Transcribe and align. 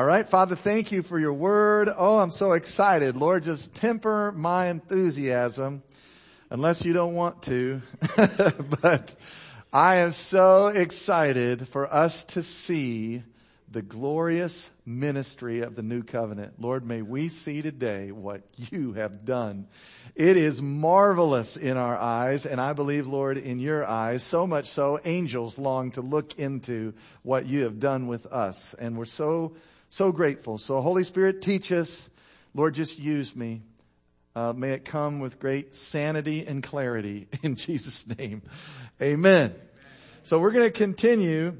All 0.00 0.06
right. 0.06 0.26
Father, 0.26 0.56
thank 0.56 0.92
you 0.92 1.02
for 1.02 1.18
your 1.18 1.34
word. 1.34 1.90
Oh, 1.94 2.20
I'm 2.20 2.30
so 2.30 2.52
excited. 2.52 3.16
Lord, 3.16 3.44
just 3.44 3.74
temper 3.74 4.32
my 4.32 4.68
enthusiasm 4.68 5.82
unless 6.48 6.86
you 6.86 6.94
don't 6.94 7.12
want 7.12 7.42
to. 7.42 7.82
but 8.80 9.14
I 9.70 9.96
am 9.96 10.12
so 10.12 10.68
excited 10.68 11.68
for 11.68 11.92
us 11.92 12.24
to 12.24 12.42
see 12.42 13.22
the 13.70 13.82
glorious 13.82 14.70
ministry 14.86 15.60
of 15.60 15.76
the 15.76 15.82
new 15.82 16.02
covenant. 16.02 16.54
Lord, 16.58 16.84
may 16.84 17.02
we 17.02 17.28
see 17.28 17.60
today 17.60 18.10
what 18.10 18.40
you 18.56 18.94
have 18.94 19.26
done. 19.26 19.68
It 20.16 20.38
is 20.38 20.62
marvelous 20.62 21.56
in 21.56 21.76
our 21.76 21.96
eyes, 21.96 22.46
and 22.46 22.58
I 22.58 22.72
believe, 22.72 23.06
Lord, 23.06 23.38
in 23.38 23.60
your 23.60 23.84
eyes, 23.84 24.22
so 24.22 24.46
much 24.46 24.70
so 24.70 24.98
angels 25.04 25.58
long 25.58 25.92
to 25.92 26.00
look 26.00 26.38
into 26.38 26.94
what 27.22 27.44
you 27.44 27.64
have 27.64 27.78
done 27.78 28.06
with 28.08 28.24
us. 28.24 28.74
And 28.78 28.96
we're 28.96 29.04
so, 29.04 29.56
so 29.90 30.12
grateful. 30.12 30.56
So 30.58 30.80
Holy 30.80 31.04
Spirit, 31.04 31.42
teach 31.42 31.70
us. 31.72 32.08
Lord, 32.54 32.74
just 32.74 32.98
use 32.98 33.36
me. 33.36 33.62
Uh, 34.34 34.52
may 34.52 34.70
it 34.70 34.84
come 34.84 35.18
with 35.18 35.40
great 35.40 35.74
sanity 35.74 36.46
and 36.46 36.62
clarity 36.62 37.26
in 37.42 37.56
Jesus' 37.56 38.06
name. 38.06 38.42
Amen. 39.02 39.54
So 40.22 40.38
we're 40.38 40.52
going 40.52 40.64
to 40.64 40.70
continue 40.70 41.56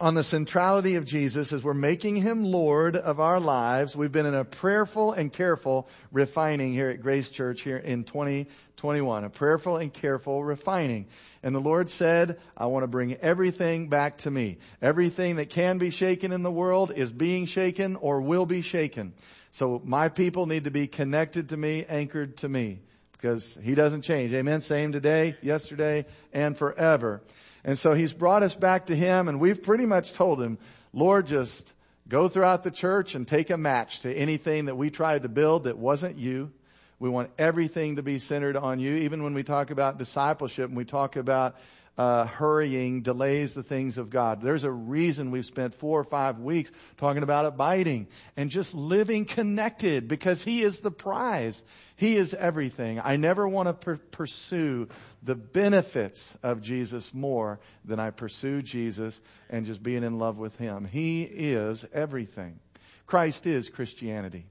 on 0.00 0.14
the 0.14 0.22
centrality 0.22 0.94
of 0.94 1.04
Jesus 1.04 1.52
as 1.52 1.64
we're 1.64 1.74
making 1.74 2.16
him 2.16 2.44
Lord 2.44 2.94
of 2.94 3.18
our 3.18 3.40
lives. 3.40 3.96
We've 3.96 4.12
been 4.12 4.26
in 4.26 4.34
a 4.34 4.44
prayerful 4.44 5.12
and 5.12 5.32
careful 5.32 5.88
refining 6.12 6.72
here 6.72 6.88
at 6.88 7.02
Grace 7.02 7.30
Church 7.30 7.62
here 7.62 7.78
in 7.78 8.04
2021. 8.04 9.24
A 9.24 9.30
prayerful 9.30 9.76
and 9.76 9.92
careful 9.92 10.44
refining. 10.44 11.08
And 11.42 11.52
the 11.52 11.60
Lord 11.60 11.90
said, 11.90 12.38
I 12.56 12.66
want 12.66 12.84
to 12.84 12.88
bring 12.88 13.14
everything 13.16 13.88
back 13.88 14.18
to 14.18 14.30
me. 14.30 14.58
Everything 14.80 15.36
that 15.36 15.50
can 15.50 15.78
be 15.78 15.90
shaken 15.90 16.30
in 16.30 16.44
the 16.44 16.50
world 16.50 16.92
is 16.94 17.12
being 17.12 17.46
shaken 17.46 17.96
or 17.96 18.20
will 18.20 18.46
be 18.46 18.62
shaken. 18.62 19.14
So 19.50 19.82
my 19.84 20.08
people 20.10 20.46
need 20.46 20.64
to 20.64 20.70
be 20.70 20.86
connected 20.86 21.48
to 21.48 21.56
me, 21.56 21.84
anchored 21.88 22.36
to 22.38 22.48
me 22.48 22.82
because 23.12 23.58
he 23.64 23.74
doesn't 23.74 24.02
change. 24.02 24.32
Amen. 24.32 24.60
Same 24.60 24.92
today, 24.92 25.36
yesterday, 25.42 26.06
and 26.32 26.56
forever. 26.56 27.20
And 27.68 27.78
so 27.78 27.92
he's 27.92 28.14
brought 28.14 28.42
us 28.42 28.54
back 28.54 28.86
to 28.86 28.96
him 28.96 29.28
and 29.28 29.38
we've 29.38 29.62
pretty 29.62 29.84
much 29.84 30.14
told 30.14 30.40
him, 30.40 30.56
Lord, 30.94 31.26
just 31.26 31.74
go 32.08 32.26
throughout 32.26 32.62
the 32.62 32.70
church 32.70 33.14
and 33.14 33.28
take 33.28 33.50
a 33.50 33.58
match 33.58 34.00
to 34.00 34.14
anything 34.14 34.64
that 34.64 34.76
we 34.76 34.88
tried 34.88 35.24
to 35.24 35.28
build 35.28 35.64
that 35.64 35.76
wasn't 35.76 36.16
you. 36.16 36.50
We 36.98 37.10
want 37.10 37.28
everything 37.36 37.96
to 37.96 38.02
be 38.02 38.20
centered 38.20 38.56
on 38.56 38.80
you. 38.80 38.94
Even 38.94 39.22
when 39.22 39.34
we 39.34 39.42
talk 39.42 39.70
about 39.70 39.98
discipleship 39.98 40.68
and 40.68 40.78
we 40.78 40.86
talk 40.86 41.16
about 41.16 41.56
uh, 41.98 42.26
hurrying 42.26 43.02
delays 43.02 43.54
the 43.54 43.62
things 43.64 43.98
of 43.98 44.08
God. 44.08 44.40
There's 44.40 44.62
a 44.62 44.70
reason 44.70 45.32
we've 45.32 45.44
spent 45.44 45.74
four 45.74 45.98
or 45.98 46.04
five 46.04 46.38
weeks 46.38 46.70
talking 46.96 47.24
about 47.24 47.44
abiding 47.44 48.06
and 48.36 48.48
just 48.48 48.72
living 48.74 49.24
connected 49.24 50.06
because 50.06 50.44
He 50.44 50.62
is 50.62 50.78
the 50.78 50.92
prize. 50.92 51.60
He 51.96 52.16
is 52.16 52.34
everything. 52.34 53.00
I 53.02 53.16
never 53.16 53.48
want 53.48 53.66
to 53.66 53.72
per- 53.74 53.96
pursue 53.96 54.88
the 55.24 55.34
benefits 55.34 56.36
of 56.44 56.62
Jesus 56.62 57.12
more 57.12 57.58
than 57.84 57.98
I 57.98 58.10
pursue 58.10 58.62
Jesus 58.62 59.20
and 59.50 59.66
just 59.66 59.82
being 59.82 60.04
in 60.04 60.20
love 60.20 60.38
with 60.38 60.56
Him. 60.56 60.84
He 60.84 61.24
is 61.24 61.84
everything. 61.92 62.60
Christ 63.06 63.44
is 63.44 63.68
Christianity. 63.68 64.46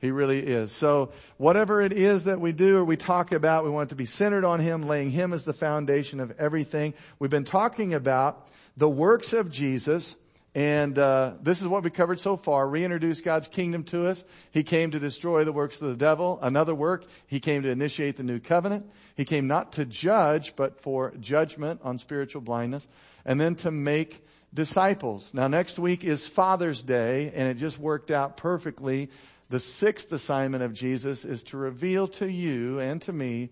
He 0.00 0.10
really 0.10 0.40
is. 0.40 0.72
So 0.72 1.12
whatever 1.36 1.82
it 1.82 1.92
is 1.92 2.24
that 2.24 2.40
we 2.40 2.52
do 2.52 2.78
or 2.78 2.84
we 2.84 2.96
talk 2.96 3.32
about, 3.32 3.64
we 3.64 3.70
want 3.70 3.88
it 3.88 3.90
to 3.90 3.96
be 3.96 4.06
centered 4.06 4.44
on 4.44 4.60
Him, 4.60 4.86
laying 4.86 5.10
Him 5.10 5.32
as 5.32 5.44
the 5.44 5.52
foundation 5.52 6.20
of 6.20 6.32
everything. 6.38 6.94
We've 7.18 7.30
been 7.30 7.44
talking 7.44 7.92
about 7.92 8.48
the 8.76 8.88
works 8.88 9.32
of 9.32 9.50
Jesus. 9.50 10.16
And 10.54 10.98
uh, 10.98 11.34
this 11.42 11.60
is 11.60 11.68
what 11.68 11.84
we 11.84 11.90
covered 11.90 12.18
so 12.18 12.36
far. 12.36 12.66
Reintroduce 12.66 13.20
God's 13.20 13.46
kingdom 13.46 13.84
to 13.84 14.08
us. 14.08 14.24
He 14.50 14.64
came 14.64 14.90
to 14.90 14.98
destroy 14.98 15.44
the 15.44 15.52
works 15.52 15.80
of 15.80 15.88
the 15.88 15.96
devil. 15.96 16.40
Another 16.42 16.74
work, 16.74 17.04
he 17.26 17.38
came 17.38 17.62
to 17.62 17.68
initiate 17.68 18.16
the 18.16 18.24
new 18.24 18.40
covenant. 18.40 18.90
He 19.16 19.24
came 19.24 19.46
not 19.46 19.72
to 19.72 19.84
judge, 19.84 20.56
but 20.56 20.80
for 20.80 21.12
judgment 21.20 21.82
on 21.84 21.98
spiritual 21.98 22.40
blindness, 22.40 22.88
and 23.24 23.40
then 23.40 23.54
to 23.56 23.70
make 23.70 24.24
disciples. 24.52 25.32
Now, 25.32 25.46
next 25.46 25.78
week 25.78 26.02
is 26.02 26.26
Father's 26.26 26.82
Day, 26.82 27.30
and 27.32 27.46
it 27.48 27.54
just 27.54 27.78
worked 27.78 28.10
out 28.10 28.36
perfectly 28.36 29.10
the 29.50 29.60
sixth 29.60 30.10
assignment 30.12 30.62
of 30.62 30.72
Jesus 30.72 31.26
is 31.26 31.42
to 31.44 31.58
reveal 31.58 32.08
to 32.08 32.26
you 32.26 32.80
and 32.80 33.02
to 33.02 33.12
me 33.12 33.50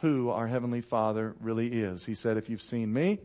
who 0.00 0.30
our 0.30 0.46
Heavenly 0.46 0.80
Father 0.80 1.34
really 1.40 1.66
is. 1.66 2.04
He 2.04 2.14
said, 2.14 2.36
if 2.36 2.48
you've 2.48 2.62
seen 2.62 2.92
me, 2.92 3.18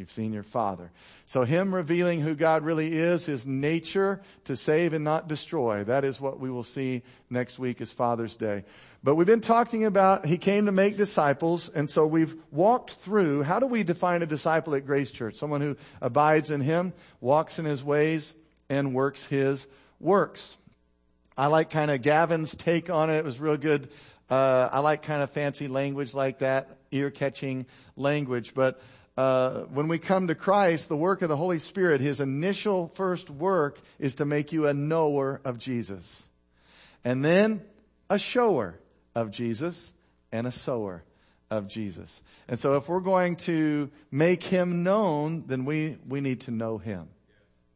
You've 0.00 0.10
seen 0.10 0.32
your 0.32 0.42
father. 0.42 0.90
So 1.26 1.44
him 1.44 1.74
revealing 1.74 2.22
who 2.22 2.34
God 2.34 2.64
really 2.64 2.90
is, 2.90 3.26
his 3.26 3.44
nature 3.44 4.22
to 4.44 4.56
save 4.56 4.94
and 4.94 5.04
not 5.04 5.28
destroy. 5.28 5.84
That 5.84 6.06
is 6.06 6.18
what 6.18 6.40
we 6.40 6.50
will 6.50 6.62
see 6.62 7.02
next 7.28 7.58
week 7.58 7.82
as 7.82 7.90
Father's 7.90 8.34
Day. 8.34 8.64
But 9.04 9.16
we've 9.16 9.26
been 9.26 9.42
talking 9.42 9.84
about 9.84 10.24
he 10.24 10.38
came 10.38 10.64
to 10.64 10.72
make 10.72 10.96
disciples 10.96 11.68
and 11.68 11.88
so 11.88 12.06
we've 12.06 12.34
walked 12.50 12.92
through 12.92 13.42
how 13.42 13.58
do 13.58 13.66
we 13.66 13.82
define 13.82 14.22
a 14.22 14.26
disciple 14.26 14.74
at 14.74 14.86
Grace 14.86 15.12
Church? 15.12 15.34
Someone 15.34 15.60
who 15.60 15.76
abides 16.00 16.50
in 16.50 16.62
him, 16.62 16.94
walks 17.20 17.58
in 17.58 17.66
his 17.66 17.84
ways, 17.84 18.32
and 18.70 18.94
works 18.94 19.26
his 19.26 19.66
works. 19.98 20.56
I 21.40 21.46
like 21.46 21.70
kind 21.70 21.90
of 21.90 22.02
Gavin's 22.02 22.54
take 22.54 22.90
on 22.90 23.08
it. 23.08 23.16
It 23.16 23.24
was 23.24 23.40
real 23.40 23.56
good. 23.56 23.88
Uh, 24.28 24.68
I 24.70 24.80
like 24.80 25.00
kind 25.00 25.22
of 25.22 25.30
fancy 25.30 25.68
language 25.68 26.12
like 26.12 26.40
that, 26.40 26.76
ear 26.90 27.10
catching 27.10 27.64
language. 27.96 28.52
But 28.52 28.78
uh, 29.16 29.60
when 29.72 29.88
we 29.88 29.98
come 29.98 30.26
to 30.26 30.34
Christ, 30.34 30.90
the 30.90 30.98
work 30.98 31.22
of 31.22 31.30
the 31.30 31.38
Holy 31.38 31.58
Spirit, 31.58 32.02
His 32.02 32.20
initial 32.20 32.88
first 32.88 33.30
work 33.30 33.80
is 33.98 34.16
to 34.16 34.26
make 34.26 34.52
you 34.52 34.66
a 34.66 34.74
knower 34.74 35.40
of 35.42 35.56
Jesus, 35.56 36.24
and 37.04 37.24
then 37.24 37.62
a 38.10 38.18
shower 38.18 38.78
of 39.14 39.30
Jesus 39.30 39.92
and 40.30 40.46
a 40.46 40.52
sower 40.52 41.04
of 41.50 41.68
Jesus. 41.68 42.20
And 42.48 42.58
so, 42.58 42.74
if 42.74 42.86
we're 42.86 43.00
going 43.00 43.36
to 43.36 43.90
make 44.10 44.42
Him 44.42 44.82
known, 44.82 45.44
then 45.46 45.64
we 45.64 45.96
we 46.06 46.20
need 46.20 46.42
to 46.42 46.50
know 46.50 46.76
Him. 46.76 47.08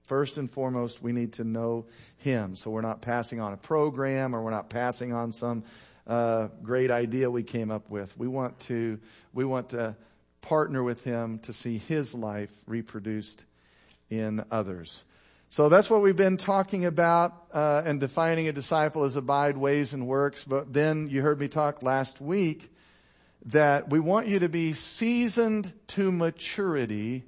First 0.04 0.36
and 0.36 0.50
foremost, 0.50 1.02
we 1.02 1.12
need 1.12 1.34
to 1.34 1.44
know 1.44 1.86
Him. 2.18 2.56
So 2.56 2.70
we're 2.70 2.82
not 2.82 3.00
passing 3.00 3.40
on 3.40 3.52
a 3.52 3.56
program 3.56 4.34
or 4.34 4.42
we're 4.42 4.50
not 4.50 4.68
passing 4.68 5.12
on 5.12 5.32
some 5.32 5.64
uh, 6.06 6.48
great 6.62 6.90
idea 6.90 7.30
we 7.30 7.42
came 7.42 7.70
up 7.70 7.88
with. 7.88 8.16
We 8.18 8.28
want 8.28 8.60
to 8.60 8.98
we 9.32 9.44
want 9.44 9.70
to 9.70 9.96
partner 10.42 10.82
with 10.82 11.04
Him 11.04 11.38
to 11.40 11.52
see 11.54 11.78
His 11.78 12.14
life 12.14 12.52
reproduced 12.66 13.44
in 14.10 14.44
others. 14.50 15.04
So 15.48 15.68
that's 15.68 15.88
what 15.88 16.02
we've 16.02 16.16
been 16.16 16.36
talking 16.36 16.84
about 16.84 17.46
uh, 17.52 17.82
and 17.86 18.00
defining 18.00 18.48
a 18.48 18.52
disciple 18.52 19.04
as 19.04 19.16
abide 19.16 19.56
ways 19.56 19.94
and 19.94 20.06
works. 20.06 20.44
But 20.44 20.72
then 20.72 21.08
you 21.08 21.22
heard 21.22 21.40
me 21.40 21.48
talk 21.48 21.82
last 21.82 22.20
week 22.20 22.70
that 23.46 23.88
we 23.88 24.00
want 24.00 24.26
you 24.26 24.40
to 24.40 24.48
be 24.48 24.72
seasoned 24.72 25.72
to 25.88 26.10
maturity 26.10 27.24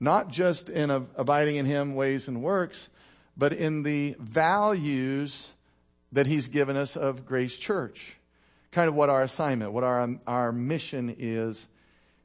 not 0.00 0.30
just 0.30 0.68
in 0.68 0.90
abiding 0.90 1.56
in 1.56 1.66
Him 1.66 1.94
ways 1.94 2.26
and 2.26 2.42
works, 2.42 2.88
but 3.36 3.52
in 3.52 3.82
the 3.82 4.16
values 4.18 5.48
that 6.12 6.26
He's 6.26 6.48
given 6.48 6.76
us 6.76 6.96
of 6.96 7.26
Grace 7.26 7.56
Church. 7.56 8.16
Kind 8.72 8.88
of 8.88 8.94
what 8.94 9.10
our 9.10 9.22
assignment, 9.22 9.72
what 9.72 9.84
our, 9.84 10.08
our 10.26 10.52
mission 10.52 11.14
is 11.18 11.68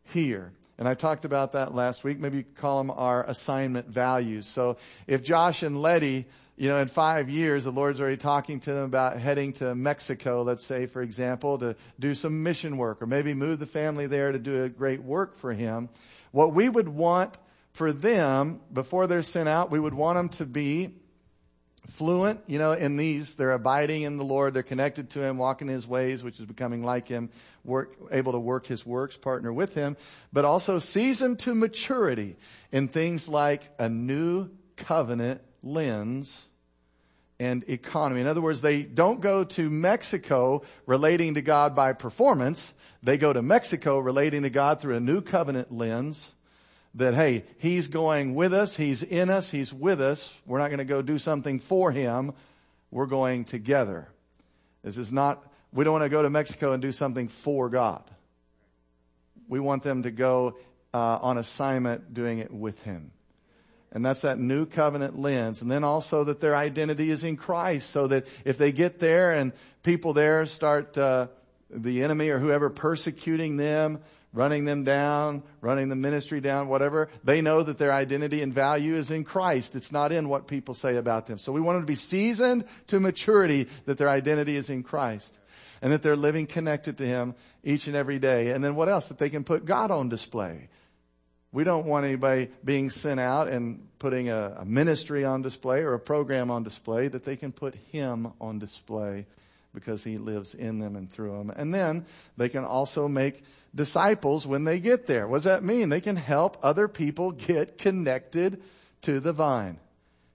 here. 0.05 0.51
And 0.77 0.87
I 0.87 0.93
talked 0.93 1.25
about 1.25 1.53
that 1.53 1.73
last 1.73 2.03
week. 2.03 2.19
Maybe 2.19 2.37
you 2.37 2.45
call 2.55 2.79
them 2.79 2.91
our 2.91 3.23
assignment 3.23 3.87
values. 3.87 4.45
So 4.45 4.77
if 5.07 5.23
Josh 5.23 5.63
and 5.63 5.81
Letty, 5.81 6.25
you 6.57 6.69
know, 6.69 6.79
in 6.79 6.87
five 6.87 7.29
years, 7.29 7.63
the 7.63 7.71
Lord's 7.71 7.99
already 7.99 8.17
talking 8.17 8.59
to 8.61 8.73
them 8.73 8.83
about 8.83 9.17
heading 9.17 9.53
to 9.53 9.73
Mexico, 9.73 10.43
let's 10.43 10.65
say, 10.65 10.85
for 10.85 11.01
example, 11.01 11.57
to 11.59 11.75
do 11.99 12.13
some 12.13 12.43
mission 12.43 12.77
work 12.77 13.01
or 13.01 13.05
maybe 13.05 13.33
move 13.33 13.59
the 13.59 13.65
family 13.65 14.07
there 14.07 14.31
to 14.31 14.39
do 14.39 14.63
a 14.63 14.69
great 14.69 15.01
work 15.01 15.37
for 15.37 15.53
Him. 15.53 15.89
What 16.31 16.53
we 16.53 16.67
would 16.67 16.89
want 16.89 17.37
for 17.75 17.91
them, 17.91 18.61
before 18.71 19.05
they're 19.05 19.21
sent 19.21 19.49
out, 19.49 19.69
we 19.69 19.81
would 19.81 19.93
want 19.93 20.15
them 20.15 20.29
to 20.29 20.45
be 20.45 20.95
fluent, 21.89 22.39
you 22.47 22.57
know, 22.57 22.71
in 22.71 22.95
these. 22.95 23.35
They're 23.35 23.51
abiding 23.51 24.03
in 24.03 24.15
the 24.15 24.23
Lord. 24.23 24.53
They're 24.53 24.63
connected 24.63 25.09
to 25.11 25.21
Him, 25.21 25.37
walking 25.37 25.67
His 25.67 25.85
ways, 25.85 26.23
which 26.23 26.39
is 26.39 26.45
becoming 26.45 26.85
like 26.85 27.09
Him, 27.09 27.29
work, 27.65 27.93
able 28.11 28.31
to 28.31 28.39
work 28.39 28.65
His 28.65 28.85
works, 28.85 29.17
partner 29.17 29.51
with 29.51 29.73
Him, 29.73 29.97
but 30.31 30.45
also 30.45 30.79
seasoned 30.79 31.39
to 31.39 31.53
maturity 31.53 32.37
in 32.71 32.87
things 32.87 33.27
like 33.27 33.69
a 33.77 33.89
new 33.89 34.51
covenant 34.77 35.41
lens 35.61 36.45
and 37.41 37.65
economy. 37.67 38.21
In 38.21 38.27
other 38.27 38.39
words, 38.39 38.61
they 38.61 38.83
don't 38.83 39.19
go 39.19 39.43
to 39.43 39.69
Mexico 39.69 40.61
relating 40.85 41.33
to 41.33 41.41
God 41.41 41.75
by 41.75 41.91
performance. 41.91 42.73
They 43.03 43.17
go 43.17 43.33
to 43.33 43.41
Mexico 43.41 43.99
relating 43.99 44.43
to 44.43 44.49
God 44.49 44.79
through 44.79 44.95
a 44.95 45.01
new 45.01 45.19
covenant 45.19 45.73
lens 45.73 46.31
that, 46.95 47.13
hey, 47.13 47.43
He's 47.57 47.87
going 47.87 48.35
with 48.35 48.53
us, 48.53 48.75
He's 48.75 49.03
in 49.03 49.29
us, 49.29 49.51
He's 49.51 49.73
with 49.73 50.01
us. 50.01 50.33
We're 50.45 50.59
not 50.59 50.67
going 50.67 50.79
to 50.79 50.85
go 50.85 51.01
do 51.01 51.17
something 51.17 51.59
for 51.59 51.91
Him. 51.91 52.33
We're 52.91 53.05
going 53.05 53.43
together. 53.43 54.07
This 54.83 54.97
is 54.97 55.11
not, 55.11 55.45
we 55.73 55.83
don't 55.83 55.93
want 55.93 56.05
to 56.05 56.09
go 56.09 56.23
to 56.23 56.29
Mexico 56.29 56.71
and 56.71 56.81
do 56.81 56.91
something 56.91 57.27
for 57.27 57.69
God. 57.69 58.03
We 59.47 59.59
want 59.59 59.83
them 59.83 60.03
to 60.03 60.11
go 60.11 60.57
uh, 60.93 61.19
on 61.21 61.37
assignment 61.37 62.13
doing 62.13 62.39
it 62.39 62.51
with 62.51 62.81
Him. 62.83 63.11
And 63.91 64.05
that's 64.05 64.21
that 64.21 64.39
new 64.39 64.65
covenant 64.65 65.17
lens. 65.17 65.61
And 65.61 65.71
then 65.71 65.83
also 65.83 66.25
that 66.25 66.41
their 66.41 66.55
identity 66.55 67.09
is 67.11 67.23
in 67.23 67.37
Christ 67.37 67.89
so 67.89 68.07
that 68.07 68.27
if 68.43 68.57
they 68.57 68.71
get 68.71 68.99
there 68.99 69.31
and 69.31 69.53
people 69.83 70.13
there 70.13 70.45
start, 70.45 70.97
uh, 70.97 71.27
the 71.69 72.03
enemy 72.03 72.29
or 72.29 72.39
whoever 72.39 72.69
persecuting 72.69 73.57
them, 73.57 73.99
running 74.35 74.65
them 74.65 74.83
down, 74.83 75.41
running 75.61 75.87
the 75.89 75.95
ministry 75.95 76.41
down, 76.41 76.67
whatever, 76.67 77.09
they 77.23 77.41
know 77.41 77.63
that 77.63 77.77
their 77.77 77.93
identity 77.93 78.41
and 78.41 78.53
value 78.53 78.95
is 78.95 79.09
in 79.09 79.23
Christ. 79.23 79.75
It's 79.75 79.91
not 79.93 80.11
in 80.11 80.27
what 80.27 80.45
people 80.45 80.75
say 80.75 80.97
about 80.97 81.25
them. 81.25 81.37
So 81.37 81.51
we 81.51 81.61
want 81.61 81.77
them 81.77 81.83
to 81.83 81.87
be 81.87 81.95
seasoned 81.95 82.65
to 82.87 82.99
maturity 82.99 83.67
that 83.85 83.97
their 83.97 84.09
identity 84.09 84.57
is 84.57 84.69
in 84.69 84.83
Christ 84.83 85.39
and 85.81 85.93
that 85.93 86.01
they're 86.01 86.17
living 86.17 86.47
connected 86.47 86.97
to 86.97 87.05
Him 87.05 87.33
each 87.63 87.87
and 87.87 87.95
every 87.95 88.19
day. 88.19 88.51
And 88.51 88.63
then 88.63 88.75
what 88.75 88.89
else? 88.89 89.07
That 89.07 89.17
they 89.17 89.29
can 89.29 89.45
put 89.45 89.65
God 89.65 89.89
on 89.89 90.09
display. 90.09 90.67
We 91.53 91.63
don't 91.63 91.85
want 91.85 92.05
anybody 92.05 92.49
being 92.65 92.89
sent 92.89 93.21
out 93.21 93.47
and 93.47 93.87
putting 93.99 94.29
a, 94.29 94.57
a 94.59 94.65
ministry 94.65 95.23
on 95.23 95.41
display 95.41 95.79
or 95.81 95.93
a 95.93 95.99
program 95.99 96.51
on 96.51 96.63
display, 96.63 97.07
that 97.07 97.23
they 97.23 97.37
can 97.37 97.53
put 97.53 97.73
Him 97.75 98.33
on 98.41 98.59
display 98.59 99.27
because 99.75 100.03
He 100.03 100.17
lives 100.17 100.55
in 100.55 100.79
them 100.79 100.95
and 100.95 101.11
through 101.11 101.37
them. 101.37 101.51
And 101.55 101.73
then 101.73 102.05
they 102.37 102.49
can 102.49 102.65
also 102.65 103.07
make 103.07 103.43
disciples 103.75 104.47
when 104.47 104.63
they 104.63 104.79
get 104.79 105.05
there. 105.05 105.27
What 105.27 105.37
does 105.37 105.43
that 105.43 105.63
mean? 105.63 105.89
They 105.89 106.01
can 106.01 106.15
help 106.15 106.57
other 106.63 106.87
people 106.87 107.31
get 107.31 107.77
connected 107.77 108.61
to 109.03 109.19
the 109.19 109.33
vine, 109.33 109.77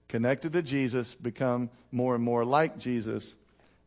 connected 0.07 0.53
to 0.53 0.61
Jesus, 0.61 1.13
become 1.15 1.69
more 1.91 2.15
and 2.15 2.23
more 2.23 2.45
like 2.45 2.77
Jesus, 2.77 3.35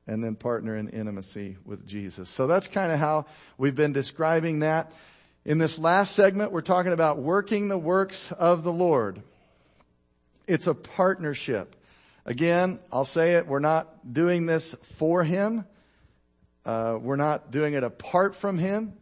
and 0.07 0.23
then 0.23 0.35
partner 0.35 0.77
in 0.77 0.89
intimacy 0.89 1.57
with 1.65 1.87
Jesus. 1.87 2.29
So 2.29 2.47
that's 2.47 2.67
kind 2.67 2.93
of 2.93 2.99
how 2.99 3.27
we've 3.57 3.75
been 3.75 3.95
describing 3.95 4.59
that. 4.59 4.93
In 5.45 5.59
this 5.59 5.79
last 5.79 6.15
segment, 6.15 6.53
we're 6.53 6.63
talking 6.63 6.93
about 6.93 7.19
working 7.19 7.69
the 7.69 7.79
works 7.79 8.33
of 8.33 8.65
the 8.65 8.73
Lord. 8.73 9.23
It's 10.47 10.67
a 10.67 10.75
partnership. 10.75 11.77
Again, 12.27 12.81
I'll 12.93 13.05
say 13.05 13.35
it, 13.35 13.47
we're 13.47 13.59
not 13.59 14.13
doing 14.13 14.47
this 14.47 14.75
for 14.97 15.25
Him. 15.25 15.65
Uh, 16.65 16.99
we're 17.01 17.17
not 17.17 17.51
doing 17.51 17.75
it 17.75 17.85
apart 17.85 18.35
from 18.35 18.59
Him. 18.59 18.95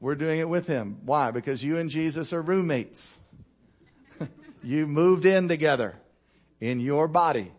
We're 0.00 0.14
doing 0.14 0.40
it 0.40 0.48
with 0.48 0.66
Him. 0.66 0.98
Why? 1.04 1.30
Because 1.30 1.64
you 1.64 1.78
and 1.78 1.90
Jesus 1.90 2.32
are 2.32 2.42
roommates. 2.42 3.18
you 4.62 4.86
moved 4.86 5.24
in 5.24 5.48
together 5.48 5.96
in 6.60 6.80
your 6.80 7.08
body. 7.08 7.52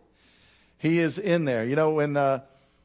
He 0.77 0.99
is 0.99 1.17
in 1.17 1.45
there. 1.45 1.65
You 1.65 1.75
know, 1.75 1.91
when, 1.91 2.17
uh, 2.17 2.41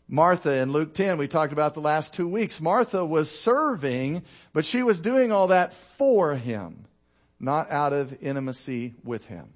Martha 0.08 0.52
in 0.58 0.70
Luke 0.70 0.94
10, 0.94 1.18
we 1.18 1.26
talked 1.26 1.52
about 1.52 1.74
the 1.74 1.80
last 1.80 2.14
two 2.14 2.28
weeks. 2.28 2.60
Martha 2.60 3.04
was 3.04 3.28
serving, 3.28 4.22
but 4.52 4.64
she 4.64 4.82
was 4.82 5.00
doing 5.00 5.32
all 5.32 5.48
that 5.48 5.74
for 5.74 6.36
him, 6.36 6.86
not 7.40 7.70
out 7.72 7.92
of 7.92 8.16
intimacy 8.22 8.94
with 9.02 9.26
him, 9.26 9.48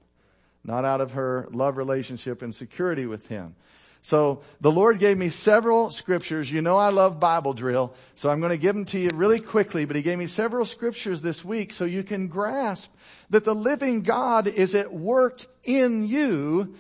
not 0.64 0.84
out 0.84 1.00
of 1.00 1.12
her 1.12 1.48
love 1.50 1.76
relationship 1.76 2.42
and 2.42 2.54
security 2.54 3.06
with 3.06 3.28
him. 3.28 3.54
So 4.02 4.40
the 4.60 4.72
Lord 4.72 4.98
gave 4.98 5.18
me 5.18 5.28
several 5.28 5.90
scriptures. 5.90 6.50
You 6.50 6.62
know 6.62 6.78
I 6.78 6.88
love 6.88 7.20
Bible 7.20 7.52
drill, 7.52 7.94
so 8.14 8.30
I'm 8.30 8.40
going 8.40 8.50
to 8.50 8.56
give 8.56 8.74
them 8.74 8.86
to 8.86 8.98
you 8.98 9.10
really 9.12 9.40
quickly, 9.40 9.84
but 9.84 9.94
He 9.94 10.02
gave 10.02 10.18
me 10.18 10.26
several 10.26 10.64
scriptures 10.64 11.20
this 11.20 11.44
week 11.44 11.72
so 11.72 11.84
you 11.84 12.02
can 12.02 12.28
grasp 12.28 12.90
that 13.28 13.44
the 13.44 13.54
living 13.54 14.02
God 14.02 14.46
is 14.48 14.74
at 14.74 14.92
work 14.92 15.44
in 15.64 16.08
you. 16.08 16.74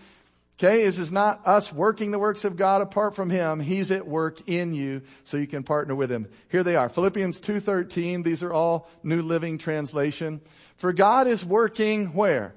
Okay, 0.58 0.84
this 0.84 0.98
is 0.98 1.12
not 1.12 1.46
us 1.46 1.72
working 1.72 2.10
the 2.10 2.18
works 2.18 2.44
of 2.44 2.56
God 2.56 2.80
apart 2.80 3.14
from 3.14 3.28
Him. 3.28 3.60
He's 3.60 3.90
at 3.90 4.06
work 4.06 4.48
in 4.48 4.72
you 4.72 5.02
so 5.24 5.36
you 5.36 5.46
can 5.46 5.62
partner 5.62 5.94
with 5.94 6.10
Him. 6.10 6.26
Here 6.48 6.62
they 6.62 6.76
are. 6.76 6.88
Philippians 6.88 7.40
2.13. 7.40 8.24
These 8.24 8.42
are 8.42 8.52
all 8.52 8.88
New 9.02 9.20
Living 9.20 9.58
Translation. 9.58 10.40
For 10.76 10.94
God 10.94 11.26
is 11.26 11.44
working 11.44 12.14
where? 12.14 12.54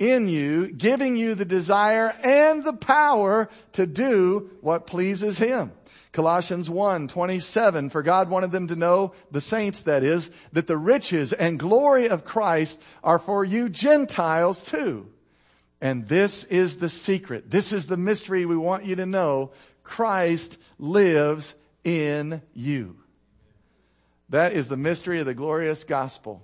In 0.00 0.28
you, 0.28 0.72
giving 0.72 1.14
you 1.14 1.36
the 1.36 1.44
desire 1.44 2.16
and 2.24 2.64
the 2.64 2.72
power 2.72 3.48
to 3.72 3.86
do 3.86 4.50
what 4.62 4.86
pleases 4.86 5.38
Him. 5.38 5.70
Colossians 6.12 6.68
1, 6.68 7.06
27, 7.06 7.90
for 7.90 8.02
God 8.02 8.30
wanted 8.30 8.50
them 8.50 8.66
to 8.68 8.76
know, 8.76 9.12
the 9.30 9.40
saints 9.40 9.82
that 9.82 10.02
is, 10.02 10.30
that 10.52 10.66
the 10.66 10.76
riches 10.76 11.32
and 11.32 11.58
glory 11.60 12.08
of 12.08 12.24
Christ 12.24 12.80
are 13.04 13.20
for 13.20 13.44
you 13.44 13.68
Gentiles 13.68 14.64
too. 14.64 15.06
And 15.80 16.08
this 16.08 16.44
is 16.44 16.78
the 16.78 16.88
secret. 16.88 17.50
This 17.50 17.70
is 17.70 17.86
the 17.86 17.96
mystery 17.96 18.44
we 18.44 18.56
want 18.56 18.86
you 18.86 18.96
to 18.96 19.06
know. 19.06 19.52
Christ 19.84 20.58
lives 20.78 21.54
in 21.84 22.42
you. 22.54 22.96
That 24.30 24.54
is 24.54 24.68
the 24.68 24.76
mystery 24.76 25.20
of 25.20 25.26
the 25.26 25.34
glorious 25.34 25.84
gospel. 25.84 26.42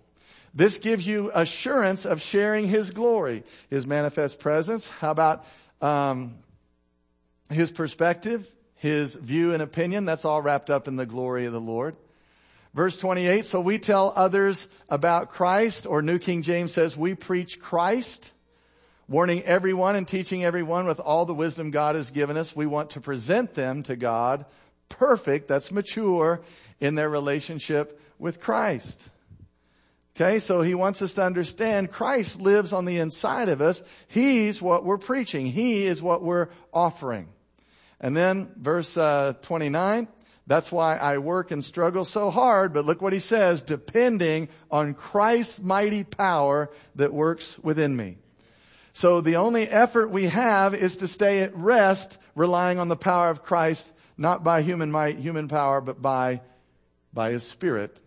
This 0.57 0.79
gives 0.79 1.07
you 1.07 1.31
assurance 1.35 2.07
of 2.07 2.23
sharing 2.23 2.67
His 2.67 2.91
glory, 2.91 3.45
His 3.69 3.87
manifest 3.87 4.41
presence. 4.41 4.89
How 4.89 5.11
about 5.11 5.45
um, 5.83 6.37
His 7.51 7.71
perspective, 7.71 8.51
His 8.77 9.15
view 9.15 9.53
and 9.53 9.63
opinion? 9.63 10.07
That's 10.07 10.25
all 10.25 10.41
wrapped 10.41 10.71
up 10.71 10.89
in 10.89 10.97
the 10.97 11.05
glory 11.05 11.45
of 11.45 11.53
the 11.53 11.61
Lord. 11.61 11.95
Verse 12.73 12.97
28, 12.97 13.45
so 13.45 13.61
we 13.61 13.79
tell 13.79 14.13
others 14.17 14.67
about 14.89 15.31
Christ, 15.31 15.87
or 15.87 16.01
New 16.01 16.19
King 16.19 16.43
James 16.43 16.73
says, 16.73 16.97
we 16.97 17.15
preach 17.15 17.61
Christ, 17.61 18.33
warning 19.09 19.43
everyone 19.45 19.95
and 19.95 20.09
teaching 20.09 20.43
everyone 20.43 20.87
with 20.87 21.01
all 21.01 21.27
the 21.27 21.35
wisdom 21.35 21.71
God 21.71 21.97
has 21.97 22.11
given 22.11 22.37
us. 22.37 22.57
We 22.57 22.67
want 22.67 22.91
to 22.91 23.01
present 23.01 23.55
them 23.55 23.83
to 23.85 23.97
God 23.97 24.47
perfect, 24.89 25.49
that's 25.49 25.71
mature, 25.71 26.41
in 26.81 26.95
their 26.95 27.09
relationship 27.09 28.01
with 28.19 28.41
Christ. 28.41 29.01
Okay, 30.19 30.39
so 30.39 30.63
he 30.63 30.75
wants 30.75 31.03
us 31.03 31.13
to 31.15 31.23
understand 31.23 31.93
Christ 31.93 32.41
lives 32.41 32.73
on 32.73 32.87
the 32.87 33.01
inside 33.01 33.51
of 33.51 33.61
us. 33.61 33.83
He's 34.09 34.63
what 34.63 34.83
we're 34.83 34.97
preaching. 34.97 35.45
He 35.45 35.85
is 35.85 36.01
what 36.01 36.23
we're 36.23 36.49
offering. 36.73 37.29
And 38.01 38.17
then 38.17 38.51
verse 38.57 38.97
uh, 38.97 39.35
29, 39.43 40.09
that's 40.47 40.73
why 40.73 40.97
I 40.97 41.19
work 41.19 41.51
and 41.51 41.63
struggle 41.63 42.07
so 42.07 42.31
hard, 42.31 42.73
but 42.73 42.87
look 42.87 43.03
what 43.03 43.13
he 43.13 43.21
says, 43.21 43.61
depending 43.61 44.49
on 44.71 44.95
Christ's 44.95 45.61
mighty 45.61 46.03
power 46.03 46.71
that 46.95 47.13
works 47.13 47.59
within 47.59 47.95
me. 47.95 48.17
So 48.95 49.21
the 49.21 49.37
only 49.37 49.69
effort 49.69 50.09
we 50.09 50.29
have 50.29 50.75
is 50.75 50.97
to 50.99 51.09
stay 51.09 51.43
at 51.43 51.55
rest, 51.55 52.17
relying 52.35 52.79
on 52.79 52.89
the 52.89 52.97
power 52.97 53.29
of 53.29 53.43
Christ, 53.43 53.93
not 54.17 54.43
by 54.43 54.63
human 54.63 54.91
might, 54.91 55.19
human 55.19 55.49
power, 55.49 55.83
but 55.83 56.01
by, 56.01 56.41
by 57.13 57.33
his 57.33 57.43
spirit, 57.43 58.01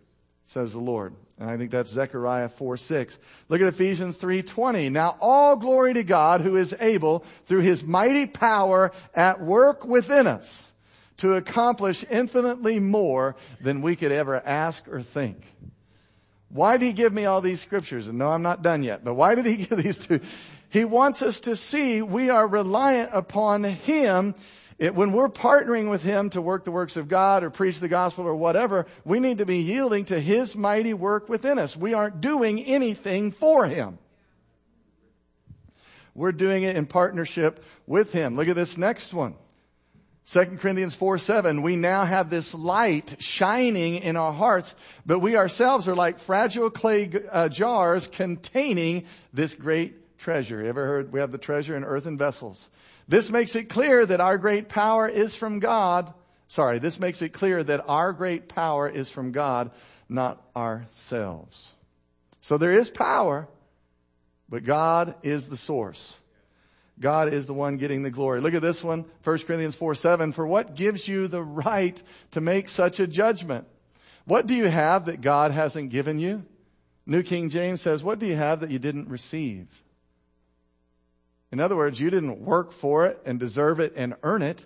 says 0.50 0.74
the 0.74 0.80
Lord. 0.80 1.14
And 1.38 1.48
I 1.48 1.58
think 1.58 1.70
that's 1.70 1.92
Zechariah 1.92 2.50
4, 2.50 2.76
6. 2.76 3.20
Look 3.50 3.62
at 3.62 3.68
Ephesians 3.68 4.18
3, 4.18 4.42
20. 4.42 4.90
Now 4.90 5.16
all 5.22 5.56
glory 5.56 5.94
to 5.94 6.04
God 6.04 6.42
who 6.42 6.56
is 6.56 6.76
able 6.80 7.24
through 7.46 7.62
his 7.62 7.84
mighty 7.84 8.26
power 8.26 8.92
at 9.14 9.40
work 9.40 9.86
within 9.86 10.26
us 10.26 10.72
to 11.18 11.36
accomplish 11.36 12.04
infinitely 12.10 12.80
more 12.80 13.36
than 13.62 13.84
we 13.84 13.96
could 13.96 14.12
ever 14.12 14.42
ask 14.44 14.88
or 14.88 15.04
think. 15.04 15.44
Why 16.50 16.78
did 16.78 16.88
he 16.88 16.94
give 16.94 17.14
me 17.14 17.26
all 17.26 17.42
these 17.42 17.62
scriptures? 17.62 18.08
And 18.08 18.18
no, 18.18 18.30
I'm 18.30 18.42
not 18.42 18.64
done 18.64 18.82
yet, 18.82 19.04
but 19.04 19.14
why 19.14 19.36
did 19.36 19.46
he 19.46 19.56
give 19.66 19.78
these 19.78 20.00
to? 20.08 20.20
He 20.70 20.84
wants 20.84 21.22
us 21.22 21.42
to 21.42 21.56
see 21.56 22.02
we 22.02 22.32
are 22.32 22.48
reliant 22.48 23.12
upon 23.14 23.64
him 23.64 24.34
it, 24.80 24.96
when 24.96 25.12
we're 25.12 25.30
partnering 25.30 25.90
with 25.90 26.02
Him 26.02 26.30
to 26.32 26.42
work 26.42 26.64
the 26.64 26.72
works 26.72 26.96
of 26.96 27.10
God 27.10 27.44
or 27.44 27.50
preach 27.50 27.80
the 27.80 27.90
gospel 27.90 28.26
or 28.26 28.34
whatever, 28.34 28.86
we 29.04 29.20
need 29.20 29.40
to 29.40 29.46
be 29.46 29.58
yielding 29.58 30.06
to 30.06 30.20
His 30.20 30.56
mighty 30.56 30.94
work 30.94 31.28
within 31.28 31.60
us. 31.60 31.76
We 31.76 31.94
aren't 31.94 32.22
doing 32.22 32.64
anything 32.64 33.32
for 33.32 33.68
Him. 33.68 33.98
We're 36.16 36.32
doing 36.32 36.64
it 36.64 36.78
in 36.78 36.86
partnership 36.86 37.64
with 37.86 38.14
Him. 38.14 38.38
Look 38.38 38.48
at 38.48 38.56
this 38.56 38.78
next 38.78 39.14
one. 39.14 39.36
2 40.32 40.58
Corinthians 40.58 40.94
4, 40.94 41.18
7, 41.18 41.62
we 41.64 41.76
now 41.76 42.06
have 42.06 42.30
this 42.30 42.54
light 42.54 43.16
shining 43.18 43.96
in 43.96 44.16
our 44.16 44.32
hearts, 44.32 44.76
but 45.04 45.20
we 45.20 45.36
ourselves 45.36 45.88
are 45.88 45.96
like 45.96 46.20
fragile 46.20 46.70
clay 46.70 47.12
uh, 47.32 47.50
jars 47.50 48.08
containing 48.08 49.06
this 49.34 49.56
great 49.56 50.20
treasure. 50.20 50.62
You 50.62 50.70
ever 50.70 50.86
heard 50.86 51.12
we 51.12 51.20
have 51.20 51.32
the 51.32 51.40
treasure 51.40 51.76
in 51.76 51.84
earthen 51.84 52.16
vessels? 52.16 52.70
This 53.10 53.32
makes 53.32 53.56
it 53.56 53.70
clear 53.70 54.06
that 54.06 54.22
our 54.22 54.38
great 54.38 54.70
power 54.70 55.08
is 55.08 55.36
from 55.36 55.58
God. 55.58 56.14
Sorry, 56.48 56.78
this 56.78 57.00
makes 57.00 57.24
it 57.24 57.30
clear 57.30 57.64
that 57.64 57.84
our 57.88 58.14
great 58.14 58.48
power 58.48 58.88
is 58.88 59.10
from 59.10 59.32
God, 59.32 59.72
not 60.08 60.40
ourselves. 60.56 61.70
So 62.40 62.60
there 62.60 62.72
is 62.72 62.92
power, 62.92 63.48
but 64.48 64.64
God 64.64 65.16
is 65.24 65.48
the 65.48 65.58
source. 65.58 66.18
God 67.00 67.34
is 67.34 67.48
the 67.48 67.54
one 67.54 67.78
getting 67.78 68.04
the 68.04 68.12
glory. 68.12 68.42
Look 68.42 68.54
at 68.54 68.62
this 68.62 68.84
one, 68.84 69.06
1 69.24 69.40
Corinthians 69.40 69.74
4, 69.74 69.96
7. 69.96 70.32
For 70.32 70.46
what 70.46 70.76
gives 70.76 71.08
you 71.08 71.28
the 71.28 71.42
right 71.42 72.02
to 72.32 72.42
make 72.42 72.70
such 72.70 73.00
a 73.00 73.08
judgment? 73.08 73.66
What 74.26 74.46
do 74.46 74.54
you 74.54 74.68
have 74.68 75.06
that 75.06 75.22
God 75.22 75.52
hasn't 75.52 75.90
given 75.90 76.20
you? 76.20 76.46
New 77.08 77.24
King 77.24 77.50
James 77.50 77.82
says, 77.82 78.04
what 78.04 78.20
do 78.20 78.28
you 78.28 78.36
have 78.36 78.60
that 78.60 78.70
you 78.70 78.78
didn't 78.78 79.10
receive? 79.10 79.82
In 81.52 81.60
other 81.60 81.76
words, 81.76 82.00
you 82.00 82.10
didn't 82.10 82.42
work 82.42 82.72
for 82.72 83.08
it 83.08 83.20
and 83.26 83.40
deserve 83.40 83.80
it 83.80 83.94
and 83.96 84.16
earn 84.24 84.42
it. 84.42 84.66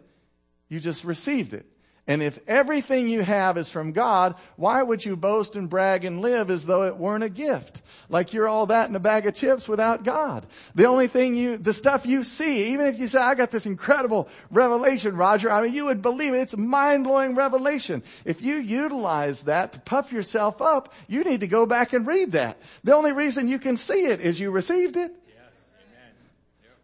You 0.69 0.79
just 0.79 1.03
received 1.03 1.53
it. 1.53 1.65
And 2.05 2.21
if 2.21 2.37
everything 2.49 3.07
you 3.07 3.21
have 3.21 3.57
is 3.57 3.69
from 3.69 3.93
God, 3.93 4.35
why 4.57 4.83
would 4.83 5.05
you 5.05 5.15
boast 5.15 5.55
and 5.55 5.69
brag 5.69 6.03
and 6.03 6.19
live 6.19 6.49
as 6.49 6.65
though 6.65 6.83
it 6.83 6.97
weren't 6.97 7.23
a 7.23 7.29
gift? 7.29 7.81
Like 8.09 8.33
you're 8.33 8.49
all 8.49 8.65
that 8.65 8.89
in 8.89 8.95
a 8.97 8.99
bag 8.99 9.25
of 9.25 9.35
chips 9.35 9.69
without 9.69 10.03
God. 10.03 10.45
The 10.75 10.85
only 10.85 11.07
thing 11.07 11.37
you, 11.37 11.57
the 11.57 11.71
stuff 11.71 12.05
you 12.05 12.25
see, 12.25 12.73
even 12.73 12.87
if 12.87 12.99
you 12.99 13.07
say, 13.07 13.19
I 13.19 13.35
got 13.35 13.51
this 13.51 13.65
incredible 13.65 14.27
revelation, 14.51 15.15
Roger, 15.15 15.49
I 15.49 15.61
mean, 15.61 15.73
you 15.73 15.85
would 15.85 16.01
believe 16.01 16.33
it. 16.33 16.41
It's 16.41 16.53
a 16.53 16.57
mind-blowing 16.57 17.35
revelation. 17.35 18.03
If 18.25 18.41
you 18.41 18.57
utilize 18.57 19.43
that 19.43 19.71
to 19.71 19.79
puff 19.79 20.11
yourself 20.11 20.61
up, 20.61 20.93
you 21.07 21.23
need 21.23 21.39
to 21.39 21.47
go 21.47 21.65
back 21.65 21.93
and 21.93 22.05
read 22.05 22.33
that. 22.33 22.59
The 22.83 22.95
only 22.95 23.13
reason 23.13 23.47
you 23.47 23.59
can 23.59 23.77
see 23.77 24.07
it 24.07 24.19
is 24.19 24.41
you 24.41 24.51
received 24.51 24.97
it. 24.97 25.15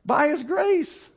By 0.05 0.29
His 0.29 0.43
grace. 0.43 1.09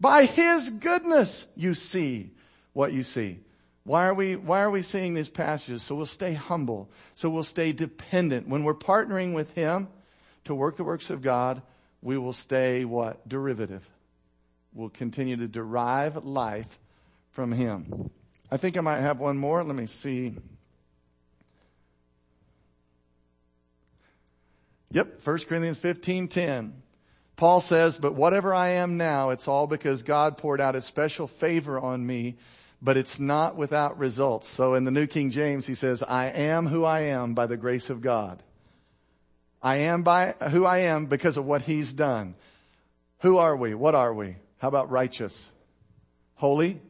By 0.00 0.24
His 0.24 0.70
goodness, 0.70 1.46
you 1.56 1.74
see 1.74 2.30
what 2.72 2.92
you 2.92 3.02
see. 3.02 3.40
Why 3.84 4.06
are 4.06 4.14
we, 4.14 4.36
why 4.36 4.60
are 4.62 4.70
we 4.70 4.82
seeing 4.82 5.14
these 5.14 5.28
passages? 5.28 5.82
So 5.82 5.94
we'll 5.94 6.06
stay 6.06 6.34
humble. 6.34 6.90
So 7.14 7.28
we'll 7.28 7.42
stay 7.42 7.72
dependent. 7.72 8.48
When 8.48 8.64
we're 8.64 8.74
partnering 8.74 9.34
with 9.34 9.52
Him 9.54 9.88
to 10.44 10.54
work 10.54 10.76
the 10.76 10.84
works 10.84 11.10
of 11.10 11.22
God, 11.22 11.62
we 12.00 12.16
will 12.18 12.32
stay 12.32 12.84
what? 12.84 13.28
Derivative. 13.28 13.88
We'll 14.74 14.88
continue 14.88 15.36
to 15.36 15.48
derive 15.48 16.24
life 16.24 16.78
from 17.30 17.52
Him. 17.52 18.10
I 18.50 18.56
think 18.56 18.76
I 18.76 18.80
might 18.80 19.00
have 19.00 19.18
one 19.18 19.36
more. 19.36 19.62
Let 19.64 19.76
me 19.76 19.86
see. 19.86 20.34
Yep, 24.92 25.24
1 25.24 25.38
Corinthians 25.40 25.78
15, 25.78 26.28
10. 26.28 26.82
Paul 27.42 27.60
says, 27.60 27.98
but 27.98 28.14
whatever 28.14 28.54
I 28.54 28.68
am 28.68 28.96
now, 28.96 29.30
it's 29.30 29.48
all 29.48 29.66
because 29.66 30.04
God 30.04 30.38
poured 30.38 30.60
out 30.60 30.76
his 30.76 30.84
special 30.84 31.26
favor 31.26 31.76
on 31.76 32.06
me 32.06 32.36
but 32.80 32.96
it's 32.96 33.18
not 33.18 33.56
without 33.56 33.98
results. 33.98 34.48
So 34.48 34.74
in 34.74 34.84
the 34.84 34.92
New 34.92 35.08
King 35.08 35.32
James, 35.32 35.66
he 35.66 35.74
says, 35.74 36.04
I 36.04 36.26
am 36.26 36.68
who 36.68 36.84
I 36.84 37.00
am 37.00 37.34
by 37.34 37.46
the 37.46 37.56
grace 37.56 37.90
of 37.90 38.00
God. 38.00 38.44
I 39.60 39.76
am 39.76 40.02
by 40.02 40.34
who 40.50 40.64
I 40.64 40.78
am 40.78 41.06
because 41.06 41.36
of 41.36 41.44
what 41.44 41.62
he's 41.62 41.92
done. 41.92 42.36
Who 43.22 43.38
are 43.38 43.56
we? 43.56 43.74
What 43.74 43.96
are 43.96 44.14
we? 44.14 44.36
How 44.58 44.68
about 44.68 44.92
righteous? 44.92 45.50
Holy? 46.34 46.80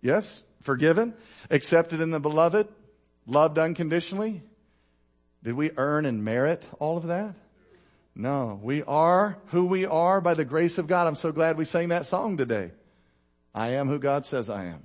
Yes? 0.00 0.44
Forgiven? 0.62 1.14
Accepted 1.50 2.00
in 2.00 2.12
the 2.12 2.20
beloved? 2.20 2.68
Loved 3.26 3.58
unconditionally? 3.58 4.42
Did 5.42 5.54
we 5.54 5.72
earn 5.76 6.06
and 6.06 6.24
merit 6.24 6.64
all 6.78 6.96
of 6.96 7.08
that? 7.08 7.34
No. 8.20 8.60
We 8.62 8.82
are 8.82 9.38
who 9.46 9.64
we 9.64 9.86
are 9.86 10.20
by 10.20 10.34
the 10.34 10.44
grace 10.44 10.76
of 10.76 10.86
God. 10.86 11.06
I'm 11.06 11.14
so 11.14 11.32
glad 11.32 11.56
we 11.56 11.64
sang 11.64 11.88
that 11.88 12.04
song 12.04 12.36
today. 12.36 12.72
I 13.54 13.70
am 13.70 13.88
who 13.88 13.98
God 13.98 14.26
says 14.26 14.50
I 14.50 14.66
am. 14.66 14.82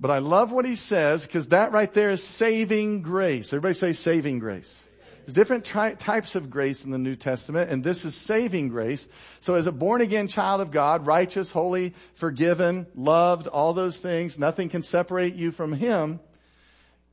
But 0.00 0.10
I 0.10 0.18
love 0.18 0.50
what 0.50 0.64
he 0.64 0.74
says 0.74 1.24
because 1.24 1.48
that 1.48 1.70
right 1.70 1.92
there 1.92 2.10
is 2.10 2.22
saving 2.22 3.02
grace. 3.02 3.52
Everybody 3.52 3.74
say 3.74 3.92
saving 3.92 4.40
grace. 4.40 4.82
There's 5.24 5.34
different 5.34 5.64
types 5.64 6.34
of 6.34 6.50
grace 6.50 6.84
in 6.84 6.90
the 6.90 6.98
New 6.98 7.14
Testament, 7.14 7.70
and 7.70 7.84
this 7.84 8.04
is 8.04 8.16
saving 8.16 8.68
grace. 8.68 9.06
So 9.38 9.54
as 9.54 9.68
a 9.68 9.72
born 9.72 10.00
again 10.00 10.26
child 10.26 10.60
of 10.60 10.72
God, 10.72 11.06
righteous, 11.06 11.52
holy, 11.52 11.94
forgiven, 12.14 12.88
loved, 12.96 13.46
all 13.46 13.72
those 13.72 14.00
things, 14.00 14.36
nothing 14.36 14.68
can 14.68 14.82
separate 14.82 15.36
you 15.36 15.52
from 15.52 15.72
him. 15.72 16.18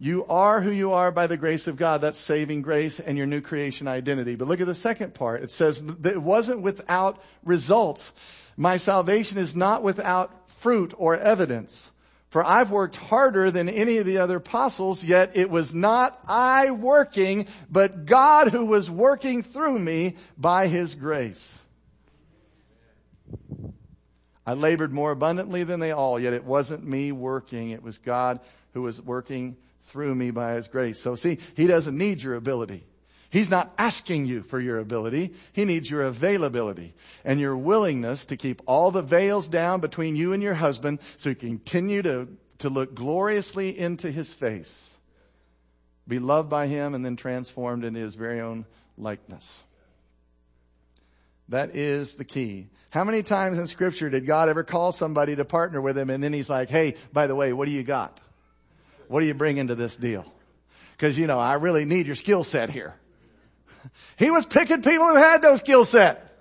You 0.03 0.25
are 0.25 0.61
who 0.61 0.71
you 0.71 0.93
are 0.93 1.11
by 1.11 1.27
the 1.27 1.37
grace 1.37 1.67
of 1.67 1.75
God. 1.75 2.01
That's 2.01 2.17
saving 2.17 2.63
grace 2.63 2.99
and 2.99 3.19
your 3.19 3.27
new 3.27 3.39
creation 3.39 3.87
identity. 3.87 4.35
But 4.35 4.47
look 4.47 4.59
at 4.59 4.65
the 4.65 4.73
second 4.73 5.13
part. 5.13 5.43
It 5.43 5.51
says 5.51 5.85
that 5.85 6.13
it 6.13 6.21
wasn't 6.23 6.63
without 6.63 7.21
results. 7.43 8.11
My 8.57 8.77
salvation 8.77 9.37
is 9.37 9.55
not 9.55 9.83
without 9.83 10.49
fruit 10.49 10.95
or 10.97 11.15
evidence. 11.17 11.91
For 12.29 12.43
I've 12.43 12.71
worked 12.71 12.95
harder 12.95 13.51
than 13.51 13.69
any 13.69 13.99
of 13.99 14.07
the 14.07 14.17
other 14.17 14.37
apostles, 14.37 15.03
yet 15.03 15.33
it 15.35 15.51
was 15.51 15.75
not 15.75 16.19
I 16.27 16.71
working, 16.71 17.45
but 17.69 18.07
God 18.07 18.47
who 18.47 18.65
was 18.65 18.89
working 18.89 19.43
through 19.43 19.77
me 19.77 20.15
by 20.35 20.65
his 20.65 20.95
grace. 20.95 21.59
I 24.47 24.53
labored 24.53 24.91
more 24.91 25.11
abundantly 25.11 25.63
than 25.63 25.79
they 25.79 25.91
all, 25.91 26.19
yet 26.19 26.33
it 26.33 26.43
wasn't 26.43 26.83
me 26.83 27.11
working. 27.11 27.69
It 27.69 27.83
was 27.83 27.99
God 27.99 28.39
who 28.73 28.81
was 28.81 28.99
working 28.99 29.57
through 29.85 30.15
me 30.15 30.31
by 30.31 30.53
his 30.53 30.67
grace. 30.67 30.99
So 30.99 31.15
see, 31.15 31.37
he 31.55 31.67
doesn't 31.67 31.97
need 31.97 32.21
your 32.21 32.35
ability. 32.35 32.85
He's 33.31 33.49
not 33.49 33.73
asking 33.77 34.25
you 34.25 34.43
for 34.43 34.59
your 34.59 34.77
ability. 34.77 35.33
He 35.53 35.63
needs 35.63 35.89
your 35.89 36.03
availability 36.03 36.93
and 37.23 37.39
your 37.39 37.55
willingness 37.55 38.25
to 38.25 38.35
keep 38.35 38.61
all 38.65 38.91
the 38.91 39.01
veils 39.01 39.47
down 39.47 39.79
between 39.79 40.17
you 40.17 40.33
and 40.33 40.43
your 40.43 40.53
husband 40.53 40.99
so 41.15 41.29
you 41.29 41.35
continue 41.35 42.01
to, 42.01 42.27
to 42.59 42.69
look 42.69 42.93
gloriously 42.93 43.77
into 43.77 44.11
his 44.11 44.33
face, 44.33 44.91
be 46.07 46.19
loved 46.19 46.49
by 46.49 46.67
him 46.67 46.93
and 46.93 47.05
then 47.05 47.15
transformed 47.15 47.85
into 47.85 48.01
his 48.01 48.15
very 48.15 48.41
own 48.41 48.65
likeness. 48.97 49.63
That 51.47 51.73
is 51.73 52.15
the 52.15 52.25
key. 52.25 52.67
How 52.89 53.05
many 53.05 53.23
times 53.23 53.57
in 53.57 53.67
scripture 53.67 54.09
did 54.09 54.25
God 54.25 54.49
ever 54.49 54.65
call 54.65 54.91
somebody 54.91 55.37
to 55.37 55.45
partner 55.45 55.79
with 55.79 55.97
him 55.97 56.09
and 56.09 56.21
then 56.21 56.33
he's 56.33 56.49
like, 56.49 56.69
hey, 56.69 56.95
by 57.13 57.27
the 57.27 57.35
way, 57.35 57.53
what 57.53 57.65
do 57.65 57.71
you 57.71 57.83
got? 57.83 58.19
What 59.11 59.19
do 59.19 59.25
you 59.25 59.33
bring 59.33 59.57
into 59.57 59.75
this 59.75 59.97
deal? 59.97 60.23
Cause 60.97 61.17
you 61.17 61.27
know, 61.27 61.37
I 61.37 61.55
really 61.55 61.83
need 61.83 62.07
your 62.07 62.15
skill 62.15 62.45
set 62.45 62.69
here. 62.69 62.95
He 64.15 64.31
was 64.31 64.45
picking 64.45 64.81
people 64.81 65.05
who 65.05 65.17
had 65.17 65.41
no 65.41 65.57
skill 65.57 65.83
set. 65.83 66.33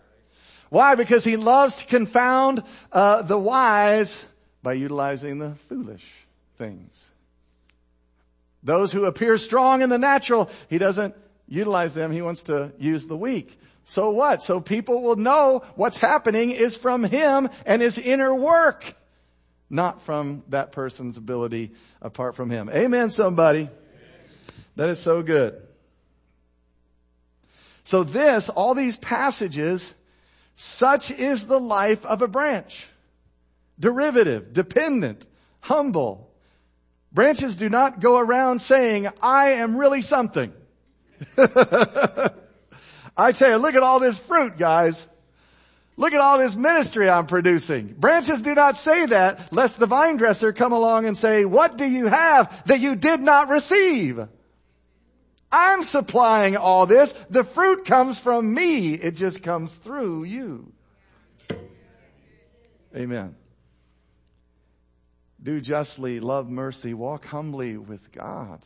Why? 0.68 0.94
Because 0.94 1.24
he 1.24 1.36
loves 1.36 1.78
to 1.78 1.86
confound 1.86 2.62
uh, 2.92 3.22
the 3.22 3.36
wise 3.36 4.24
by 4.62 4.74
utilizing 4.74 5.40
the 5.40 5.56
foolish 5.68 6.06
things. 6.58 7.08
Those 8.62 8.92
who 8.92 9.04
appear 9.04 9.36
strong 9.36 9.82
in 9.82 9.88
the 9.90 9.98
natural, 9.98 10.48
he 10.68 10.78
doesn't 10.78 11.16
utilize 11.48 11.92
them. 11.94 12.12
He 12.12 12.22
wants 12.22 12.44
to 12.44 12.70
use 12.78 13.04
the 13.08 13.16
weak. 13.16 13.58
So 13.82 14.10
what? 14.10 14.44
So 14.44 14.60
people 14.60 15.02
will 15.02 15.16
know 15.16 15.64
what's 15.74 15.98
happening 15.98 16.52
is 16.52 16.76
from 16.76 17.02
him 17.02 17.48
and 17.66 17.82
his 17.82 17.98
inner 17.98 18.32
work, 18.32 18.94
not 19.70 20.02
from 20.02 20.42
that 20.48 20.72
person's 20.72 21.16
ability 21.16 21.70
apart 22.02 22.34
from 22.34 22.50
him. 22.50 22.68
Amen, 22.68 23.10
somebody. 23.10 23.70
That 24.76 24.88
is 24.88 24.98
so 24.98 25.22
good. 25.22 25.62
So 27.84 28.02
this, 28.02 28.48
all 28.48 28.74
these 28.74 28.96
passages, 28.96 29.94
such 30.56 31.10
is 31.10 31.44
the 31.44 31.60
life 31.60 32.04
of 32.04 32.20
a 32.20 32.28
branch. 32.28 32.88
Derivative, 33.78 34.52
dependent, 34.52 35.26
humble. 35.60 36.30
Branches 37.12 37.56
do 37.56 37.68
not 37.68 38.00
go 38.00 38.18
around 38.18 38.60
saying, 38.60 39.08
I 39.22 39.52
am 39.52 39.76
really 39.76 40.02
something. 40.02 40.52
I 43.16 43.32
tell 43.32 43.50
you, 43.50 43.56
look 43.56 43.74
at 43.74 43.82
all 43.82 44.00
this 44.00 44.18
fruit, 44.18 44.56
guys. 44.56 45.06
Look 46.00 46.14
at 46.14 46.20
all 46.20 46.38
this 46.38 46.56
ministry 46.56 47.10
I'm 47.10 47.26
producing. 47.26 47.88
Branches 47.88 48.40
do 48.40 48.54
not 48.54 48.78
say 48.78 49.04
that 49.04 49.52
lest 49.52 49.78
the 49.78 49.84
vine 49.84 50.16
dresser 50.16 50.50
come 50.50 50.72
along 50.72 51.04
and 51.04 51.14
say, 51.14 51.44
what 51.44 51.76
do 51.76 51.84
you 51.84 52.06
have 52.06 52.62
that 52.64 52.80
you 52.80 52.96
did 52.96 53.20
not 53.20 53.50
receive? 53.50 54.18
I'm 55.52 55.82
supplying 55.82 56.56
all 56.56 56.86
this. 56.86 57.12
The 57.28 57.44
fruit 57.44 57.84
comes 57.84 58.18
from 58.18 58.54
me. 58.54 58.94
It 58.94 59.10
just 59.14 59.42
comes 59.42 59.74
through 59.74 60.24
you. 60.24 60.72
Amen. 62.96 63.36
Do 65.42 65.60
justly, 65.60 66.18
love 66.18 66.48
mercy, 66.48 66.94
walk 66.94 67.26
humbly 67.26 67.76
with 67.76 68.10
God. 68.10 68.62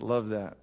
I 0.00 0.04
love 0.04 0.28
that. 0.28 0.56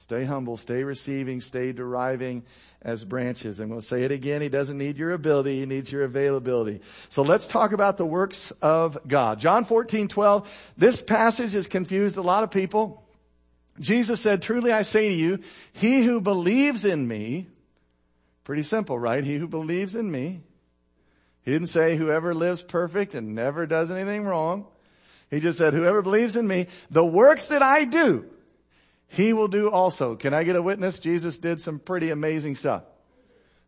Stay 0.00 0.24
humble, 0.24 0.56
stay 0.56 0.84
receiving, 0.84 1.40
stay 1.40 1.72
deriving 1.72 2.44
as 2.80 3.04
branches. 3.04 3.58
And 3.58 3.70
we'll 3.70 3.80
say 3.80 4.04
it 4.04 4.12
again. 4.12 4.40
He 4.40 4.48
doesn't 4.48 4.78
need 4.78 4.96
your 4.96 5.10
ability. 5.12 5.58
He 5.58 5.66
needs 5.66 5.90
your 5.90 6.04
availability. 6.04 6.80
So 7.08 7.22
let's 7.22 7.48
talk 7.48 7.72
about 7.72 7.98
the 7.98 8.06
works 8.06 8.52
of 8.62 8.96
God. 9.08 9.40
John 9.40 9.64
14, 9.64 10.06
12. 10.06 10.72
This 10.76 11.02
passage 11.02 11.52
has 11.52 11.66
confused 11.66 12.16
a 12.16 12.22
lot 12.22 12.44
of 12.44 12.50
people. 12.52 13.04
Jesus 13.80 14.20
said, 14.20 14.40
truly 14.40 14.72
I 14.72 14.82
say 14.82 15.08
to 15.08 15.14
you, 15.14 15.40
he 15.72 16.02
who 16.02 16.20
believes 16.20 16.84
in 16.84 17.06
me, 17.06 17.48
pretty 18.44 18.62
simple, 18.62 18.98
right? 18.98 19.24
He 19.24 19.36
who 19.36 19.48
believes 19.48 19.96
in 19.96 20.10
me. 20.10 20.40
He 21.42 21.50
didn't 21.50 21.68
say 21.68 21.96
whoever 21.96 22.34
lives 22.34 22.62
perfect 22.62 23.14
and 23.14 23.34
never 23.34 23.66
does 23.66 23.90
anything 23.90 24.24
wrong. 24.24 24.66
He 25.28 25.40
just 25.40 25.58
said, 25.58 25.74
whoever 25.74 26.02
believes 26.02 26.36
in 26.36 26.46
me, 26.46 26.68
the 26.90 27.04
works 27.04 27.48
that 27.48 27.62
I 27.62 27.84
do, 27.84 28.26
he 29.08 29.32
will 29.32 29.48
do 29.48 29.70
also. 29.70 30.14
Can 30.14 30.34
I 30.34 30.44
get 30.44 30.56
a 30.56 30.62
witness? 30.62 30.98
Jesus 30.98 31.38
did 31.38 31.60
some 31.60 31.78
pretty 31.78 32.10
amazing 32.10 32.54
stuff. 32.54 32.84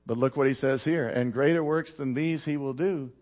But 0.06 0.18
look 0.18 0.36
what 0.36 0.46
he 0.46 0.54
says 0.54 0.84
here. 0.84 1.08
And 1.08 1.32
greater 1.32 1.64
works 1.64 1.94
than 1.94 2.14
these 2.14 2.44
he 2.44 2.56
will 2.56 2.74
do 2.74 3.12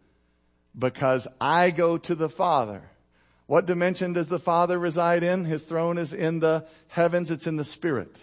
because 0.77 1.27
I 1.41 1.71
go 1.71 1.97
to 1.99 2.15
the 2.15 2.29
Father. 2.29 2.83
What 3.47 3.67
dimension 3.67 4.13
does 4.13 4.29
the 4.29 4.39
Father 4.39 4.79
reside 4.79 5.23
in? 5.23 5.45
His 5.45 5.65
throne 5.65 5.97
is 5.97 6.13
in 6.13 6.41
the 6.41 6.67
heavens. 6.89 7.31
It's 7.31 7.47
in 7.47 7.57
the 7.57 7.65
Spirit. 7.65 8.23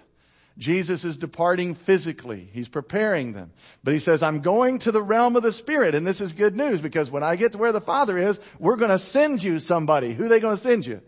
Jesus 0.57 1.03
is 1.03 1.17
departing 1.17 1.73
physically. 1.73 2.47
He's 2.53 2.69
preparing 2.69 3.33
them. 3.33 3.51
But 3.83 3.93
he 3.93 3.99
says, 3.99 4.23
I'm 4.23 4.39
going 4.39 4.79
to 4.79 4.91
the 4.91 5.01
realm 5.01 5.35
of 5.35 5.43
the 5.43 5.51
Spirit. 5.51 5.95
And 5.95 6.07
this 6.07 6.21
is 6.21 6.31
good 6.31 6.55
news 6.55 6.81
because 6.81 7.11
when 7.11 7.23
I 7.23 7.35
get 7.35 7.53
to 7.53 7.57
where 7.57 7.73
the 7.73 7.81
Father 7.81 8.17
is, 8.17 8.39
we're 8.59 8.77
going 8.77 8.91
to 8.91 8.99
send 8.99 9.43
you 9.43 9.59
somebody. 9.59 10.13
Who 10.13 10.25
are 10.25 10.29
they 10.29 10.39
going 10.39 10.55
to 10.55 10.61
send 10.61 10.85
you? 10.85 11.01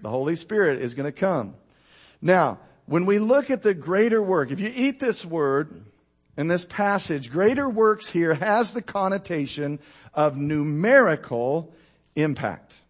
The 0.00 0.08
Holy 0.08 0.36
Spirit 0.36 0.80
is 0.80 0.94
going 0.94 1.12
to 1.12 1.18
come. 1.18 1.54
Now, 2.22 2.58
when 2.86 3.06
we 3.06 3.18
look 3.18 3.50
at 3.50 3.62
the 3.62 3.74
greater 3.74 4.22
work, 4.22 4.50
if 4.50 4.60
you 4.60 4.70
eat 4.74 5.00
this 5.00 5.24
word 5.24 5.84
in 6.36 6.48
this 6.48 6.64
passage, 6.64 7.30
greater 7.30 7.68
works 7.68 8.08
here 8.08 8.34
has 8.34 8.72
the 8.72 8.82
connotation 8.82 9.78
of 10.14 10.36
numerical 10.36 11.72
impact. 12.16 12.80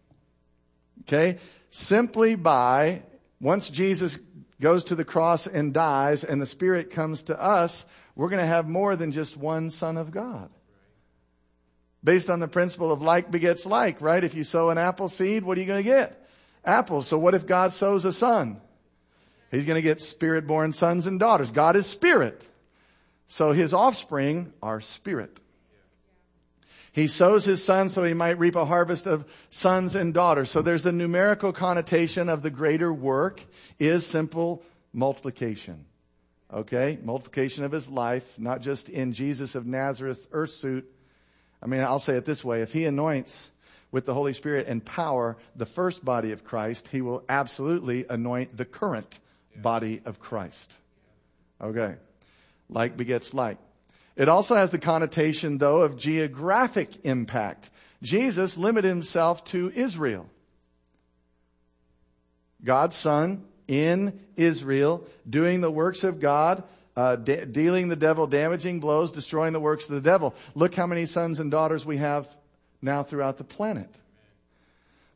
Okay? 1.01 1.39
Simply 1.69 2.35
by, 2.35 3.03
once 3.39 3.69
Jesus 3.69 4.17
goes 4.59 4.83
to 4.85 4.95
the 4.95 5.05
cross 5.05 5.47
and 5.47 5.73
dies 5.73 6.23
and 6.23 6.41
the 6.41 6.45
Spirit 6.45 6.91
comes 6.91 7.23
to 7.23 7.41
us, 7.41 7.85
we're 8.15 8.29
going 8.29 8.41
to 8.41 8.45
have 8.45 8.67
more 8.67 8.95
than 8.95 9.11
just 9.11 9.37
one 9.37 9.69
Son 9.69 9.97
of 9.97 10.11
God. 10.11 10.49
Based 12.03 12.29
on 12.29 12.39
the 12.39 12.47
principle 12.47 12.91
of 12.91 13.01
like 13.01 13.29
begets 13.29 13.65
like, 13.65 14.01
right? 14.01 14.23
If 14.23 14.33
you 14.33 14.43
sow 14.43 14.69
an 14.71 14.77
apple 14.77 15.09
seed, 15.09 15.43
what 15.43 15.57
are 15.57 15.61
you 15.61 15.67
going 15.67 15.83
to 15.83 15.89
get? 15.89 16.27
Apples. 16.65 17.07
So 17.07 17.17
what 17.17 17.35
if 17.35 17.45
God 17.45 17.73
sows 17.73 18.05
a 18.05 18.13
son? 18.13 18.59
He's 19.51 19.65
going 19.65 19.75
to 19.75 19.81
get 19.81 20.01
spirit 20.01 20.47
born 20.47 20.71
sons 20.71 21.05
and 21.05 21.19
daughters. 21.19 21.51
God 21.51 21.75
is 21.75 21.85
spirit. 21.85 22.41
So 23.27 23.51
his 23.51 23.73
offspring 23.73 24.53
are 24.63 24.81
spirit. 24.81 25.39
He 26.93 27.07
sows 27.07 27.45
his 27.45 27.63
son 27.63 27.89
so 27.89 28.03
he 28.03 28.13
might 28.13 28.39
reap 28.39 28.55
a 28.55 28.65
harvest 28.65 29.07
of 29.07 29.25
sons 29.49 29.95
and 29.95 30.13
daughters. 30.13 30.49
So 30.49 30.61
there's 30.61 30.83
the 30.83 30.91
numerical 30.91 31.53
connotation 31.53 32.27
of 32.27 32.41
the 32.41 32.49
greater 32.49 32.93
work 32.93 33.41
is 33.79 34.05
simple 34.05 34.63
multiplication. 34.93 35.85
Okay? 36.53 36.97
Multiplication 37.01 37.63
of 37.63 37.71
his 37.71 37.89
life, 37.89 38.37
not 38.37 38.61
just 38.61 38.89
in 38.89 39.13
Jesus 39.13 39.55
of 39.55 39.65
Nazareth's 39.65 40.27
earth 40.33 40.51
suit. 40.51 40.89
I 41.63 41.67
mean, 41.67 41.81
I'll 41.81 41.99
say 41.99 42.15
it 42.15 42.25
this 42.25 42.43
way. 42.43 42.61
If 42.61 42.73
he 42.73 42.85
anoints 42.85 43.49
with 43.91 44.05
the 44.05 44.13
Holy 44.13 44.33
Spirit 44.33 44.67
and 44.67 44.83
power 44.83 45.37
the 45.55 45.65
first 45.65 46.03
body 46.03 46.31
of 46.31 46.43
Christ, 46.43 46.89
he 46.89 47.01
will 47.01 47.23
absolutely 47.29 48.05
anoint 48.09 48.57
the 48.57 48.65
current 48.65 49.19
body 49.55 50.01
of 50.05 50.19
Christ. 50.19 50.71
Okay. 51.61 51.95
Like 52.69 52.97
begets 52.97 53.33
like. 53.33 53.57
It 54.15 54.29
also 54.29 54.55
has 54.55 54.71
the 54.71 54.77
connotation, 54.77 55.57
though, 55.57 55.81
of 55.81 55.97
geographic 55.97 56.89
impact. 57.03 57.69
Jesus 58.01 58.57
limited 58.57 58.87
himself 58.87 59.43
to 59.45 59.71
Israel. 59.73 60.27
God's 62.63 62.95
Son 62.95 63.45
in 63.67 64.19
Israel, 64.35 65.07
doing 65.29 65.61
the 65.61 65.71
works 65.71 66.03
of 66.03 66.19
God, 66.19 66.63
uh, 66.95 67.15
de- 67.15 67.45
dealing 67.45 67.87
the 67.87 67.95
devil 67.95 68.27
damaging 68.27 68.79
blows, 68.79 69.11
destroying 69.11 69.53
the 69.53 69.59
works 69.59 69.87
of 69.87 69.95
the 69.95 70.01
devil. 70.01 70.35
Look 70.55 70.75
how 70.75 70.87
many 70.87 71.05
sons 71.05 71.39
and 71.39 71.49
daughters 71.49 71.85
we 71.85 71.97
have 71.97 72.27
now 72.81 73.03
throughout 73.03 73.37
the 73.37 73.43
planet. 73.43 73.89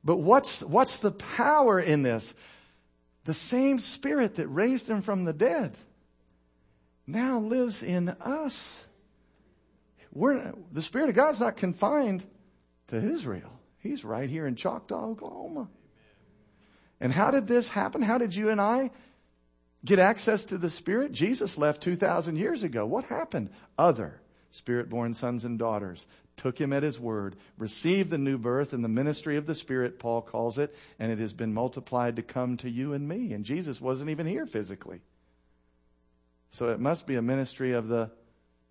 But 0.03 0.17
what's, 0.17 0.61
what's 0.61 0.99
the 0.99 1.11
power 1.11 1.79
in 1.79 2.03
this? 2.03 2.33
The 3.25 3.33
same 3.33 3.79
spirit 3.79 4.35
that 4.35 4.47
raised 4.47 4.89
him 4.89 5.01
from 5.01 5.25
the 5.25 5.33
dead 5.33 5.75
now 7.07 7.39
lives 7.39 7.83
in 7.83 8.09
us. 8.09 8.85
We're, 10.11 10.53
the 10.71 10.81
Spirit 10.81 11.09
of 11.09 11.15
God's 11.15 11.39
not 11.39 11.57
confined 11.57 12.25
to 12.87 12.95
Israel. 12.95 13.51
He's 13.79 14.05
right 14.05 14.29
here 14.29 14.47
in 14.47 14.55
Choctaw, 14.55 15.09
Oklahoma. 15.09 15.67
And 17.01 17.11
how 17.11 17.31
did 17.31 17.47
this 17.47 17.67
happen? 17.67 18.01
How 18.01 18.17
did 18.17 18.33
you 18.33 18.49
and 18.49 18.61
I 18.61 18.91
get 19.83 19.99
access 19.99 20.45
to 20.45 20.57
the 20.57 20.69
Spirit? 20.69 21.11
Jesus 21.11 21.57
left 21.57 21.81
2,000 21.81 22.37
years 22.37 22.63
ago. 22.63 22.85
What 22.85 23.05
happened? 23.05 23.49
Other 23.77 24.21
Spirit 24.51 24.89
born 24.89 25.13
sons 25.13 25.43
and 25.45 25.59
daughters 25.59 26.07
took 26.37 26.59
him 26.59 26.73
at 26.73 26.83
his 26.83 26.99
word, 26.99 27.35
received 27.57 28.09
the 28.09 28.17
new 28.17 28.37
birth 28.37 28.73
and 28.73 28.83
the 28.83 28.89
ministry 28.89 29.37
of 29.37 29.45
the 29.45 29.55
Spirit, 29.55 29.99
Paul 29.99 30.21
calls 30.21 30.57
it, 30.57 30.75
and 30.99 31.11
it 31.11 31.19
has 31.19 31.33
been 31.33 31.53
multiplied 31.53 32.17
to 32.17 32.21
come 32.21 32.57
to 32.57 32.69
you 32.69 32.93
and 32.93 33.07
me. 33.07 33.33
And 33.33 33.45
Jesus 33.45 33.79
wasn't 33.79 34.09
even 34.09 34.27
here 34.27 34.45
physically. 34.45 35.01
So 36.51 36.69
it 36.69 36.79
must 36.79 37.07
be 37.07 37.15
a 37.15 37.21
ministry 37.21 37.73
of 37.73 37.87
the 37.87 38.11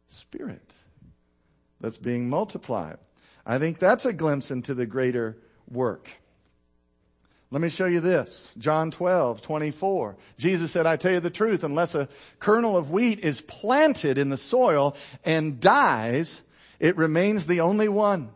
Spirit 0.09 0.73
that's 1.81 1.97
being 1.97 2.29
multiplied. 2.29 2.99
I 3.47 3.59
think 3.59 3.79
that's 3.79 4.07
a 4.07 4.13
glimpse 4.13 4.51
into 4.51 4.75
the 4.75 4.87
greater 4.87 5.37
work. 5.71 6.09
Let 7.51 7.61
me 7.61 7.69
show 7.69 7.87
you 7.87 8.01
this. 8.01 8.51
John 8.59 8.91
12, 8.91 9.43
24. 9.43 10.17
Jesus 10.39 10.73
said, 10.73 10.87
I 10.87 10.97
tell 10.97 11.13
you 11.13 11.21
the 11.21 11.31
truth, 11.31 11.63
unless 11.63 11.95
a 11.95 12.09
kernel 12.41 12.77
of 12.77 12.91
wheat 12.91 13.21
is 13.21 13.43
planted 13.43 14.19
in 14.19 14.29
the 14.29 14.37
soil 14.37 14.97
and 15.25 15.61
dies, 15.61 16.43
it 16.85 16.99
remains 16.99 17.47
the 17.47 17.63
only 17.63 17.89
one. 17.89 18.29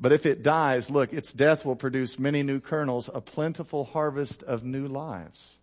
But 0.00 0.10
if 0.10 0.26
it 0.26 0.42
dies, 0.42 0.90
look, 0.90 1.12
its 1.12 1.32
death 1.32 1.64
will 1.64 1.76
produce 1.76 2.18
many 2.18 2.42
new 2.42 2.58
kernels, 2.58 3.08
a 3.14 3.20
plentiful 3.20 3.84
harvest 3.84 4.42
of 4.42 4.64
new 4.64 4.88
lives. 4.88 5.58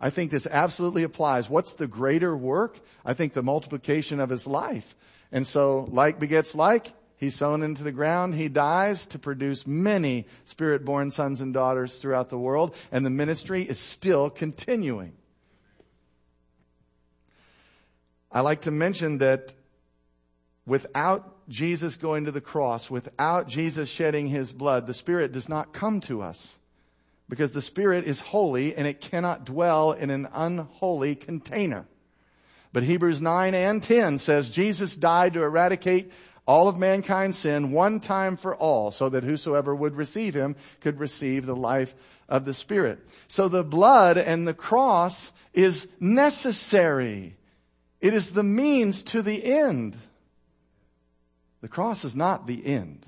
I 0.00 0.10
think 0.10 0.30
this 0.30 0.46
absolutely 0.46 1.02
applies. 1.02 1.50
What's 1.50 1.72
the 1.72 1.88
greater 1.88 2.36
work? 2.36 2.78
I 3.04 3.14
think 3.14 3.32
the 3.32 3.42
multiplication 3.42 4.20
of 4.20 4.30
his 4.30 4.46
life. 4.46 4.94
And 5.32 5.44
so, 5.44 5.88
like 5.90 6.20
begets 6.20 6.54
like, 6.54 6.92
he's 7.16 7.34
sown 7.34 7.64
into 7.64 7.82
the 7.82 7.90
ground, 7.90 8.36
he 8.36 8.46
dies 8.48 9.08
to 9.08 9.18
produce 9.18 9.66
many 9.66 10.28
spirit 10.44 10.84
born 10.84 11.10
sons 11.10 11.40
and 11.40 11.52
daughters 11.52 11.98
throughout 11.98 12.30
the 12.30 12.38
world, 12.38 12.76
and 12.92 13.04
the 13.04 13.10
ministry 13.10 13.62
is 13.62 13.80
still 13.80 14.30
continuing. 14.30 15.14
I 18.30 18.42
like 18.42 18.60
to 18.60 18.70
mention 18.70 19.18
that 19.18 19.54
without 20.66 21.48
Jesus 21.48 21.96
going 21.96 22.24
to 22.26 22.30
the 22.30 22.40
cross, 22.40 22.90
without 22.90 23.48
Jesus 23.48 23.88
shedding 23.88 24.28
his 24.28 24.52
blood, 24.52 24.86
the 24.86 24.94
Spirit 24.94 25.32
does 25.32 25.48
not 25.48 25.72
come 25.72 26.00
to 26.02 26.22
us 26.22 26.58
because 27.28 27.52
the 27.52 27.62
Spirit 27.62 28.04
is 28.04 28.20
holy 28.20 28.74
and 28.74 28.86
it 28.86 29.00
cannot 29.00 29.44
dwell 29.44 29.92
in 29.92 30.10
an 30.10 30.28
unholy 30.32 31.14
container. 31.14 31.86
But 32.72 32.82
Hebrews 32.84 33.20
9 33.20 33.54
and 33.54 33.82
10 33.82 34.18
says 34.18 34.50
Jesus 34.50 34.94
died 34.96 35.34
to 35.34 35.42
eradicate 35.42 36.12
all 36.46 36.68
of 36.68 36.78
mankind's 36.78 37.38
sin 37.38 37.70
one 37.70 38.00
time 38.00 38.36
for 38.36 38.54
all 38.56 38.90
so 38.90 39.08
that 39.08 39.24
whosoever 39.24 39.74
would 39.74 39.94
receive 39.94 40.34
him 40.34 40.56
could 40.80 40.98
receive 40.98 41.46
the 41.46 41.56
life 41.56 41.94
of 42.28 42.44
the 42.44 42.54
Spirit. 42.54 42.98
So 43.28 43.48
the 43.48 43.64
blood 43.64 44.18
and 44.18 44.46
the 44.46 44.54
cross 44.54 45.32
is 45.52 45.88
necessary. 45.98 47.36
It 48.00 48.14
is 48.14 48.30
the 48.30 48.42
means 48.42 49.02
to 49.04 49.22
the 49.22 49.44
end. 49.44 49.96
The 51.60 51.68
cross 51.68 52.04
is 52.04 52.16
not 52.16 52.46
the 52.46 52.64
end. 52.64 53.06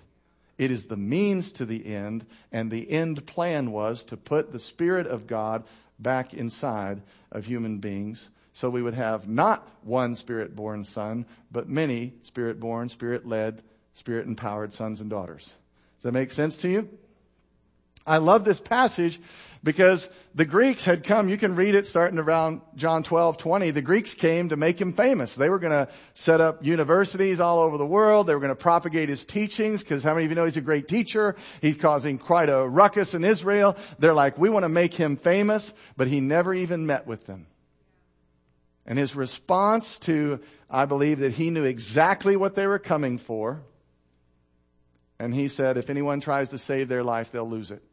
It 0.59 0.71
is 0.71 0.87
the 0.87 0.97
means 0.97 1.53
to 1.53 1.65
the 1.65 1.87
end, 1.87 2.27
and 2.53 2.71
the 2.71 2.91
end 2.91 3.27
plan 3.27 3.73
was 3.73 4.05
to 4.05 4.17
put 4.17 4.53
the 4.53 4.61
Spirit 4.61 5.07
of 5.07 5.27
God 5.27 5.65
back 5.99 6.35
inside 6.35 7.03
of 7.31 7.47
human 7.47 7.79
beings 7.79 8.31
so 8.53 8.69
we 8.69 8.83
would 8.83 8.95
have 8.95 9.29
not 9.29 9.67
one 9.83 10.15
Spirit 10.15 10.55
born 10.55 10.85
son, 10.85 11.25
but 11.51 11.69
many 11.69 12.13
Spirit 12.23 12.61
born, 12.61 12.89
Spirit 12.89 13.27
led, 13.27 13.63
Spirit 13.95 14.27
empowered 14.27 14.75
sons 14.75 15.01
and 15.01 15.09
daughters. 15.09 15.55
Does 15.97 16.05
that 16.05 16.13
make 16.13 16.31
sense 16.31 16.57
to 16.59 16.69
you? 16.69 16.89
I 18.07 18.19
love 18.19 18.45
this 18.45 18.61
passage 18.61 19.21
because 19.65 20.11
the 20.35 20.45
Greeks 20.45 20.85
had 20.85 21.05
come, 21.05 21.29
you 21.29 21.37
can 21.37 21.55
read 21.55 21.77
it 21.77 21.87
starting 21.87 22.19
around 22.19 22.63
John 22.75 23.05
12, 23.05 23.39
20. 23.39 23.71
The 23.71 23.83
Greeks 23.83 24.13
came 24.15 24.49
to 24.49 24.57
make 24.57 24.81
him 24.81 24.93
famous. 24.93 25.37
They 25.37 25.49
were 25.49 25.61
going 25.61 25.73
to 25.73 25.89
set 26.15 26.41
up 26.41 26.65
universities 26.65 27.39
all 27.39 27.61
over 27.61 27.79
the 27.79 27.87
world. 27.87 28.27
They 28.27 28.35
were 28.35 28.41
going 28.41 28.49
to 28.49 28.57
propagate 28.57 29.09
his 29.09 29.25
teachings 29.25 29.83
because 29.83 30.03
how 30.03 30.15
many 30.15 30.25
of 30.25 30.31
you 30.33 30.35
know 30.35 30.47
he's 30.47 30.57
a 30.57 30.63
great 30.63 30.89
teacher? 30.89 31.37
He's 31.61 31.77
causing 31.77 32.19
quite 32.19 32.49
a 32.49 32.67
ruckus 32.67 33.15
in 33.15 33.25
Israel. 33.25 33.77
They're 34.01 34.15
like, 34.15 34.37
we 34.37 34.49
want 34.49 34.65
to 34.65 34.69
make 34.69 34.95
him 34.95 35.17
famous, 35.17 35.73
but 35.97 36.09
he 36.09 36.21
never 36.21 36.53
even 36.53 36.87
met 36.87 37.07
with 37.07 37.27
them. 37.27 37.47
And 38.85 38.99
his 38.99 39.15
response 39.15 40.01
to, 40.01 40.41
I 40.69 40.87
believe 40.87 41.21
that 41.21 41.35
he 41.35 41.51
knew 41.51 41.65
exactly 41.65 42.35
what 42.35 42.57
they 42.57 42.67
were 42.67 42.81
coming 42.81 43.17
for. 43.17 43.63
And 45.21 45.33
he 45.33 45.47
said, 45.47 45.77
if 45.77 45.89
anyone 45.89 46.19
tries 46.19 46.51
to 46.51 46.59
save 46.59 46.89
their 46.89 47.05
life, 47.05 47.31
they'll 47.31 47.49
lose 47.49 47.71
it. 47.71 47.85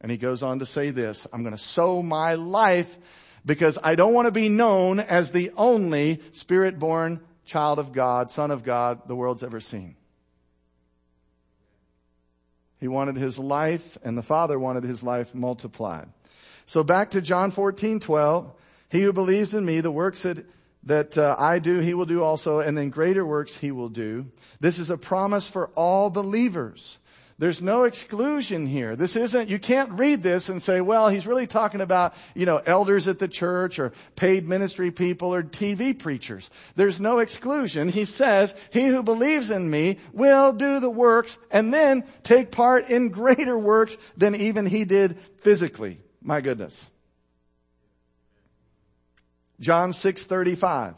And 0.00 0.10
he 0.10 0.18
goes 0.18 0.42
on 0.42 0.58
to 0.58 0.66
say 0.66 0.90
this, 0.90 1.26
I'm 1.32 1.42
going 1.42 1.56
to 1.56 1.62
sow 1.62 2.02
my 2.02 2.34
life 2.34 2.96
because 3.44 3.78
I 3.82 3.94
don't 3.94 4.12
want 4.12 4.26
to 4.26 4.32
be 4.32 4.48
known 4.48 5.00
as 5.00 5.30
the 5.30 5.52
only 5.56 6.20
spirit 6.32 6.78
born 6.78 7.20
child 7.44 7.78
of 7.78 7.92
God, 7.92 8.30
son 8.30 8.50
of 8.50 8.64
God 8.64 9.06
the 9.06 9.14
world's 9.14 9.42
ever 9.42 9.60
seen. 9.60 9.96
He 12.78 12.88
wanted 12.88 13.16
his 13.16 13.38
life 13.38 13.96
and 14.02 14.18
the 14.18 14.22
Father 14.22 14.58
wanted 14.58 14.84
his 14.84 15.02
life 15.02 15.34
multiplied. 15.34 16.08
So 16.66 16.82
back 16.82 17.12
to 17.12 17.20
John 17.20 17.52
14, 17.52 18.00
12. 18.00 18.52
He 18.90 19.02
who 19.02 19.12
believes 19.12 19.54
in 19.54 19.64
me, 19.64 19.80
the 19.80 19.90
works 19.90 20.22
that, 20.22 20.44
that 20.84 21.16
uh, 21.16 21.36
I 21.38 21.58
do, 21.58 21.78
he 21.78 21.94
will 21.94 22.06
do 22.06 22.22
also, 22.22 22.60
and 22.60 22.76
then 22.76 22.90
greater 22.90 23.24
works 23.24 23.56
he 23.56 23.70
will 23.70 23.88
do. 23.88 24.26
This 24.60 24.78
is 24.78 24.90
a 24.90 24.98
promise 24.98 25.48
for 25.48 25.68
all 25.74 26.10
believers. 26.10 26.98
There's 27.38 27.60
no 27.60 27.84
exclusion 27.84 28.66
here. 28.66 28.96
This 28.96 29.14
isn't, 29.14 29.50
you 29.50 29.58
can't 29.58 29.92
read 29.92 30.22
this 30.22 30.48
and 30.48 30.62
say, 30.62 30.80
well, 30.80 31.10
he's 31.10 31.26
really 31.26 31.46
talking 31.46 31.82
about, 31.82 32.14
you 32.34 32.46
know, 32.46 32.62
elders 32.64 33.08
at 33.08 33.18
the 33.18 33.28
church 33.28 33.78
or 33.78 33.92
paid 34.14 34.48
ministry 34.48 34.90
people 34.90 35.34
or 35.34 35.42
TV 35.42 35.98
preachers. 35.98 36.50
There's 36.76 36.98
no 36.98 37.18
exclusion. 37.18 37.90
He 37.90 38.06
says, 38.06 38.54
he 38.72 38.86
who 38.86 39.02
believes 39.02 39.50
in 39.50 39.68
me 39.68 39.98
will 40.14 40.54
do 40.54 40.80
the 40.80 40.88
works 40.88 41.38
and 41.50 41.74
then 41.74 42.04
take 42.22 42.52
part 42.52 42.88
in 42.88 43.10
greater 43.10 43.58
works 43.58 43.98
than 44.16 44.34
even 44.34 44.64
he 44.64 44.86
did 44.86 45.18
physically. 45.40 46.00
My 46.22 46.40
goodness. 46.40 46.88
John 49.60 49.92
6:35. 49.92 50.94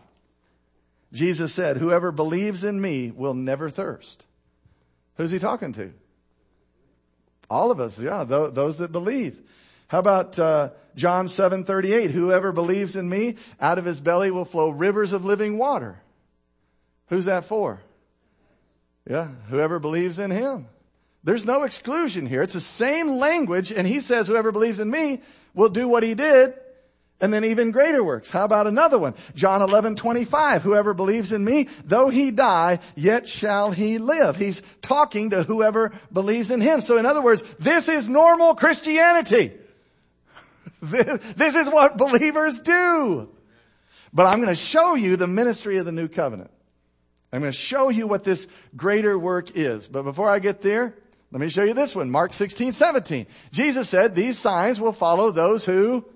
Jesus 1.12 1.52
said, 1.52 1.78
whoever 1.78 2.12
believes 2.12 2.62
in 2.62 2.80
me 2.80 3.10
will 3.10 3.34
never 3.34 3.70
thirst. 3.70 4.24
Who's 5.16 5.32
he 5.32 5.40
talking 5.40 5.72
to? 5.72 5.92
All 7.50 7.70
of 7.70 7.80
us, 7.80 7.98
yeah, 7.98 8.24
th- 8.24 8.52
those 8.54 8.78
that 8.78 8.92
believe. 8.92 9.38
How 9.88 10.00
about 10.00 10.38
uh, 10.38 10.70
John 10.96 11.26
7:38? 11.26 12.10
Whoever 12.10 12.52
believes 12.52 12.96
in 12.96 13.08
me, 13.08 13.36
out 13.60 13.78
of 13.78 13.84
his 13.84 14.00
belly 14.00 14.30
will 14.30 14.44
flow 14.44 14.68
rivers 14.68 15.12
of 15.12 15.24
living 15.24 15.56
water. 15.56 16.00
Who's 17.08 17.24
that 17.24 17.44
for? 17.44 17.80
Yeah, 19.08 19.28
whoever 19.48 19.78
believes 19.78 20.18
in 20.18 20.30
him. 20.30 20.66
There's 21.24 21.44
no 21.44 21.64
exclusion 21.64 22.26
here. 22.26 22.42
It's 22.42 22.52
the 22.52 22.60
same 22.60 23.18
language, 23.18 23.72
and 23.72 23.86
he 23.86 24.00
says, 24.00 24.26
whoever 24.26 24.52
believes 24.52 24.80
in 24.80 24.90
me 24.90 25.22
will 25.54 25.68
do 25.68 25.88
what 25.88 26.02
he 26.02 26.14
did, 26.14 26.54
and 27.20 27.32
then 27.32 27.44
even 27.44 27.72
greater 27.72 28.02
works. 28.02 28.30
How 28.30 28.44
about 28.44 28.66
another 28.66 28.98
one? 28.98 29.14
John 29.34 29.60
11, 29.60 29.96
25. 29.96 30.62
Whoever 30.62 30.94
believes 30.94 31.32
in 31.32 31.44
me, 31.44 31.68
though 31.84 32.08
he 32.08 32.30
die, 32.30 32.78
yet 32.94 33.28
shall 33.28 33.72
he 33.72 33.98
live. 33.98 34.36
He's 34.36 34.62
talking 34.82 35.30
to 35.30 35.42
whoever 35.42 35.92
believes 36.12 36.50
in 36.50 36.60
him. 36.60 36.80
So 36.80 36.96
in 36.96 37.06
other 37.06 37.22
words, 37.22 37.42
this 37.58 37.88
is 37.88 38.08
normal 38.08 38.54
Christianity. 38.54 39.52
this 40.82 41.56
is 41.56 41.68
what 41.68 41.96
believers 41.96 42.60
do. 42.60 43.28
But 44.12 44.26
I'm 44.26 44.36
going 44.36 44.48
to 44.48 44.56
show 44.56 44.94
you 44.94 45.16
the 45.16 45.26
ministry 45.26 45.78
of 45.78 45.86
the 45.86 45.92
new 45.92 46.08
covenant. 46.08 46.50
I'm 47.32 47.40
going 47.40 47.52
to 47.52 47.58
show 47.58 47.88
you 47.88 48.06
what 48.06 48.22
this 48.24 48.46
greater 48.76 49.18
work 49.18 49.56
is. 49.56 49.88
But 49.88 50.04
before 50.04 50.30
I 50.30 50.38
get 50.38 50.62
there, 50.62 50.94
let 51.32 51.40
me 51.40 51.48
show 51.48 51.64
you 51.64 51.74
this 51.74 51.96
one. 51.96 52.10
Mark 52.10 52.32
16, 52.32 52.72
17. 52.72 53.26
Jesus 53.50 53.88
said, 53.88 54.14
these 54.14 54.38
signs 54.38 54.80
will 54.80 54.92
follow 54.92 55.30
those 55.30 55.66
who 55.66 56.06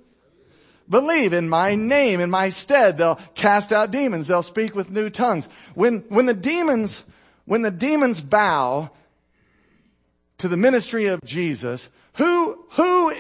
believe 0.93 1.33
in 1.33 1.49
my 1.49 1.75
name, 1.75 2.21
in 2.21 2.31
my 2.31 2.51
stead. 2.51 2.99
They'll 2.99 3.19
cast 3.35 3.73
out 3.73 3.91
demons. 3.91 4.29
They'll 4.29 4.45
speak 4.45 4.77
with 4.77 4.91
new 4.91 5.11
tongues. 5.11 5.49
When, 5.75 6.05
when 6.09 6.27
the 6.27 6.35
demons, 6.35 7.03
when 7.47 7.63
the 7.63 7.73
demons 7.73 8.21
bow 8.21 8.91
to 10.39 10.49
the 10.49 10.57
ministry 10.57 11.07
of 11.07 11.25
Jesus, 11.25 11.89
who, 12.15 12.65
who, 12.73 13.15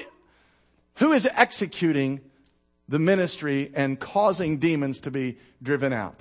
who 0.96 1.12
is 1.12 1.26
executing 1.35 2.20
the 2.88 2.98
ministry 2.98 3.72
and 3.74 3.98
causing 3.98 4.58
demons 4.58 5.00
to 5.00 5.11
be 5.11 5.38
driven 5.62 5.92
out? 5.92 6.20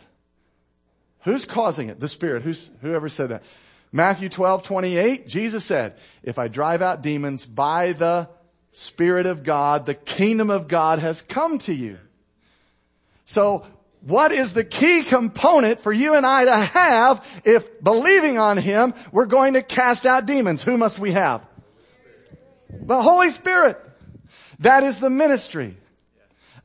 Who's 1.24 1.46
causing 1.46 1.90
it? 1.90 2.00
The 2.00 2.08
Spirit. 2.08 2.44
Who's, 2.44 2.72
whoever 2.82 3.10
said 3.10 3.30
that? 3.30 3.44
Matthew 3.92 4.30
12, 4.30 4.64
28, 4.64 5.28
Jesus 5.28 5.66
said, 5.66 5.98
if 6.24 6.40
I 6.40 6.48
drive 6.48 6.82
out 6.82 7.04
demons 7.04 7.46
by 7.46 7.92
the 7.92 8.30
Spirit 8.72 9.26
of 9.26 9.44
God, 9.44 9.86
the 9.86 9.94
kingdom 9.94 10.50
of 10.50 10.68
God 10.68 11.00
has 11.00 11.22
come 11.22 11.58
to 11.60 11.74
you. 11.74 11.98
So 13.26 13.66
what 14.02 14.32
is 14.32 14.54
the 14.54 14.64
key 14.64 15.04
component 15.04 15.80
for 15.80 15.92
you 15.92 16.16
and 16.16 16.26
I 16.26 16.46
to 16.46 16.56
have 16.56 17.42
if 17.44 17.82
believing 17.84 18.38
on 18.38 18.58
Him, 18.58 18.94
we're 19.12 19.26
going 19.26 19.54
to 19.54 19.62
cast 19.62 20.06
out 20.06 20.26
demons? 20.26 20.62
Who 20.62 20.78
must 20.78 21.00
we 21.00 21.12
have? 21.12 21.48
The 22.70 23.02
Holy 23.02 23.30
Spirit. 23.30 23.80
That 24.60 24.84
is 24.84 25.00
the 25.00 25.10
ministry 25.10 25.78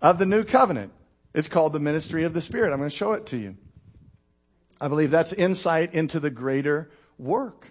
of 0.01 0.19
the 0.19 0.27
new 0.27 0.45
covenant. 0.45 0.93
It's 1.35 1.49
called 1.49 1.73
the 1.73 1.81
ministry 1.81 2.25
of 2.25 2.33
the 2.33 2.41
Spirit. 2.41 2.73
I'm 2.73 2.79
going 2.79 2.91
to 2.91 2.97
show 2.97 3.13
it 3.13 3.27
to 3.27 3.37
you. 3.37 3.57
I 4.81 4.89
believe 4.89 5.11
that's 5.11 5.33
insight 5.33 5.95
into 5.95 6.21
the 6.21 6.31
greater 6.31 6.91
work 7.19 7.67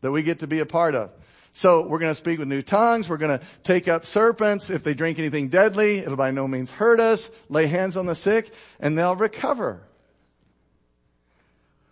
that 0.00 0.10
we 0.10 0.22
get 0.22 0.40
to 0.40 0.46
be 0.46 0.60
a 0.60 0.66
part 0.66 0.94
of. 0.94 1.10
So 1.56 1.86
we're 1.86 2.00
going 2.00 2.10
to 2.12 2.20
speak 2.20 2.38
with 2.38 2.48
new 2.48 2.60
tongues. 2.60 3.08
We're 3.08 3.16
going 3.16 3.38
to 3.38 3.44
take 3.62 3.88
up 3.88 4.04
serpents. 4.04 4.68
If 4.68 4.84
they 4.84 4.92
drink 4.92 5.18
anything 5.18 5.48
deadly, 5.48 6.00
it'll 6.00 6.14
by 6.14 6.30
no 6.30 6.46
means 6.46 6.70
hurt 6.70 7.00
us. 7.00 7.30
Lay 7.48 7.66
hands 7.66 7.96
on 7.96 8.04
the 8.04 8.14
sick 8.14 8.52
and 8.78 8.98
they'll 8.98 9.16
recover. 9.16 9.80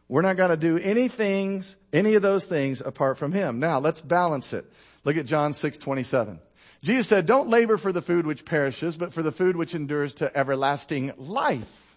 We're 0.07 0.21
not 0.21 0.37
going 0.37 0.51
to 0.51 0.59
do 0.59 0.77
anything, 0.77 1.65
any 1.95 2.15
of 2.15 2.21
those 2.21 2.45
things 2.45 2.83
apart 2.83 3.17
from 3.17 3.33
him. 3.33 3.59
Now 3.59 3.79
let's 3.79 4.03
balance 4.03 4.53
it. 4.53 4.71
Look 5.03 5.17
at 5.17 5.25
John 5.25 5.55
6, 5.55 5.79
27. 5.79 6.41
Jesus 6.83 7.09
said, 7.09 7.25
don't 7.25 7.49
labor 7.49 7.79
for 7.79 7.91
the 7.91 8.03
food 8.03 8.27
which 8.27 8.45
perishes, 8.45 8.99
but 8.99 9.15
for 9.15 9.23
the 9.23 9.33
food 9.33 9.57
which 9.57 9.75
endures 9.75 10.13
to 10.17 10.37
everlasting 10.37 11.15
life, 11.17 11.97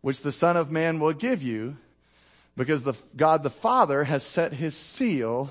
which 0.00 0.22
the 0.22 0.30
Son 0.30 0.56
of 0.56 0.70
Man 0.70 1.00
will 1.00 1.12
give 1.12 1.42
you, 1.42 1.76
because 2.56 2.84
the, 2.84 2.94
God 3.16 3.42
the 3.42 3.50
Father 3.50 4.04
has 4.04 4.22
set 4.22 4.52
his 4.52 4.76
seal 4.76 5.50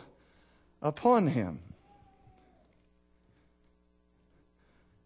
upon 0.84 1.28
him. 1.28 1.60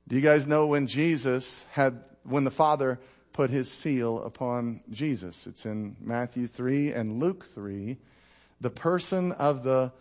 Do 0.08 0.16
you 0.16 0.22
guys 0.22 0.48
know 0.48 0.68
when 0.68 0.88
Jesus 0.88 1.64
had, 1.72 2.04
when 2.24 2.44
the 2.44 2.52
Father 2.52 3.00
put 3.34 3.50
his 3.50 3.72
seal 3.72 4.24
upon 4.24 4.82
Jesus? 4.90 5.46
It's 5.48 5.66
in 5.66 5.96
Matthew 6.02 6.48
3 6.48 6.92
and 6.94 7.20
Luke 7.20 7.46
3. 7.46 7.98
The 8.60 8.70
person 8.70 9.34
of 9.34 9.64
the 9.64 9.92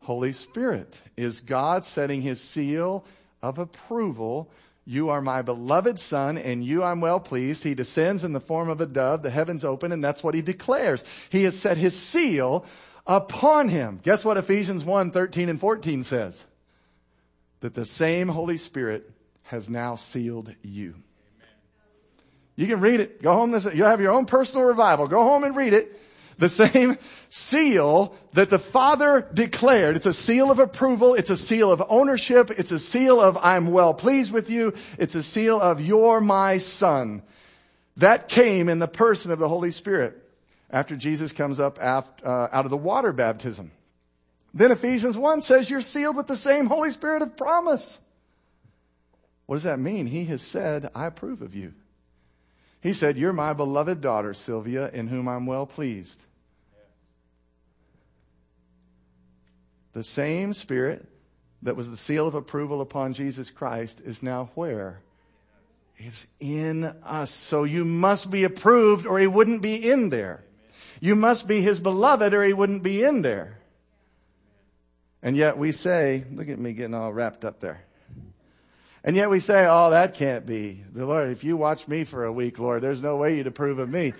Holy 0.00 0.32
Spirit 0.32 1.00
is 1.16 1.40
God 1.40 1.84
setting 1.84 2.22
his 2.22 2.40
seal 2.40 3.04
of 3.42 3.58
approval. 3.58 4.50
You 4.84 5.08
are 5.08 5.22
my 5.22 5.42
beloved 5.42 5.98
son 5.98 6.38
and 6.38 6.64
you 6.64 6.82
I'm 6.82 7.00
well 7.00 7.20
pleased. 7.20 7.64
He 7.64 7.74
descends 7.74 8.24
in 8.24 8.32
the 8.32 8.40
form 8.40 8.68
of 8.68 8.80
a 8.80 8.86
dove. 8.86 9.22
The 9.22 9.30
heavens 9.30 9.64
open 9.64 9.92
and 9.92 10.04
that's 10.04 10.22
what 10.22 10.34
he 10.34 10.42
declares. 10.42 11.04
He 11.30 11.44
has 11.44 11.58
set 11.58 11.76
his 11.78 11.96
seal 11.96 12.66
upon 13.06 13.68
him. 13.68 14.00
Guess 14.02 14.24
what 14.24 14.36
Ephesians 14.36 14.84
1, 14.84 15.10
13 15.10 15.48
and 15.48 15.60
14 15.60 16.02
says? 16.02 16.46
That 17.60 17.74
the 17.74 17.86
same 17.86 18.28
Holy 18.28 18.58
Spirit 18.58 19.10
has 19.44 19.68
now 19.68 19.96
sealed 19.96 20.54
you. 20.62 20.94
You 22.56 22.66
can 22.66 22.80
read 22.80 23.00
it. 23.00 23.22
Go 23.22 23.32
home 23.34 23.50
this, 23.50 23.66
you'll 23.72 23.86
have 23.86 24.00
your 24.00 24.12
own 24.12 24.26
personal 24.26 24.64
revival. 24.64 25.08
Go 25.08 25.22
home 25.22 25.44
and 25.44 25.54
read 25.54 25.74
it. 25.74 26.00
The 26.38 26.48
same 26.50 26.98
seal 27.30 28.14
that 28.34 28.50
the 28.50 28.58
Father 28.58 29.26
declared. 29.32 29.96
It's 29.96 30.06
a 30.06 30.12
seal 30.12 30.50
of 30.50 30.58
approval. 30.58 31.14
It's 31.14 31.30
a 31.30 31.36
seal 31.36 31.72
of 31.72 31.82
ownership. 31.88 32.50
It's 32.50 32.72
a 32.72 32.78
seal 32.78 33.20
of 33.20 33.38
I'm 33.40 33.70
well 33.70 33.94
pleased 33.94 34.32
with 34.32 34.50
you. 34.50 34.74
It's 34.98 35.14
a 35.14 35.22
seal 35.22 35.58
of 35.60 35.80
you're 35.80 36.20
my 36.20 36.58
son. 36.58 37.22
That 37.96 38.28
came 38.28 38.68
in 38.68 38.78
the 38.78 38.88
person 38.88 39.30
of 39.30 39.38
the 39.38 39.48
Holy 39.48 39.72
Spirit 39.72 40.25
after 40.70 40.96
Jesus 40.96 41.32
comes 41.32 41.60
up 41.60 41.78
uh, 41.80 42.02
out 42.24 42.64
of 42.64 42.70
the 42.70 42.76
water 42.76 43.12
baptism. 43.12 43.70
Then 44.52 44.72
Ephesians 44.72 45.16
1 45.18 45.42
says 45.42 45.68
you're 45.68 45.82
sealed 45.82 46.16
with 46.16 46.26
the 46.26 46.36
same 46.36 46.66
Holy 46.66 46.90
Spirit 46.90 47.22
of 47.22 47.36
promise. 47.36 47.98
What 49.44 49.56
does 49.56 49.64
that 49.64 49.78
mean? 49.78 50.06
He 50.06 50.24
has 50.24 50.42
said, 50.42 50.90
I 50.94 51.06
approve 51.06 51.42
of 51.42 51.54
you. 51.54 51.74
He 52.80 52.92
said, 52.92 53.16
you're 53.16 53.32
my 53.32 53.52
beloved 53.52 54.00
daughter, 54.00 54.32
Sylvia, 54.34 54.90
in 54.90 55.08
whom 55.08 55.28
I'm 55.28 55.46
well 55.46 55.66
pleased. 55.66 56.22
The 59.92 60.02
same 60.02 60.52
Spirit 60.52 61.06
that 61.62 61.76
was 61.76 61.90
the 61.90 61.96
seal 61.96 62.26
of 62.26 62.34
approval 62.34 62.80
upon 62.80 63.12
Jesus 63.12 63.50
Christ 63.50 64.00
is 64.04 64.22
now 64.22 64.50
where? 64.54 65.00
Is 65.98 66.26
in 66.38 66.84
us. 67.02 67.30
So 67.30 67.64
you 67.64 67.84
must 67.84 68.30
be 68.30 68.44
approved 68.44 69.06
or 69.06 69.18
he 69.18 69.26
wouldn't 69.26 69.62
be 69.62 69.90
in 69.90 70.10
there. 70.10 70.44
You 71.00 71.14
must 71.14 71.46
be 71.46 71.60
his 71.60 71.80
beloved 71.80 72.32
or 72.32 72.44
he 72.44 72.52
wouldn't 72.52 72.82
be 72.82 73.02
in 73.02 73.22
there. 73.22 73.58
And 75.22 75.36
yet 75.36 75.58
we 75.58 75.72
say, 75.72 76.24
look 76.32 76.48
at 76.48 76.58
me 76.58 76.72
getting 76.72 76.94
all 76.94 77.12
wrapped 77.12 77.44
up 77.44 77.60
there. 77.60 77.82
And 79.02 79.14
yet 79.14 79.30
we 79.30 79.40
say, 79.40 79.66
oh, 79.68 79.90
that 79.90 80.14
can't 80.14 80.46
be. 80.46 80.82
The 80.92 81.06
Lord, 81.06 81.30
if 81.30 81.44
you 81.44 81.56
watch 81.56 81.86
me 81.86 82.04
for 82.04 82.24
a 82.24 82.32
week, 82.32 82.58
Lord, 82.58 82.82
there's 82.82 83.00
no 83.00 83.16
way 83.16 83.36
you'd 83.36 83.46
approve 83.46 83.78
of 83.78 83.88
me. 83.88 84.14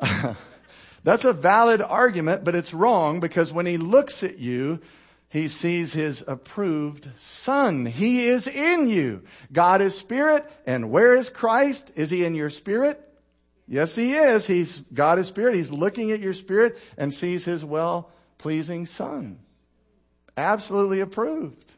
That's 1.04 1.24
a 1.24 1.32
valid 1.32 1.82
argument, 1.82 2.44
but 2.44 2.54
it's 2.54 2.72
wrong 2.72 3.20
because 3.20 3.52
when 3.52 3.66
he 3.66 3.76
looks 3.76 4.22
at 4.22 4.38
you, 4.38 4.80
he 5.28 5.48
sees 5.48 5.92
his 5.92 6.24
approved 6.26 7.08
son. 7.16 7.86
He 7.86 8.26
is 8.26 8.46
in 8.46 8.88
you. 8.88 9.22
God 9.52 9.80
is 9.80 9.96
spirit, 9.96 10.44
and 10.66 10.90
where 10.90 11.14
is 11.14 11.28
Christ? 11.28 11.90
Is 11.94 12.10
he 12.10 12.24
in 12.24 12.34
your 12.34 12.50
spirit? 12.50 13.00
Yes, 13.68 13.94
he 13.94 14.14
is. 14.14 14.46
He's 14.46 14.78
God 14.92 15.18
is 15.18 15.28
spirit. 15.28 15.54
He's 15.54 15.70
looking 15.70 16.10
at 16.10 16.20
your 16.20 16.32
spirit 16.32 16.78
and 16.96 17.12
sees 17.12 17.44
his 17.44 17.64
well 17.64 18.10
pleasing 18.38 18.86
son. 18.86 19.38
Absolutely 20.36 21.00
approved. 21.00 21.74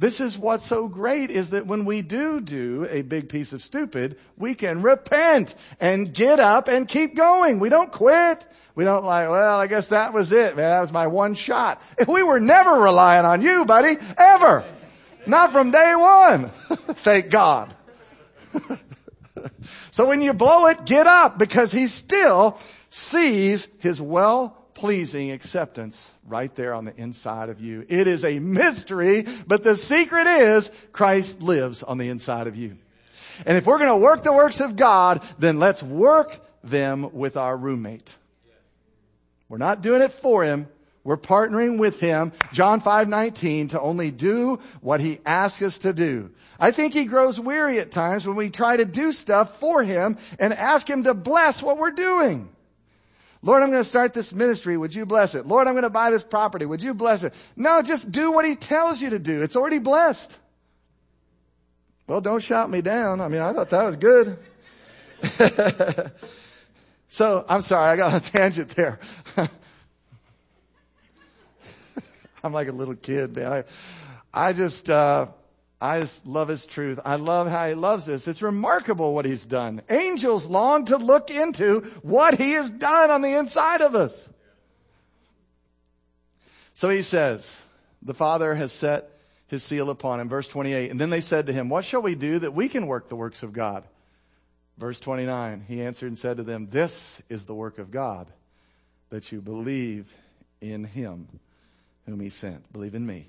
This 0.00 0.18
is 0.18 0.38
what's 0.38 0.64
so 0.64 0.88
great 0.88 1.30
is 1.30 1.50
that 1.50 1.66
when 1.66 1.84
we 1.84 2.00
do 2.00 2.40
do 2.40 2.86
a 2.88 3.02
big 3.02 3.28
piece 3.28 3.52
of 3.52 3.62
stupid, 3.62 4.16
we 4.38 4.54
can 4.54 4.80
repent 4.80 5.54
and 5.78 6.14
get 6.14 6.40
up 6.40 6.68
and 6.68 6.88
keep 6.88 7.14
going. 7.14 7.60
We 7.60 7.68
don't 7.68 7.92
quit. 7.92 8.46
We 8.74 8.84
don't 8.84 9.04
like, 9.04 9.28
well, 9.28 9.60
I 9.60 9.66
guess 9.66 9.88
that 9.88 10.14
was 10.14 10.32
it, 10.32 10.56
man. 10.56 10.70
That 10.70 10.80
was 10.80 10.90
my 10.90 11.06
one 11.08 11.34
shot. 11.34 11.82
We 12.08 12.22
were 12.22 12.40
never 12.40 12.80
relying 12.80 13.26
on 13.26 13.42
you, 13.42 13.66
buddy. 13.66 13.98
Ever. 14.16 14.64
Not 15.26 15.52
from 15.52 15.70
day 15.70 15.92
one. 15.94 16.48
Thank 17.04 17.28
God. 17.28 17.74
so 19.90 20.06
when 20.06 20.22
you 20.22 20.32
blow 20.32 20.66
it, 20.66 20.84
get 20.84 21.06
up 21.06 21.38
because 21.38 21.72
he 21.72 21.86
still 21.86 22.58
sees 22.90 23.68
his 23.78 24.00
well 24.00 24.56
pleasing 24.74 25.30
acceptance 25.30 26.12
right 26.26 26.54
there 26.54 26.72
on 26.72 26.86
the 26.86 26.96
inside 26.96 27.50
of 27.50 27.60
you. 27.60 27.84
It 27.88 28.06
is 28.06 28.24
a 28.24 28.38
mystery, 28.38 29.26
but 29.46 29.62
the 29.62 29.76
secret 29.76 30.26
is 30.26 30.70
Christ 30.92 31.42
lives 31.42 31.82
on 31.82 31.98
the 31.98 32.08
inside 32.08 32.46
of 32.46 32.56
you. 32.56 32.78
And 33.44 33.56
if 33.56 33.66
we're 33.66 33.78
going 33.78 33.90
to 33.90 33.96
work 33.96 34.22
the 34.22 34.32
works 34.32 34.60
of 34.60 34.76
God, 34.76 35.22
then 35.38 35.58
let's 35.58 35.82
work 35.82 36.40
them 36.62 37.12
with 37.12 37.36
our 37.36 37.56
roommate. 37.56 38.16
We're 39.48 39.58
not 39.58 39.82
doing 39.82 40.02
it 40.02 40.12
for 40.12 40.44
him. 40.44 40.68
We're 41.02 41.16
partnering 41.16 41.78
with 41.78 41.98
him, 41.98 42.32
John 42.52 42.80
5:19, 42.80 43.70
to 43.70 43.80
only 43.80 44.10
do 44.10 44.60
what 44.80 45.00
he 45.00 45.18
asks 45.24 45.62
us 45.62 45.78
to 45.78 45.92
do. 45.92 46.30
I 46.58 46.72
think 46.72 46.92
he 46.92 47.06
grows 47.06 47.40
weary 47.40 47.78
at 47.78 47.90
times 47.90 48.26
when 48.26 48.36
we 48.36 48.50
try 48.50 48.76
to 48.76 48.84
do 48.84 49.12
stuff 49.12 49.58
for 49.58 49.82
him 49.82 50.18
and 50.38 50.52
ask 50.52 50.88
him 50.88 51.04
to 51.04 51.14
bless 51.14 51.62
what 51.62 51.78
we're 51.78 51.90
doing. 51.90 52.50
Lord, 53.42 53.62
I'm 53.62 53.70
going 53.70 53.80
to 53.80 53.88
start 53.88 54.12
this 54.12 54.34
ministry. 54.34 54.76
Would 54.76 54.94
you 54.94 55.06
bless 55.06 55.34
it? 55.34 55.46
Lord, 55.46 55.66
I'm 55.66 55.72
going 55.72 55.84
to 55.84 55.90
buy 55.90 56.10
this 56.10 56.22
property. 56.22 56.66
Would 56.66 56.82
you 56.82 56.92
bless 56.92 57.22
it? 57.22 57.32
No, 57.56 57.80
just 57.80 58.12
do 58.12 58.32
what 58.32 58.44
he 58.44 58.54
tells 58.54 59.00
you 59.00 59.10
to 59.10 59.18
do. 59.18 59.40
It's 59.40 59.56
already 59.56 59.78
blessed. 59.78 60.38
Well, 62.06 62.20
don't 62.20 62.42
shout 62.42 62.68
me 62.68 62.82
down. 62.82 63.22
I 63.22 63.28
mean, 63.28 63.40
I 63.40 63.54
thought 63.54 63.70
that 63.70 63.84
was 63.84 63.96
good. 63.96 64.36
so, 67.08 67.46
I'm 67.48 67.62
sorry, 67.62 67.88
I 67.88 67.96
got 67.96 68.14
a 68.14 68.30
tangent 68.30 68.68
there. 68.70 68.98
I'm 72.44 72.52
like 72.52 72.68
a 72.68 72.72
little 72.72 72.94
kid, 72.94 73.36
man. 73.36 73.52
I, 73.52 73.64
I 74.32 74.52
just, 74.52 74.88
uh, 74.88 75.26
I 75.80 76.00
just 76.00 76.26
love 76.26 76.48
his 76.48 76.66
truth. 76.66 77.00
I 77.04 77.16
love 77.16 77.48
how 77.48 77.68
he 77.68 77.74
loves 77.74 78.06
this. 78.06 78.28
It's 78.28 78.42
remarkable 78.42 79.14
what 79.14 79.24
he's 79.24 79.44
done. 79.44 79.82
Angels 79.88 80.46
long 80.46 80.86
to 80.86 80.96
look 80.96 81.30
into 81.30 81.80
what 82.02 82.38
he 82.38 82.52
has 82.52 82.70
done 82.70 83.10
on 83.10 83.22
the 83.22 83.38
inside 83.38 83.80
of 83.80 83.94
us. 83.94 84.28
So 86.74 86.88
he 86.88 87.02
says, 87.02 87.60
the 88.02 88.14
Father 88.14 88.54
has 88.54 88.72
set 88.72 89.10
his 89.48 89.62
seal 89.62 89.90
upon 89.90 90.20
him. 90.20 90.28
Verse 90.28 90.48
28. 90.48 90.90
And 90.90 91.00
then 91.00 91.10
they 91.10 91.20
said 91.20 91.46
to 91.46 91.52
him, 91.52 91.68
what 91.68 91.84
shall 91.84 92.02
we 92.02 92.14
do 92.14 92.38
that 92.38 92.54
we 92.54 92.68
can 92.68 92.86
work 92.86 93.08
the 93.08 93.16
works 93.16 93.42
of 93.42 93.52
God? 93.52 93.84
Verse 94.78 95.00
29. 95.00 95.64
He 95.68 95.82
answered 95.82 96.06
and 96.06 96.18
said 96.18 96.38
to 96.38 96.42
them, 96.42 96.68
this 96.70 97.20
is 97.28 97.44
the 97.44 97.54
work 97.54 97.78
of 97.78 97.90
God, 97.90 98.28
that 99.10 99.32
you 99.32 99.42
believe 99.42 100.14
in 100.60 100.84
him 100.84 101.28
whom 102.10 102.20
he 102.20 102.28
sent. 102.28 102.70
Believe 102.72 102.94
in 102.94 103.06
me. 103.06 103.28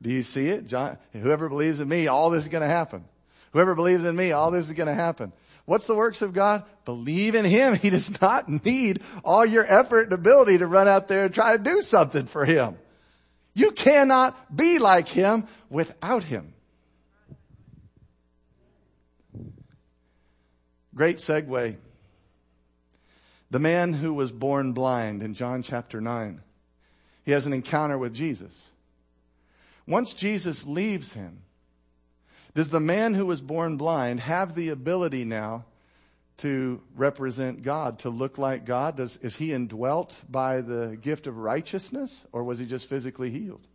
Do 0.00 0.10
you 0.10 0.22
see 0.22 0.48
it? 0.48 0.66
John, 0.66 0.96
whoever 1.12 1.48
believes 1.48 1.80
in 1.80 1.88
me, 1.88 2.06
all 2.06 2.30
this 2.30 2.44
is 2.44 2.48
going 2.48 2.62
to 2.62 2.68
happen. 2.68 3.04
Whoever 3.52 3.74
believes 3.74 4.04
in 4.04 4.14
me, 4.14 4.32
all 4.32 4.50
this 4.50 4.68
is 4.68 4.74
going 4.74 4.86
to 4.86 4.94
happen. 4.94 5.32
What's 5.64 5.86
the 5.86 5.94
works 5.94 6.22
of 6.22 6.32
God? 6.32 6.64
Believe 6.84 7.34
in 7.34 7.44
Him. 7.44 7.74
He 7.82 7.90
does 7.90 8.20
not 8.20 8.48
need 8.64 9.02
all 9.24 9.44
your 9.44 9.66
effort 9.66 10.04
and 10.04 10.12
ability 10.12 10.58
to 10.58 10.66
run 10.66 10.86
out 10.86 11.08
there 11.08 11.24
and 11.24 11.34
try 11.34 11.56
to 11.56 11.62
do 11.62 11.80
something 11.80 12.26
for 12.26 12.44
Him. 12.44 12.78
You 13.54 13.72
cannot 13.72 14.54
be 14.54 14.78
like 14.78 15.08
Him 15.08 15.46
without 15.68 16.22
Him. 16.22 16.54
Great 20.94 21.16
segue. 21.18 21.76
The 23.50 23.58
man 23.58 23.94
who 23.94 24.14
was 24.14 24.30
born 24.30 24.72
blind 24.72 25.22
in 25.22 25.34
John 25.34 25.62
chapter 25.62 26.00
9. 26.00 26.42
He 27.28 27.32
has 27.32 27.44
an 27.44 27.52
encounter 27.52 27.98
with 27.98 28.14
Jesus. 28.14 28.70
Once 29.86 30.14
Jesus 30.14 30.64
leaves 30.64 31.12
him, 31.12 31.42
does 32.54 32.70
the 32.70 32.80
man 32.80 33.12
who 33.12 33.26
was 33.26 33.42
born 33.42 33.76
blind 33.76 34.20
have 34.20 34.54
the 34.54 34.70
ability 34.70 35.26
now 35.26 35.66
to 36.38 36.80
represent 36.96 37.62
God, 37.62 37.98
to 37.98 38.08
look 38.08 38.38
like 38.38 38.64
God? 38.64 38.96
Does, 38.96 39.18
is 39.18 39.36
he 39.36 39.52
indwelt 39.52 40.18
by 40.26 40.62
the 40.62 40.96
gift 40.98 41.26
of 41.26 41.36
righteousness 41.36 42.24
or 42.32 42.44
was 42.44 42.60
he 42.60 42.64
just 42.64 42.86
physically 42.86 43.30
healed? 43.30 43.66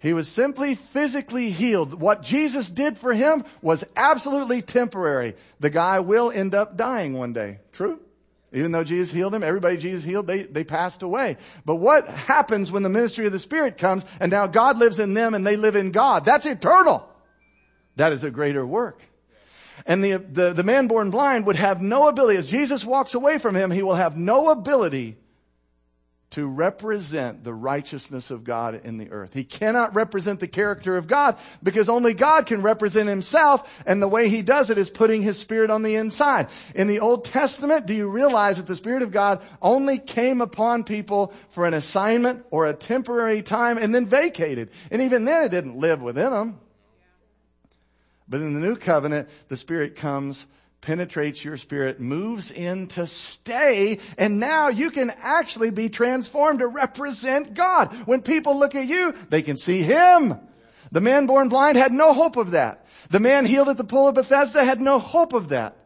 He 0.00 0.12
was 0.12 0.26
simply 0.26 0.74
physically 0.74 1.50
healed. 1.50 1.94
What 1.94 2.24
Jesus 2.24 2.70
did 2.70 2.98
for 2.98 3.14
him 3.14 3.44
was 3.60 3.84
absolutely 3.94 4.62
temporary. 4.62 5.36
The 5.60 5.70
guy 5.70 6.00
will 6.00 6.32
end 6.32 6.56
up 6.56 6.76
dying 6.76 7.16
one 7.16 7.34
day. 7.34 7.60
True? 7.70 8.00
Even 8.52 8.72
though 8.72 8.84
Jesus 8.84 9.12
healed 9.12 9.32
them, 9.32 9.42
everybody 9.42 9.78
Jesus 9.78 10.04
healed, 10.04 10.26
they, 10.26 10.42
they 10.42 10.64
passed 10.64 11.02
away. 11.02 11.38
But 11.64 11.76
what 11.76 12.06
happens 12.08 12.70
when 12.70 12.82
the 12.82 12.90
ministry 12.90 13.24
of 13.26 13.32
the 13.32 13.38
Spirit 13.38 13.78
comes 13.78 14.04
and 14.20 14.30
now 14.30 14.46
God 14.46 14.78
lives 14.78 14.98
in 14.98 15.14
them 15.14 15.34
and 15.34 15.46
they 15.46 15.56
live 15.56 15.74
in 15.74 15.90
God? 15.90 16.24
That's 16.24 16.44
eternal. 16.44 17.08
That 17.96 18.12
is 18.12 18.24
a 18.24 18.30
greater 18.30 18.66
work. 18.66 19.00
And 19.86 20.04
the, 20.04 20.16
the, 20.16 20.52
the 20.52 20.62
man 20.62 20.86
born 20.86 21.10
blind 21.10 21.46
would 21.46 21.56
have 21.56 21.80
no 21.80 22.08
ability. 22.08 22.38
As 22.38 22.46
Jesus 22.46 22.84
walks 22.84 23.14
away 23.14 23.38
from 23.38 23.56
him, 23.56 23.70
he 23.70 23.82
will 23.82 23.94
have 23.94 24.16
no 24.16 24.50
ability 24.50 25.16
to 26.32 26.46
represent 26.46 27.44
the 27.44 27.52
righteousness 27.52 28.30
of 28.30 28.42
God 28.42 28.80
in 28.84 28.96
the 28.96 29.10
earth. 29.10 29.34
He 29.34 29.44
cannot 29.44 29.94
represent 29.94 30.40
the 30.40 30.48
character 30.48 30.96
of 30.96 31.06
God 31.06 31.38
because 31.62 31.88
only 31.88 32.14
God 32.14 32.46
can 32.46 32.62
represent 32.62 33.08
himself 33.08 33.82
and 33.86 34.00
the 34.00 34.08
way 34.08 34.28
he 34.28 34.40
does 34.40 34.70
it 34.70 34.78
is 34.78 34.88
putting 34.88 35.20
his 35.20 35.38
spirit 35.38 35.70
on 35.70 35.82
the 35.82 35.96
inside. 35.96 36.48
In 36.74 36.88
the 36.88 37.00
Old 37.00 37.26
Testament, 37.26 37.86
do 37.86 37.92
you 37.92 38.08
realize 38.08 38.56
that 38.56 38.66
the 38.66 38.76
spirit 38.76 39.02
of 39.02 39.10
God 39.10 39.42
only 39.60 39.98
came 39.98 40.40
upon 40.40 40.84
people 40.84 41.34
for 41.50 41.66
an 41.66 41.74
assignment 41.74 42.44
or 42.50 42.66
a 42.66 42.74
temporary 42.74 43.42
time 43.42 43.76
and 43.76 43.94
then 43.94 44.06
vacated? 44.06 44.70
And 44.90 45.02
even 45.02 45.26
then 45.26 45.44
it 45.44 45.50
didn't 45.50 45.76
live 45.76 46.00
within 46.00 46.32
them. 46.32 46.60
But 48.26 48.40
in 48.40 48.54
the 48.54 48.66
new 48.66 48.76
covenant, 48.76 49.28
the 49.48 49.58
spirit 49.58 49.96
comes 49.96 50.46
penetrates 50.82 51.44
your 51.44 51.56
spirit, 51.56 52.00
moves 52.00 52.50
in 52.50 52.88
to 52.88 53.06
stay, 53.06 53.98
and 54.18 54.38
now 54.38 54.68
you 54.68 54.90
can 54.90 55.10
actually 55.22 55.70
be 55.70 55.88
transformed 55.88 56.58
to 56.58 56.66
represent 56.66 57.54
God. 57.54 57.90
When 58.06 58.20
people 58.20 58.58
look 58.58 58.74
at 58.74 58.86
you, 58.86 59.14
they 59.30 59.40
can 59.40 59.56
see 59.56 59.82
Him. 59.82 60.38
The 60.90 61.00
man 61.00 61.26
born 61.26 61.48
blind 61.48 61.78
had 61.78 61.92
no 61.92 62.12
hope 62.12 62.36
of 62.36 62.50
that. 62.50 62.86
The 63.08 63.20
man 63.20 63.46
healed 63.46 63.70
at 63.70 63.78
the 63.78 63.84
pool 63.84 64.08
of 64.08 64.16
Bethesda 64.16 64.62
had 64.62 64.80
no 64.80 64.98
hope 64.98 65.32
of 65.32 65.48
that. 65.48 65.76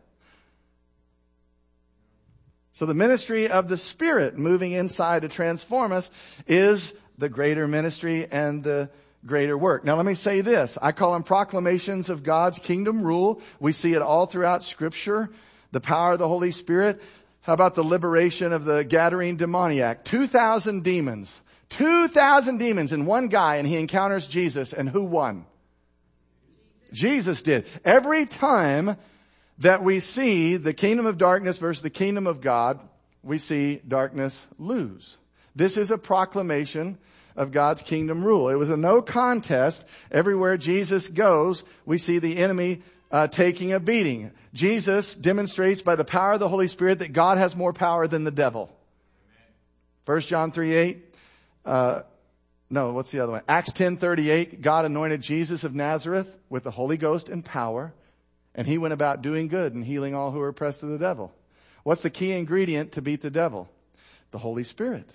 So 2.73 2.87
the 2.87 2.95
ministry 2.95 3.49
of 3.49 3.69
the 3.69 3.79
Spirit 3.79 4.37
moving 4.37 4.73
inside 4.73 5.23
to 5.23 5.29
transform 5.29 5.93
us 5.93 6.11
is 6.47 6.93
the 7.17 7.29
greater 7.29 7.69
ministry 7.69 8.27
and 8.31 8.65
the 8.65 8.91
greater 9.27 9.59
work. 9.59 9.85
Now 9.85 9.97
let 9.97 10.07
me 10.07 10.15
say 10.15 10.41
this. 10.41 10.79
I 10.81 10.93
call 10.93 11.13
them 11.13 11.23
proclamations 11.23 12.09
of 12.09 12.23
God's 12.23 12.59
kingdom 12.59 13.03
rule. 13.03 13.43
We 13.61 13.73
see 13.73 13.93
it 13.95 14.03
all 14.03 14.27
throughout 14.27 14.65
scripture. 14.65 15.29
The 15.73 15.81
power 15.81 16.13
of 16.13 16.19
the 16.19 16.29
Holy 16.29 16.53
Spirit. 16.53 17.03
How 17.43 17.53
about 17.53 17.75
the 17.75 17.83
liberation 17.83 18.53
of 18.53 18.65
the 18.65 18.85
Gadarene 18.85 19.37
demoniac? 19.37 20.05
2,000 20.05 20.83
demons. 20.83 21.43
2,000 21.69 22.59
demons 22.59 22.93
in 22.93 23.07
one 23.07 23.29
guy 23.29 23.57
and 23.57 23.67
he 23.67 23.77
encounters 23.77 24.27
Jesus 24.27 24.73
and 24.73 24.89
who 24.89 25.05
won? 25.05 25.45
Jesus 26.93 27.43
did. 27.43 27.67
Every 27.85 28.27
time 28.27 28.97
that 29.59 29.83
we 29.83 30.01
see 30.01 30.57
the 30.57 30.73
kingdom 30.73 31.07
of 31.07 31.19
darkness 31.19 31.59
versus 31.59 31.83
the 31.83 31.91
kingdom 31.91 32.27
of 32.27 32.41
God, 32.41 32.81
we 33.23 33.39
see 33.39 33.81
darkness 33.87 34.47
lose. 34.59 35.17
This 35.55 35.77
is 35.77 35.91
a 35.91 35.99
proclamation 35.99 36.99
of 37.37 37.53
God's 37.53 37.83
kingdom 37.83 38.25
rule. 38.25 38.49
It 38.49 38.55
was 38.55 38.71
a 38.71 38.77
no 38.77 39.03
contest. 39.03 39.87
Everywhere 40.11 40.57
Jesus 40.57 41.09
goes, 41.09 41.65
we 41.85 41.99
see 41.99 42.19
the 42.19 42.39
enemy 42.39 42.83
uh, 43.11 43.29
taking 43.29 43.73
a 43.73 43.81
beating. 43.81 44.33
Jesus 44.53 45.15
demonstrates 45.15 45.83
by 45.83 45.97
the 45.97 46.05
power 46.05 46.33
of 46.33 46.41
the 46.41 46.49
Holy 46.49 46.69
Spirit 46.69 47.01
that 47.01 47.13
God 47.13 47.39
has 47.39 47.55
more 47.55 47.73
power 47.73 48.07
than 48.07 48.25
the 48.25 48.31
devil. 48.31 48.71
First 50.05 50.29
John 50.29 50.51
3 50.51 50.75
8. 50.75 51.15
Uh, 51.65 52.03
no, 52.69 52.93
what's 52.93 53.11
the 53.11 53.21
other 53.21 53.33
one? 53.33 53.43
Acts 53.49 53.73
10:38, 53.73 54.61
God 54.61 54.85
anointed 54.85 55.21
Jesus 55.21 55.63
of 55.63 55.75
Nazareth 55.75 56.37
with 56.49 56.65
the 56.65 56.73
Holy 56.73 56.97
Ghost 56.97 57.29
and 57.29 57.45
power, 57.45 57.95
and 58.55 58.67
he 58.67 58.79
went 58.79 58.95
about 58.95 59.23
doing 59.23 59.47
good 59.47 59.75
and 59.75 59.85
healing 59.85 60.15
all 60.15 60.33
who 60.33 60.39
were 60.39 60.49
oppressed 60.49 60.83
of 60.83 60.89
the 60.89 60.99
devil. 60.99 61.33
What's 61.85 62.03
the 62.03 62.11
key 62.11 62.33
ingredient 62.33 62.93
to 62.93 63.03
beat 63.03 63.23
the 63.23 63.31
devil? 63.31 63.69
The 64.33 64.39
Holy 64.39 64.65
Spirit. 64.65 65.09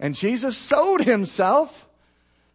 And 0.00 0.14
Jesus 0.14 0.56
sowed 0.56 1.02
himself 1.02 1.88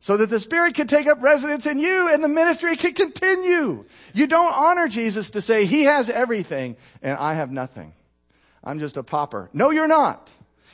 so 0.02 0.18
that 0.18 0.30
the 0.30 0.40
Spirit 0.40 0.76
could 0.76 0.90
take 0.90 1.08
up 1.08 1.22
residence 1.22 1.66
in 1.66 1.78
you 1.80 2.14
and 2.14 2.24
the 2.24 2.30
ministry 2.30 2.76
could 2.78 2.96
continue. 2.96 3.86
You 4.14 4.28
don't 4.28 4.54
honor 4.54 4.88
Jesus 4.88 5.32
to 5.32 5.42
say, 5.42 5.66
He 5.66 5.84
has 5.84 6.10
everything 6.10 6.78
and 7.02 7.18
I 7.18 7.34
have 7.34 7.52
nothing. 7.52 7.94
I'm 8.64 8.80
just 8.80 8.98
a 8.98 9.04
pauper. 9.04 9.50
No, 9.54 9.72
you're 9.72 9.88
not. 9.88 10.32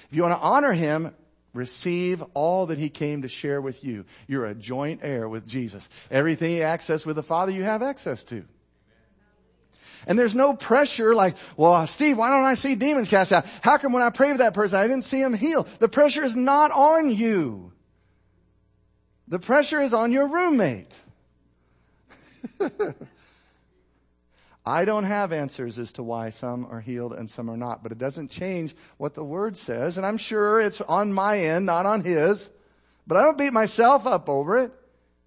If 0.10 0.16
you 0.16 0.22
want 0.22 0.34
to 0.36 0.40
honor 0.40 0.74
Him, 0.74 1.14
receive 1.56 2.22
all 2.34 2.68
that 2.68 2.78
he 2.78 2.90
came 2.90 3.24
to 3.24 3.28
share 3.28 3.62
with 3.62 3.84
you. 3.84 4.06
You're 4.28 4.46
a 4.46 4.54
joint 4.54 5.00
heir 5.04 5.28
with 5.28 5.48
Jesus. 5.48 5.90
Everything 6.12 6.52
He 6.52 6.62
access 6.62 7.06
with 7.06 7.16
the 7.16 7.24
Father, 7.24 7.52
you 7.52 7.64
have 7.64 7.82
access 7.82 8.24
to. 8.26 8.46
And 10.08 10.18
there's 10.18 10.36
no 10.36 10.54
pressure 10.54 11.16
like, 11.16 11.36
well, 11.58 11.86
Steve, 11.88 12.18
why 12.18 12.30
don't 12.30 12.46
I 12.46 12.56
see 12.56 12.76
demons 12.76 13.08
cast 13.08 13.34
out? 13.34 13.46
How 13.62 13.78
come 13.78 13.94
when 13.94 14.04
I 14.04 14.10
pray 14.10 14.32
for 14.32 14.40
that 14.40 14.54
person, 14.54 14.78
I 14.78 14.88
didn't 14.88 15.04
see 15.04 15.22
him 15.22 15.34
heal? 15.34 15.68
The 15.80 15.90
pressure 15.90 16.24
is 16.24 16.36
not 16.36 16.72
on 16.72 17.12
you. 17.12 17.72
The 19.28 19.40
pressure 19.40 19.82
is 19.82 19.94
on 19.94 20.12
your 20.12 20.28
roommate. 20.28 20.94
I 24.66 24.86
don't 24.86 25.04
have 25.04 25.32
answers 25.32 25.78
as 25.78 25.92
to 25.94 26.04
why 26.04 26.32
some 26.32 26.66
are 26.66 26.82
healed 26.82 27.14
and 27.14 27.30
some 27.30 27.50
are 27.52 27.58
not, 27.58 27.84
but 27.84 27.92
it 27.92 28.00
doesn't 28.00 28.32
change 28.32 28.76
what 28.98 29.14
the 29.14 29.24
word 29.24 29.58
says. 29.58 29.98
And 29.98 30.06
I'm 30.06 30.18
sure 30.18 30.60
it's 30.60 30.82
on 30.82 31.14
my 31.14 31.40
end, 31.40 31.68
not 31.68 31.86
on 31.86 32.04
his, 32.04 32.50
but 33.06 33.18
I 33.18 33.24
don't 33.24 33.38
beat 33.38 33.54
myself 33.54 34.08
up 34.08 34.28
over 34.28 34.58
it. 34.58 34.74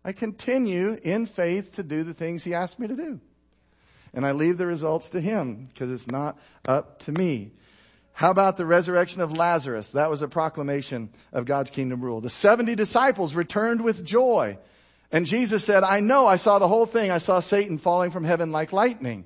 I 0.05 0.13
continue 0.13 0.99
in 1.03 1.27
faith 1.27 1.75
to 1.77 1.83
do 1.83 2.03
the 2.03 2.15
things 2.15 2.43
he 2.43 2.55
asked 2.55 2.79
me 2.79 2.89
to 2.89 2.97
do. 2.97 3.21
And 4.13 4.27
I 4.27 4.33
leave 4.33 4.59
the 4.59 4.67
results 4.67 5.11
to 5.11 5.21
him 5.21 5.69
because 5.73 5.91
it's 5.91 6.07
not 6.07 6.39
up 6.67 7.01
to 7.01 7.13
me. 7.13 7.53
How 8.13 8.31
about 8.31 8.57
the 8.57 8.67
resurrection 8.67 9.21
of 9.21 9.37
Lazarus? 9.37 9.93
That 9.93 10.11
was 10.11 10.23
a 10.23 10.29
proclamation 10.29 11.11
of 11.33 11.45
God's 11.45 11.71
kingdom 11.71 12.01
rule. 12.01 12.21
The 12.21 12.31
70 12.31 12.75
disciples 12.75 13.35
returned 13.35 13.81
with 13.81 14.05
joy. 14.05 14.59
And 15.13 15.25
Jesus 15.25 15.65
said, 15.65 15.85
I 15.85 16.01
know 16.01 16.27
I 16.27 16.37
saw 16.37 16.59
the 16.59 16.67
whole 16.67 16.85
thing. 16.85 17.11
I 17.11 17.19
saw 17.19 17.41
Satan 17.41 17.79
falling 17.79 18.11
from 18.11 18.25
heaven 18.25 18.51
like 18.51 18.73
lightning. 18.73 19.25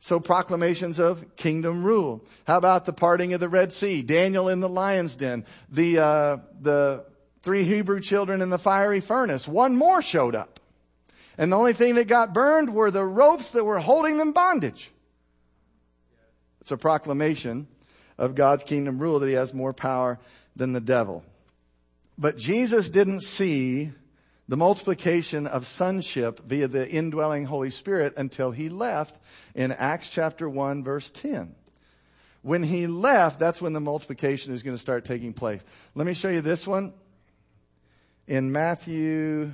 So 0.00 0.20
proclamations 0.20 1.00
of 1.00 1.34
kingdom 1.34 1.82
rule. 1.82 2.24
How 2.46 2.56
about 2.56 2.84
the 2.84 2.92
parting 2.92 3.32
of 3.34 3.40
the 3.40 3.48
Red 3.48 3.72
Sea? 3.72 4.02
Daniel 4.02 4.48
in 4.48 4.60
the 4.60 4.68
lion's 4.68 5.16
den. 5.16 5.44
The, 5.68 5.98
uh, 5.98 6.36
the 6.60 7.04
three 7.42 7.64
Hebrew 7.64 8.00
children 8.00 8.40
in 8.40 8.50
the 8.50 8.58
fiery 8.58 9.00
furnace. 9.00 9.48
One 9.48 9.74
more 9.74 10.00
showed 10.02 10.36
up. 10.36 10.60
And 11.38 11.52
the 11.52 11.56
only 11.56 11.72
thing 11.72 11.94
that 11.94 12.08
got 12.08 12.34
burned 12.34 12.74
were 12.74 12.90
the 12.90 13.04
ropes 13.04 13.52
that 13.52 13.64
were 13.64 13.78
holding 13.78 14.18
them 14.18 14.32
bondage. 14.32 14.90
It's 16.60 16.72
a 16.72 16.76
proclamation 16.76 17.68
of 18.18 18.34
God's 18.34 18.64
kingdom 18.64 18.98
rule 18.98 19.20
that 19.20 19.28
he 19.28 19.34
has 19.34 19.54
more 19.54 19.72
power 19.72 20.18
than 20.56 20.72
the 20.72 20.80
devil. 20.80 21.24
But 22.18 22.36
Jesus 22.36 22.90
didn't 22.90 23.20
see 23.20 23.92
the 24.48 24.56
multiplication 24.56 25.46
of 25.46 25.66
sonship 25.66 26.40
via 26.44 26.66
the 26.66 26.90
indwelling 26.90 27.44
Holy 27.44 27.70
Spirit 27.70 28.14
until 28.16 28.50
he 28.50 28.68
left 28.68 29.20
in 29.54 29.70
Acts 29.70 30.10
chapter 30.10 30.48
1 30.48 30.82
verse 30.82 31.10
10. 31.10 31.54
When 32.42 32.62
he 32.64 32.86
left, 32.86 33.38
that's 33.38 33.60
when 33.60 33.72
the 33.72 33.80
multiplication 33.80 34.52
is 34.52 34.62
going 34.62 34.76
to 34.76 34.80
start 34.80 35.04
taking 35.04 35.32
place. 35.32 35.62
Let 35.94 36.06
me 36.06 36.14
show 36.14 36.28
you 36.30 36.40
this 36.40 36.66
one 36.66 36.94
in 38.26 38.50
Matthew 38.50 39.52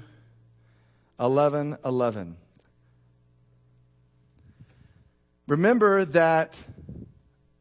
11 1.19 1.79
11. 1.85 2.37
Remember 5.47 6.05
that 6.07 6.59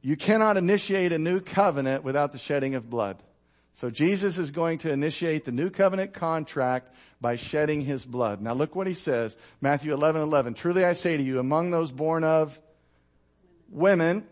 you 0.01 0.15
cannot 0.15 0.57
initiate 0.57 1.11
a 1.11 1.19
new 1.19 1.39
covenant 1.39 2.03
without 2.03 2.31
the 2.31 2.37
shedding 2.37 2.75
of 2.75 2.89
blood. 2.89 3.21
So 3.75 3.89
Jesus 3.89 4.37
is 4.37 4.51
going 4.51 4.79
to 4.79 4.91
initiate 4.91 5.45
the 5.45 5.51
new 5.51 5.69
covenant 5.69 6.13
contract 6.13 6.93
by 7.19 7.35
shedding 7.37 7.81
his 7.81 8.05
blood. 8.05 8.41
Now 8.41 8.53
look 8.53 8.75
what 8.75 8.85
he 8.85 8.93
says. 8.93 9.35
Matthew 9.61 9.93
11, 9.93 10.21
11. 10.21 10.53
Truly 10.53 10.85
I 10.85 10.93
say 10.93 11.17
to 11.17 11.23
you, 11.23 11.39
among 11.39 11.71
those 11.71 11.91
born 11.91 12.23
of 12.23 12.59
women, 13.69 14.25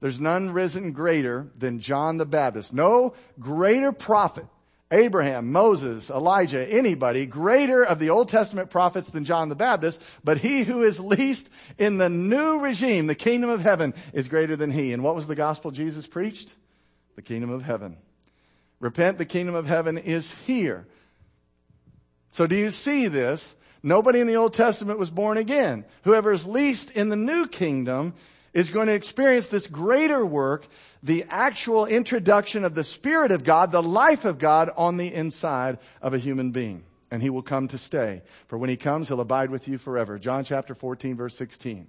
there's 0.00 0.20
none 0.20 0.50
risen 0.50 0.92
greater 0.92 1.48
than 1.56 1.78
John 1.78 2.16
the 2.16 2.26
Baptist. 2.26 2.72
No 2.72 3.14
greater 3.38 3.92
prophet. 3.92 4.46
Abraham, 4.90 5.50
Moses, 5.50 6.10
Elijah, 6.10 6.64
anybody 6.72 7.26
greater 7.26 7.82
of 7.82 7.98
the 7.98 8.10
Old 8.10 8.28
Testament 8.28 8.70
prophets 8.70 9.10
than 9.10 9.24
John 9.24 9.48
the 9.48 9.56
Baptist, 9.56 10.00
but 10.22 10.38
he 10.38 10.62
who 10.62 10.82
is 10.82 11.00
least 11.00 11.48
in 11.76 11.98
the 11.98 12.08
new 12.08 12.60
regime, 12.60 13.06
the 13.08 13.16
kingdom 13.16 13.50
of 13.50 13.62
heaven, 13.62 13.94
is 14.12 14.28
greater 14.28 14.54
than 14.54 14.70
he. 14.70 14.92
And 14.92 15.02
what 15.02 15.16
was 15.16 15.26
the 15.26 15.34
gospel 15.34 15.72
Jesus 15.72 16.06
preached? 16.06 16.54
The 17.16 17.22
kingdom 17.22 17.50
of 17.50 17.62
heaven. 17.62 17.96
Repent, 18.78 19.18
the 19.18 19.24
kingdom 19.24 19.56
of 19.56 19.66
heaven 19.66 19.98
is 19.98 20.32
here. 20.46 20.86
So 22.30 22.46
do 22.46 22.54
you 22.54 22.70
see 22.70 23.08
this? 23.08 23.56
Nobody 23.82 24.20
in 24.20 24.26
the 24.26 24.36
Old 24.36 24.52
Testament 24.52 24.98
was 24.98 25.10
born 25.10 25.36
again. 25.36 25.84
Whoever 26.02 26.32
is 26.32 26.46
least 26.46 26.90
in 26.90 27.08
the 27.08 27.16
new 27.16 27.48
kingdom 27.48 28.14
is 28.56 28.70
going 28.70 28.86
to 28.86 28.94
experience 28.94 29.48
this 29.48 29.66
greater 29.66 30.24
work, 30.24 30.66
the 31.02 31.26
actual 31.28 31.84
introduction 31.84 32.64
of 32.64 32.74
the 32.74 32.84
Spirit 32.84 33.30
of 33.30 33.44
God, 33.44 33.70
the 33.70 33.82
life 33.82 34.24
of 34.24 34.38
God 34.38 34.70
on 34.78 34.96
the 34.96 35.12
inside 35.12 35.76
of 36.00 36.14
a 36.14 36.18
human 36.18 36.52
being. 36.52 36.82
And 37.10 37.22
he 37.22 37.28
will 37.28 37.42
come 37.42 37.68
to 37.68 37.76
stay. 37.76 38.22
For 38.46 38.56
when 38.56 38.70
he 38.70 38.78
comes, 38.78 39.08
he'll 39.08 39.20
abide 39.20 39.50
with 39.50 39.68
you 39.68 39.76
forever. 39.76 40.18
John 40.18 40.42
chapter 40.42 40.74
14 40.74 41.16
verse 41.16 41.36
16 41.36 41.86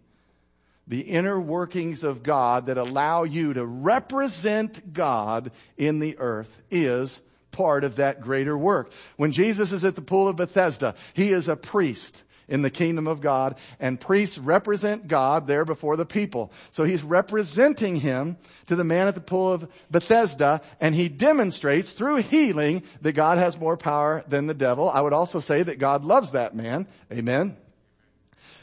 the 0.90 1.02
inner 1.02 1.40
workings 1.40 2.06
of 2.06 2.24
God 2.24 2.68
that 2.68 2.78
allow 2.78 3.24
you 3.24 3.54
to 3.54 3.66
represent 3.66 4.94
God 4.94 5.52
in 5.76 6.00
the 6.00 6.18
earth 6.18 6.62
is 6.72 7.22
part 7.52 7.84
of 7.84 7.98
that 7.98 8.22
greater 8.22 8.58
work. 8.58 8.92
When 9.18 9.34
Jesus 9.34 9.74
is 9.74 9.84
at 9.84 9.96
the 9.96 10.02
pool 10.02 10.30
of 10.30 10.38
Bethesda, 10.38 10.96
he 11.14 11.32
is 11.32 11.50
a 11.50 11.58
priest 11.58 12.24
in 12.48 12.62
the 12.62 12.70
kingdom 12.70 13.08
of 13.08 13.22
God 13.22 13.56
and 13.80 14.00
priests 14.00 14.38
represent 14.38 15.08
God 15.08 15.48
there 15.48 15.66
before 15.66 15.98
the 15.98 16.06
people. 16.06 16.52
So 16.72 16.84
he's 16.84 17.04
representing 17.04 17.98
him 17.98 18.38
to 18.68 18.76
the 18.76 18.84
man 18.84 19.08
at 19.08 19.16
the 19.16 19.22
pool 19.22 19.52
of 19.52 19.70
Bethesda 19.92 20.62
and 20.80 20.96
he 20.96 21.10
demonstrates 21.10 21.94
through 21.94 22.18
healing 22.18 22.84
that 23.02 23.14
God 23.14 23.38
has 23.38 23.60
more 23.60 23.78
power 23.78 24.24
than 24.28 24.48
the 24.48 24.54
devil. 24.54 24.90
I 24.90 25.02
would 25.02 25.14
also 25.14 25.40
say 25.40 25.64
that 25.64 25.80
God 25.80 26.06
loves 26.06 26.32
that 26.32 26.56
man. 26.56 26.88
Amen. 27.12 27.58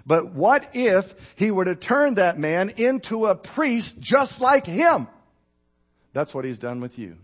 But 0.07 0.33
what 0.33 0.71
if 0.75 1.15
he 1.37 1.51
were 1.51 1.65
to 1.65 1.75
turn 1.75 2.15
that 2.15 2.39
man 2.39 2.71
into 2.77 3.27
a 3.27 3.35
priest 3.35 3.99
just 4.01 4.41
like 4.41 4.67
him? 4.67 5.09
That's 6.13 6.35
what 6.35 6.45
he's 6.45 6.59
done 6.59 6.81
with 6.81 6.99
you. 6.99 7.17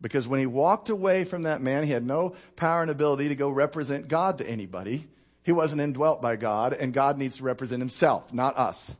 Because 0.00 0.28
when 0.28 0.40
he 0.40 0.46
walked 0.46 0.88
away 0.90 1.24
from 1.24 1.42
that 1.42 1.60
man, 1.60 1.84
he 1.84 1.90
had 1.90 2.06
no 2.06 2.36
power 2.56 2.82
and 2.82 2.90
ability 2.90 3.28
to 3.28 3.34
go 3.34 3.48
represent 3.48 4.08
God 4.08 4.38
to 4.38 4.48
anybody. 4.48 5.08
He 5.42 5.52
wasn't 5.52 5.80
indwelt 5.80 6.22
by 6.22 6.36
God, 6.36 6.72
and 6.72 6.92
God 6.92 7.18
needs 7.18 7.38
to 7.38 7.42
represent 7.42 7.80
himself, 7.80 8.32
not 8.32 8.56
us. 8.56 8.94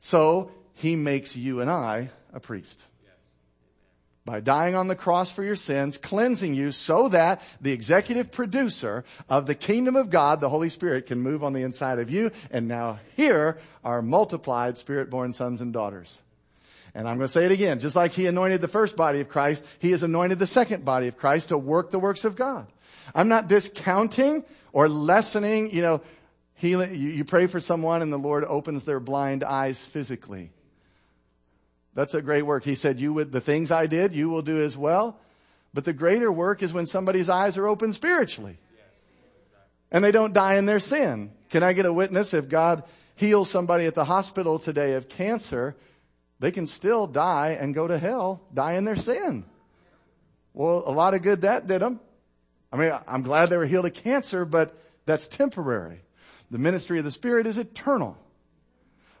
So 0.00 0.52
he 0.74 0.94
makes 0.94 1.34
you 1.34 1.60
and 1.60 1.70
I 1.70 2.10
a 2.32 2.40
priest 2.40 2.80
by 4.28 4.40
dying 4.40 4.74
on 4.74 4.88
the 4.88 4.94
cross 4.94 5.30
for 5.30 5.42
your 5.42 5.56
sins, 5.56 5.96
cleansing 5.96 6.54
you 6.54 6.70
so 6.70 7.08
that 7.08 7.40
the 7.62 7.72
executive 7.72 8.30
producer 8.30 9.02
of 9.26 9.46
the 9.46 9.54
kingdom 9.54 9.96
of 9.96 10.10
God, 10.10 10.42
the 10.42 10.50
Holy 10.50 10.68
Spirit, 10.68 11.06
can 11.06 11.18
move 11.18 11.42
on 11.42 11.54
the 11.54 11.62
inside 11.62 11.98
of 11.98 12.10
you. 12.10 12.30
And 12.50 12.68
now 12.68 12.98
here 13.16 13.56
are 13.82 14.02
multiplied 14.02 14.76
spirit-born 14.76 15.32
sons 15.32 15.62
and 15.62 15.72
daughters. 15.72 16.20
And 16.94 17.08
I'm 17.08 17.16
going 17.16 17.26
to 17.26 17.32
say 17.32 17.44
it 17.44 17.52
again. 17.52 17.80
Just 17.80 17.96
like 17.96 18.12
he 18.12 18.26
anointed 18.26 18.60
the 18.60 18.68
first 18.68 18.96
body 18.96 19.20
of 19.20 19.28
Christ, 19.28 19.64
he 19.78 19.90
has 19.92 20.02
anointed 20.02 20.38
the 20.38 20.46
second 20.46 20.84
body 20.84 21.08
of 21.08 21.16
Christ 21.16 21.48
to 21.48 21.58
work 21.58 21.90
the 21.90 21.98
works 21.98 22.24
of 22.24 22.36
God. 22.36 22.66
I'm 23.14 23.28
not 23.28 23.48
discounting 23.48 24.44
or 24.72 24.88
lessening, 24.88 25.70
you 25.70 25.82
know, 25.82 26.02
healing. 26.54 26.94
You, 26.94 27.24
pray 27.24 27.46
for 27.46 27.60
someone 27.60 28.02
and 28.02 28.12
the 28.12 28.18
Lord 28.18 28.44
opens 28.44 28.84
their 28.84 29.00
blind 29.00 29.44
eyes 29.44 29.84
physically. 29.84 30.50
That's 31.94 32.14
a 32.14 32.22
great 32.22 32.42
work. 32.42 32.64
He 32.64 32.74
said, 32.74 33.00
you 33.00 33.12
would, 33.12 33.32
the 33.32 33.40
things 33.40 33.70
I 33.70 33.86
did, 33.86 34.14
you 34.14 34.28
will 34.28 34.42
do 34.42 34.62
as 34.62 34.76
well. 34.76 35.18
But 35.74 35.84
the 35.84 35.92
greater 35.92 36.30
work 36.30 36.62
is 36.62 36.72
when 36.72 36.86
somebody's 36.86 37.28
eyes 37.28 37.56
are 37.56 37.66
open 37.66 37.92
spiritually. 37.92 38.58
And 39.90 40.04
they 40.04 40.10
don't 40.10 40.34
die 40.34 40.56
in 40.56 40.66
their 40.66 40.80
sin. 40.80 41.32
Can 41.50 41.62
I 41.62 41.72
get 41.72 41.86
a 41.86 41.92
witness? 41.92 42.34
If 42.34 42.48
God 42.48 42.84
heals 43.14 43.50
somebody 43.50 43.86
at 43.86 43.94
the 43.94 44.04
hospital 44.04 44.58
today 44.58 44.94
of 44.94 45.08
cancer, 45.08 45.76
they 46.40 46.50
can 46.50 46.66
still 46.66 47.06
die 47.06 47.56
and 47.60 47.74
go 47.74 47.86
to 47.86 47.98
hell, 47.98 48.40
die 48.52 48.74
in 48.74 48.84
their 48.84 48.96
sin. 48.96 49.44
Well, 50.54 50.82
a 50.86 50.92
lot 50.92 51.14
of 51.14 51.22
good 51.22 51.42
that 51.42 51.66
did 51.66 51.82
them. 51.82 52.00
I 52.72 52.76
mean, 52.76 52.92
I'm 53.06 53.22
glad 53.22 53.50
they 53.50 53.56
were 53.56 53.66
healed 53.66 53.86
of 53.86 53.94
cancer, 53.94 54.44
but 54.44 54.78
that's 55.06 55.28
temporary. 55.28 56.02
The 56.50 56.58
ministry 56.58 56.98
of 56.98 57.04
the 57.04 57.10
Spirit 57.10 57.46
is 57.46 57.58
eternal. 57.58 58.16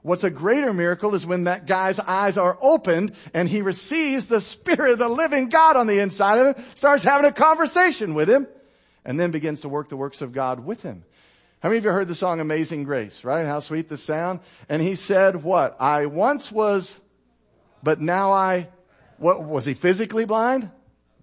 What's 0.02 0.24
a 0.24 0.30
greater 0.30 0.72
miracle 0.72 1.14
is 1.14 1.26
when 1.26 1.44
that 1.44 1.66
guy's 1.66 1.98
eyes 1.98 2.38
are 2.38 2.56
opened 2.60 3.12
and 3.34 3.48
he 3.48 3.62
receives 3.62 4.26
the 4.26 4.40
Spirit 4.40 4.92
of 4.92 4.98
the 4.98 5.08
living 5.08 5.48
God 5.48 5.76
on 5.76 5.86
the 5.86 6.00
inside 6.00 6.38
of 6.38 6.56
him, 6.56 6.64
starts 6.74 7.04
having 7.04 7.26
a 7.26 7.32
conversation 7.32 8.14
with 8.14 8.30
him, 8.30 8.46
and 9.04 9.18
then 9.18 9.30
begins 9.30 9.62
to 9.62 9.68
work 9.68 9.88
the 9.88 9.96
works 9.96 10.22
of 10.22 10.32
God 10.32 10.60
with 10.60 10.82
him. 10.82 11.04
How 11.60 11.68
many 11.68 11.78
of 11.78 11.84
you 11.84 11.90
heard 11.90 12.06
the 12.08 12.14
song 12.14 12.38
Amazing 12.38 12.84
Grace, 12.84 13.24
right? 13.24 13.44
How 13.44 13.58
sweet 13.60 13.88
the 13.88 13.96
sound. 13.96 14.40
And 14.68 14.80
he 14.80 14.94
said 14.94 15.42
what? 15.42 15.76
I 15.80 16.06
once 16.06 16.52
was, 16.52 17.00
but 17.82 18.00
now 18.00 18.32
I, 18.32 18.68
what, 19.18 19.42
was 19.42 19.64
he 19.64 19.74
physically 19.74 20.24
blind? 20.24 20.70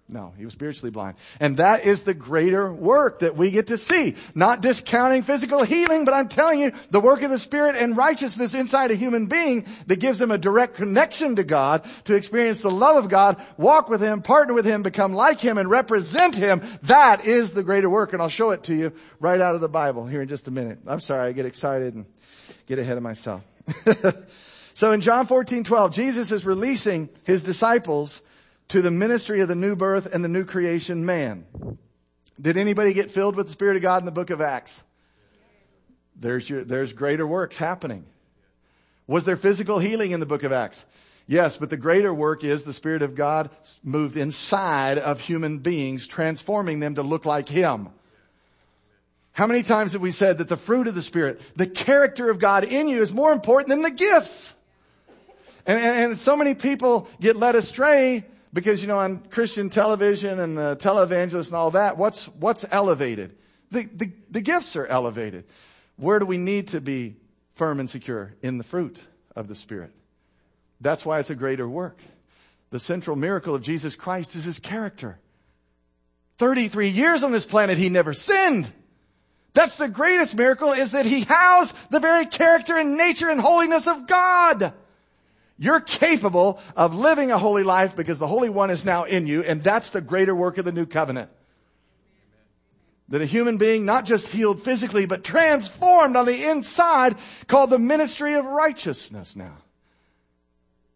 No, 0.07 0.33
he 0.37 0.45
was 0.45 0.53
spiritually 0.53 0.91
blind. 0.91 1.17
And 1.39 1.57
that 1.57 1.83
is 1.83 2.03
the 2.03 2.13
greater 2.13 2.71
work 2.71 3.19
that 3.19 3.35
we 3.35 3.49
get 3.49 3.67
to 3.67 3.77
see. 3.77 4.13
Not 4.35 4.61
discounting 4.61 5.23
physical 5.23 5.63
healing, 5.63 6.05
but 6.05 6.13
I'm 6.13 6.27
telling 6.27 6.59
you, 6.59 6.73
the 6.91 6.99
work 6.99 7.23
of 7.23 7.31
the 7.31 7.39
Spirit 7.39 7.75
and 7.75 7.97
righteousness 7.97 8.53
inside 8.53 8.91
a 8.91 8.95
human 8.95 9.25
being 9.25 9.65
that 9.87 9.99
gives 9.99 10.19
them 10.19 10.29
a 10.29 10.37
direct 10.37 10.75
connection 10.75 11.37
to 11.37 11.43
God, 11.43 11.87
to 12.03 12.13
experience 12.13 12.61
the 12.61 12.69
love 12.69 13.03
of 13.03 13.09
God, 13.09 13.43
walk 13.57 13.89
with 13.89 13.99
Him, 13.99 14.21
partner 14.21 14.53
with 14.53 14.65
Him, 14.65 14.83
become 14.83 15.13
like 15.13 15.39
Him, 15.39 15.57
and 15.57 15.71
represent 15.71 16.35
Him. 16.35 16.61
That 16.83 17.25
is 17.25 17.53
the 17.53 17.63
greater 17.63 17.89
work, 17.89 18.13
and 18.13 18.21
I'll 18.21 18.29
show 18.29 18.51
it 18.51 18.65
to 18.65 18.75
you 18.75 18.93
right 19.19 19.41
out 19.41 19.55
of 19.55 19.61
the 19.61 19.69
Bible 19.69 20.05
here 20.05 20.21
in 20.21 20.27
just 20.27 20.47
a 20.47 20.51
minute. 20.51 20.77
I'm 20.85 21.01
sorry, 21.01 21.29
I 21.29 21.31
get 21.31 21.47
excited 21.47 21.95
and 21.95 22.05
get 22.67 22.77
ahead 22.77 22.97
of 22.97 23.03
myself. 23.03 23.43
so 24.75 24.91
in 24.91 24.99
John 24.99 25.25
14, 25.25 25.63
12, 25.63 25.93
Jesus 25.93 26.31
is 26.33 26.45
releasing 26.45 27.09
His 27.23 27.41
disciples 27.41 28.21
to 28.67 28.81
the 28.81 28.91
ministry 28.91 29.39
of 29.39 29.47
the 29.47 29.55
new 29.55 29.75
birth 29.75 30.05
and 30.13 30.21
the 30.21 30.27
new 30.27 30.43
creation 30.43 31.05
man. 31.05 31.45
Did 32.39 32.57
anybody 32.57 32.91
get 32.91 33.09
filled 33.09 33.37
with 33.37 33.45
the 33.45 33.53
Spirit 33.53 33.77
of 33.77 33.81
God 33.81 34.01
in 34.01 34.05
the 34.05 34.11
book 34.11 34.31
of 34.31 34.41
Acts? 34.41 34.83
There's 36.17 36.49
your, 36.49 36.65
there's 36.65 36.91
greater 36.91 37.25
works 37.25 37.57
happening. 37.57 38.05
Was 39.07 39.23
there 39.23 39.37
physical 39.37 39.79
healing 39.79 40.11
in 40.11 40.19
the 40.19 40.25
book 40.25 40.43
of 40.43 40.51
Acts? 40.51 40.83
Yes, 41.25 41.55
but 41.55 41.69
the 41.69 41.77
greater 41.77 42.13
work 42.13 42.43
is 42.43 42.65
the 42.65 42.73
Spirit 42.73 43.01
of 43.01 43.15
God 43.15 43.49
moved 43.81 44.17
inside 44.17 44.97
of 44.97 45.21
human 45.21 45.59
beings, 45.59 46.05
transforming 46.05 46.81
them 46.81 46.95
to 46.95 47.01
look 47.01 47.25
like 47.25 47.47
Him. 47.47 47.89
How 49.31 49.47
many 49.47 49.63
times 49.63 49.93
have 49.93 50.01
we 50.01 50.11
said 50.11 50.39
that 50.39 50.49
the 50.49 50.57
fruit 50.57 50.87
of 50.89 50.95
the 50.95 51.01
Spirit, 51.01 51.41
the 51.55 51.67
character 51.67 52.29
of 52.29 52.39
God 52.39 52.65
in 52.65 52.89
you 52.89 53.01
is 53.01 53.13
more 53.13 53.31
important 53.31 53.69
than 53.69 53.81
the 53.81 53.91
gifts? 53.91 54.53
And, 55.65 55.83
and, 55.83 55.99
and 55.99 56.17
so 56.17 56.35
many 56.37 56.53
people 56.53 57.07
get 57.19 57.35
led 57.35 57.55
astray 57.55 58.25
because, 58.53 58.81
you 58.81 58.87
know, 58.87 58.99
on 58.99 59.19
Christian 59.19 59.69
television 59.69 60.39
and 60.39 60.57
the 60.57 60.77
televangelists 60.77 61.47
and 61.47 61.55
all 61.55 61.71
that, 61.71 61.97
what's, 61.97 62.25
what's 62.29 62.65
elevated? 62.71 63.35
The, 63.71 63.83
the, 63.83 64.11
the 64.29 64.41
gifts 64.41 64.75
are 64.75 64.85
elevated. 64.85 65.45
Where 65.97 66.19
do 66.19 66.25
we 66.25 66.37
need 66.37 66.69
to 66.69 66.81
be 66.81 67.17
firm 67.55 67.79
and 67.79 67.89
secure? 67.89 68.33
In 68.41 68.57
the 68.57 68.63
fruit 68.63 69.01
of 69.35 69.47
the 69.47 69.55
Spirit. 69.55 69.91
That's 70.81 71.05
why 71.05 71.19
it's 71.19 71.29
a 71.29 71.35
greater 71.35 71.67
work. 71.67 71.99
The 72.69 72.79
central 72.79 73.15
miracle 73.15 73.55
of 73.55 73.61
Jesus 73.61 73.95
Christ 73.95 74.35
is 74.35 74.43
His 74.43 74.59
character. 74.59 75.19
33 76.37 76.89
years 76.89 77.23
on 77.23 77.31
this 77.31 77.45
planet, 77.45 77.77
He 77.77 77.89
never 77.89 78.13
sinned. 78.13 78.71
That's 79.53 79.77
the 79.77 79.87
greatest 79.87 80.35
miracle 80.35 80.73
is 80.73 80.91
that 80.91 81.05
He 81.05 81.21
housed 81.21 81.73
the 81.89 81.99
very 81.99 82.25
character 82.25 82.77
and 82.77 82.97
nature 82.97 83.29
and 83.29 83.39
holiness 83.39 83.87
of 83.87 84.05
God. 84.07 84.73
You're 85.57 85.79
capable 85.79 86.59
of 86.75 86.95
living 86.95 87.31
a 87.31 87.39
holy 87.39 87.63
life 87.63 87.95
because 87.95 88.19
the 88.19 88.27
Holy 88.27 88.49
One 88.49 88.69
is 88.69 88.83
now 88.83 89.05
in 89.05 89.25
you, 89.25 89.43
and 89.43 89.63
that's 89.63 89.91
the 89.91 90.01
greater 90.01 90.35
work 90.35 90.57
of 90.57 90.65
the 90.65 90.71
new 90.71 90.85
covenant. 90.85 91.29
That 93.09 93.21
a 93.21 93.25
human 93.25 93.57
being, 93.57 93.85
not 93.85 94.05
just 94.05 94.29
healed 94.29 94.63
physically, 94.63 95.05
but 95.05 95.23
transformed 95.23 96.15
on 96.15 96.25
the 96.25 96.43
inside, 96.49 97.15
called 97.47 97.69
the 97.69 97.79
ministry 97.79 98.33
of 98.33 98.45
righteousness 98.45 99.35
now. 99.35 99.57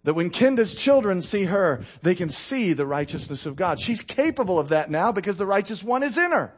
That 0.03 0.15
when 0.15 0.29
Kenda's 0.29 0.73
children 0.73 1.21
see 1.21 1.43
her, 1.43 1.81
they 2.01 2.15
can 2.15 2.29
see 2.29 2.73
the 2.73 2.85
righteousness 2.85 3.45
of 3.45 3.55
God. 3.55 3.79
She's 3.79 4.01
capable 4.01 4.57
of 4.57 4.69
that 4.69 4.89
now 4.89 5.11
because 5.11 5.37
the 5.37 5.45
righteous 5.45 5.83
one 5.83 6.03
is 6.03 6.17
in 6.17 6.31
her. 6.31 6.53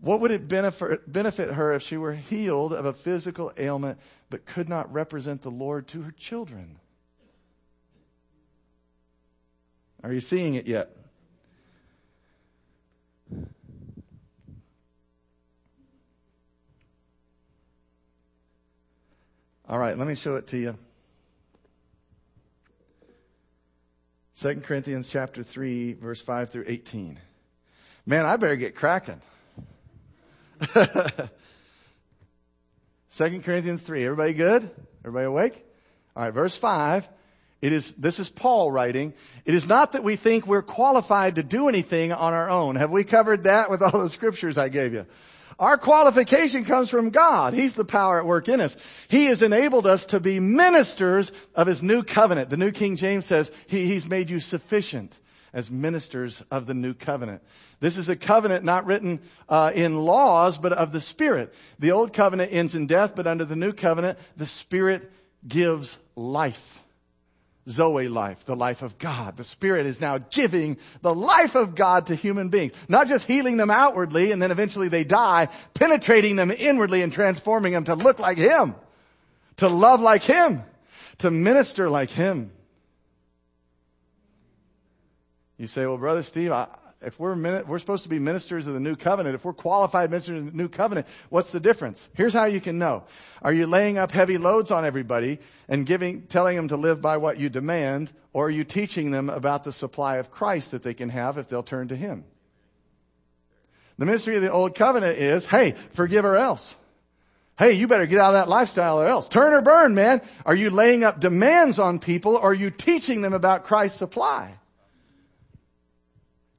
What 0.00 0.20
would 0.20 0.30
it 0.30 0.46
benefit, 0.46 1.52
her 1.54 1.72
if 1.72 1.82
she 1.82 1.96
were 1.96 2.14
healed 2.14 2.72
of 2.72 2.84
a 2.84 2.92
physical 2.92 3.52
ailment 3.56 3.98
but 4.30 4.46
could 4.46 4.68
not 4.68 4.92
represent 4.92 5.42
the 5.42 5.50
Lord 5.50 5.88
to 5.88 6.02
her 6.02 6.12
children? 6.12 6.78
Are 10.04 10.12
you 10.12 10.20
seeing 10.20 10.54
it 10.54 10.66
yet? 10.66 10.90
All 19.68 19.78
right, 19.78 19.98
let 19.98 20.06
me 20.06 20.14
show 20.14 20.36
it 20.36 20.46
to 20.48 20.56
you. 20.56 20.78
2 24.36 24.60
Corinthians 24.60 25.08
chapter 25.08 25.42
3 25.42 25.94
verse 25.94 26.22
5 26.22 26.50
through 26.50 26.64
18. 26.68 27.18
Man, 28.06 28.24
I 28.24 28.36
better 28.36 28.54
get 28.54 28.76
cracking. 28.76 29.20
Second 33.10 33.44
Corinthians 33.44 33.80
3. 33.80 34.04
Everybody 34.04 34.34
good? 34.34 34.70
Everybody 35.00 35.26
awake? 35.26 35.64
All 36.16 36.24
right, 36.24 36.32
verse 36.32 36.56
5. 36.56 37.08
It 37.60 37.72
is, 37.72 37.92
this 37.94 38.20
is 38.20 38.28
Paul 38.28 38.70
writing. 38.70 39.14
It 39.44 39.54
is 39.54 39.66
not 39.66 39.92
that 39.92 40.04
we 40.04 40.16
think 40.16 40.46
we're 40.46 40.62
qualified 40.62 41.36
to 41.36 41.42
do 41.42 41.68
anything 41.68 42.12
on 42.12 42.32
our 42.32 42.48
own. 42.48 42.76
Have 42.76 42.90
we 42.90 43.02
covered 43.02 43.44
that 43.44 43.68
with 43.70 43.82
all 43.82 44.00
the 44.02 44.08
scriptures 44.08 44.56
I 44.56 44.68
gave 44.68 44.92
you? 44.92 45.06
Our 45.58 45.76
qualification 45.76 46.64
comes 46.64 46.88
from 46.88 47.10
God. 47.10 47.52
He's 47.52 47.74
the 47.74 47.84
power 47.84 48.20
at 48.20 48.26
work 48.26 48.48
in 48.48 48.60
us. 48.60 48.76
He 49.08 49.26
has 49.26 49.42
enabled 49.42 49.88
us 49.88 50.06
to 50.06 50.20
be 50.20 50.38
ministers 50.38 51.32
of 51.52 51.66
His 51.66 51.82
new 51.82 52.04
covenant. 52.04 52.50
The 52.50 52.56
New 52.56 52.70
King 52.70 52.94
James 52.94 53.26
says 53.26 53.50
he, 53.66 53.86
He's 53.86 54.06
made 54.06 54.30
you 54.30 54.38
sufficient 54.38 55.18
as 55.52 55.70
ministers 55.70 56.42
of 56.50 56.66
the 56.66 56.74
new 56.74 56.94
covenant. 56.94 57.42
This 57.80 57.96
is 57.96 58.08
a 58.08 58.16
covenant 58.16 58.64
not 58.64 58.86
written 58.86 59.20
uh, 59.48 59.72
in 59.74 59.96
laws, 59.96 60.58
but 60.58 60.72
of 60.72 60.92
the 60.92 61.00
Spirit. 61.00 61.54
The 61.78 61.92
old 61.92 62.12
covenant 62.12 62.52
ends 62.52 62.74
in 62.74 62.86
death, 62.86 63.14
but 63.14 63.26
under 63.26 63.44
the 63.44 63.56
new 63.56 63.72
covenant, 63.72 64.18
the 64.36 64.46
Spirit 64.46 65.10
gives 65.46 65.98
life. 66.16 66.82
Zoe 67.68 68.08
life, 68.08 68.46
the 68.46 68.56
life 68.56 68.82
of 68.82 68.98
God. 68.98 69.36
The 69.36 69.44
Spirit 69.44 69.86
is 69.86 70.00
now 70.00 70.18
giving 70.18 70.78
the 71.02 71.14
life 71.14 71.54
of 71.54 71.74
God 71.74 72.06
to 72.06 72.14
human 72.14 72.48
beings. 72.48 72.72
Not 72.88 73.08
just 73.08 73.26
healing 73.26 73.58
them 73.58 73.70
outwardly 73.70 74.32
and 74.32 74.40
then 74.40 74.50
eventually 74.50 74.88
they 74.88 75.04
die, 75.04 75.48
penetrating 75.74 76.36
them 76.36 76.50
inwardly 76.50 77.02
and 77.02 77.12
transforming 77.12 77.74
them 77.74 77.84
to 77.84 77.94
look 77.94 78.18
like 78.18 78.38
Him, 78.38 78.74
to 79.56 79.68
love 79.68 80.00
like 80.00 80.22
Him, 80.22 80.62
to 81.18 81.30
minister 81.30 81.90
like 81.90 82.10
Him. 82.10 82.52
You 85.58 85.66
say, 85.66 85.86
well, 85.86 85.98
Brother 85.98 86.22
Steve, 86.22 86.52
I, 86.52 86.68
if 87.00 87.18
we're, 87.18 87.62
we're 87.64 87.78
supposed 87.78 88.04
to 88.04 88.08
be 88.08 88.18
ministers 88.18 88.66
of 88.66 88.74
the 88.74 88.80
new 88.80 88.96
covenant, 88.96 89.34
if 89.34 89.44
we're 89.44 89.52
qualified 89.52 90.10
ministers 90.10 90.38
of 90.38 90.52
the 90.52 90.56
new 90.56 90.68
covenant, 90.68 91.06
what's 91.28 91.52
the 91.52 91.60
difference? 91.60 92.08
Here's 92.14 92.32
how 92.32 92.46
you 92.46 92.60
can 92.60 92.78
know. 92.78 93.04
Are 93.42 93.52
you 93.52 93.66
laying 93.66 93.98
up 93.98 94.10
heavy 94.10 94.38
loads 94.38 94.70
on 94.70 94.84
everybody 94.84 95.38
and 95.68 95.86
giving, 95.86 96.22
telling 96.22 96.56
them 96.56 96.68
to 96.68 96.76
live 96.76 97.00
by 97.00 97.16
what 97.16 97.38
you 97.38 97.48
demand, 97.48 98.12
or 98.32 98.46
are 98.46 98.50
you 98.50 98.64
teaching 98.64 99.10
them 99.10 99.30
about 99.30 99.64
the 99.64 99.72
supply 99.72 100.16
of 100.16 100.30
Christ 100.30 100.72
that 100.72 100.82
they 100.82 100.94
can 100.94 101.08
have 101.08 101.38
if 101.38 101.48
they'll 101.48 101.62
turn 101.62 101.88
to 101.88 101.96
Him? 101.96 102.24
The 103.98 104.04
ministry 104.04 104.36
of 104.36 104.42
the 104.42 104.52
old 104.52 104.76
covenant 104.76 105.18
is, 105.18 105.46
hey, 105.46 105.72
forgive 105.92 106.24
or 106.24 106.36
else. 106.36 106.74
Hey, 107.58 107.72
you 107.72 107.88
better 107.88 108.06
get 108.06 108.20
out 108.20 108.28
of 108.28 108.34
that 108.34 108.48
lifestyle 108.48 109.00
or 109.00 109.08
else. 109.08 109.26
Turn 109.26 109.52
or 109.52 109.60
burn, 109.60 109.94
man. 109.94 110.22
Are 110.46 110.54
you 110.54 110.70
laying 110.70 111.02
up 111.02 111.18
demands 111.18 111.80
on 111.80 111.98
people 111.98 112.36
or 112.36 112.50
are 112.50 112.54
you 112.54 112.70
teaching 112.70 113.20
them 113.20 113.32
about 113.32 113.64
Christ's 113.64 113.98
supply? 113.98 114.54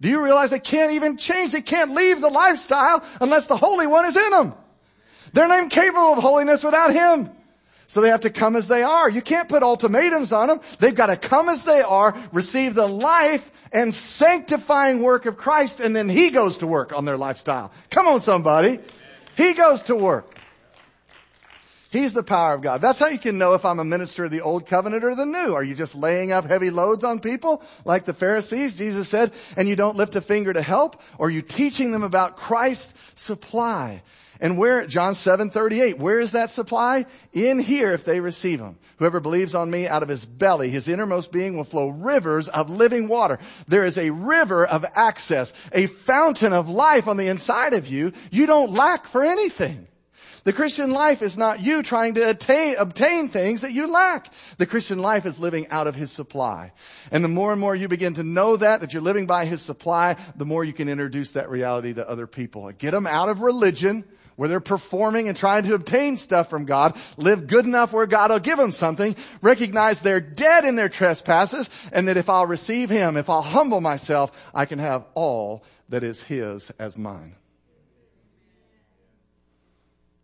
Do 0.01 0.07
you 0.07 0.23
realize 0.23 0.49
they 0.49 0.59
can't 0.59 0.93
even 0.93 1.17
change? 1.17 1.51
They 1.51 1.61
can't 1.61 1.93
leave 1.93 2.21
the 2.21 2.29
lifestyle 2.29 3.03
unless 3.19 3.47
the 3.47 3.57
Holy 3.57 3.85
One 3.85 4.05
is 4.05 4.15
in 4.15 4.29
them. 4.29 4.53
They're 5.33 5.47
not 5.47 5.63
incapable 5.63 6.13
of 6.13 6.19
holiness 6.19 6.63
without 6.63 6.93
Him. 6.93 7.29
So 7.87 8.01
they 8.01 8.09
have 8.09 8.21
to 8.21 8.29
come 8.29 8.55
as 8.55 8.67
they 8.67 8.83
are. 8.83 9.09
You 9.09 9.21
can't 9.21 9.49
put 9.49 9.63
ultimatums 9.63 10.31
on 10.31 10.47
them. 10.47 10.61
They've 10.77 10.93
got 10.93 11.07
to 11.07 11.17
come 11.17 11.49
as 11.49 11.63
they 11.63 11.81
are, 11.81 12.15
receive 12.31 12.75
the 12.75 12.87
life 12.87 13.51
and 13.71 13.93
sanctifying 13.93 15.01
work 15.01 15.25
of 15.25 15.37
Christ, 15.37 15.79
and 15.79 15.95
then 15.95 16.07
He 16.07 16.29
goes 16.29 16.57
to 16.57 16.67
work 16.67 16.93
on 16.93 17.05
their 17.05 17.17
lifestyle. 17.17 17.71
Come 17.89 18.07
on 18.07 18.21
somebody. 18.21 18.79
He 19.35 19.53
goes 19.53 19.83
to 19.83 19.95
work. 19.95 20.38
He's 21.91 22.13
the 22.13 22.21
power 22.21 22.53
of 22.53 22.61
God. 22.61 22.81
That's 22.81 22.99
how 22.99 23.07
you 23.07 23.17
can 23.17 23.39
know 23.39 23.55
if 23.55 23.65
I'm 23.65 23.79
a 23.79 23.83
minister 23.83 24.25
of 24.25 24.31
the 24.31 24.41
old 24.41 24.67
covenant 24.67 25.03
or 25.03 25.15
the 25.15 25.25
new. 25.25 25.55
Are 25.55 25.63
you 25.63 25.73
just 25.73 25.95
laying 25.95 26.31
up 26.31 26.45
heavy 26.45 26.69
loads 26.69 27.03
on 27.03 27.19
people 27.19 27.63
like 27.83 28.05
the 28.05 28.13
Pharisees, 28.13 28.77
Jesus 28.77 29.09
said, 29.09 29.33
and 29.57 29.67
you 29.67 29.75
don't 29.75 29.97
lift 29.97 30.15
a 30.15 30.21
finger 30.21 30.53
to 30.53 30.61
help? 30.61 31.01
Or 31.17 31.27
are 31.27 31.31
you 31.31 31.41
teaching 31.41 31.91
them 31.91 32.03
about 32.03 32.37
Christ's 32.37 32.93
supply? 33.15 34.03
And 34.39 34.57
where, 34.57 34.85
John 34.85 35.15
7, 35.15 35.49
38, 35.49 35.97
where 35.97 36.19
is 36.19 36.33
that 36.33 36.51
supply? 36.51 37.07
In 37.33 37.57
here 37.57 37.91
if 37.91 38.05
they 38.05 38.19
receive 38.19 38.59
him. 38.59 38.77
Whoever 38.97 39.19
believes 39.19 39.55
on 39.55 39.71
me 39.71 39.87
out 39.87 40.03
of 40.03 40.09
his 40.09 40.23
belly, 40.23 40.69
his 40.69 40.87
innermost 40.87 41.31
being 41.31 41.57
will 41.57 41.63
flow 41.63 41.89
rivers 41.89 42.47
of 42.49 42.69
living 42.69 43.07
water. 43.07 43.39
There 43.67 43.83
is 43.83 43.97
a 43.97 44.11
river 44.11 44.65
of 44.65 44.85
access, 44.93 45.53
a 45.73 45.87
fountain 45.87 46.53
of 46.53 46.69
life 46.69 47.07
on 47.07 47.17
the 47.17 47.27
inside 47.27 47.73
of 47.73 47.87
you. 47.87 48.13
You 48.29 48.45
don't 48.45 48.73
lack 48.73 49.07
for 49.07 49.23
anything. 49.23 49.88
The 50.49 50.53
Christian 50.53 50.89
life 50.89 51.21
is 51.21 51.37
not 51.37 51.59
you 51.59 51.83
trying 51.83 52.15
to 52.15 52.27
attain, 52.27 52.75
obtain 52.79 53.29
things 53.29 53.61
that 53.61 53.71
you 53.71 53.85
lack. 53.85 54.33
The 54.57 54.65
Christian 54.65 54.97
life 54.97 55.27
is 55.27 55.37
living 55.37 55.67
out 55.67 55.85
of 55.85 55.93
His 55.93 56.11
supply. 56.11 56.71
And 57.11 57.23
the 57.23 57.27
more 57.29 57.51
and 57.51 57.61
more 57.61 57.75
you 57.75 57.87
begin 57.87 58.15
to 58.15 58.23
know 58.23 58.57
that, 58.57 58.81
that 58.81 58.91
you're 58.91 59.03
living 59.03 59.27
by 59.27 59.45
His 59.45 59.61
supply, 59.61 60.15
the 60.35 60.47
more 60.47 60.63
you 60.63 60.73
can 60.73 60.89
introduce 60.89 61.33
that 61.33 61.51
reality 61.51 61.93
to 61.93 62.09
other 62.09 62.25
people. 62.25 62.71
Get 62.71 62.93
them 62.93 63.05
out 63.05 63.29
of 63.29 63.41
religion, 63.41 64.03
where 64.37 64.49
they're 64.49 64.59
performing 64.59 65.27
and 65.27 65.37
trying 65.37 65.65
to 65.65 65.75
obtain 65.75 66.17
stuff 66.17 66.49
from 66.49 66.65
God, 66.65 66.97
live 67.15 67.45
good 67.45 67.65
enough 67.67 67.93
where 67.93 68.07
God 68.07 68.31
will 68.31 68.39
give 68.39 68.57
them 68.57 68.71
something, 68.71 69.15
recognize 69.43 69.99
they're 69.99 70.19
dead 70.19 70.65
in 70.65 70.75
their 70.75 70.89
trespasses, 70.89 71.69
and 71.91 72.07
that 72.07 72.17
if 72.17 72.27
I'll 72.27 72.47
receive 72.47 72.89
Him, 72.89 73.17
if 73.17 73.29
I'll 73.29 73.43
humble 73.43 73.81
myself, 73.81 74.31
I 74.51 74.65
can 74.65 74.79
have 74.79 75.05
all 75.13 75.63
that 75.89 76.03
is 76.03 76.23
His 76.23 76.71
as 76.79 76.97
mine. 76.97 77.35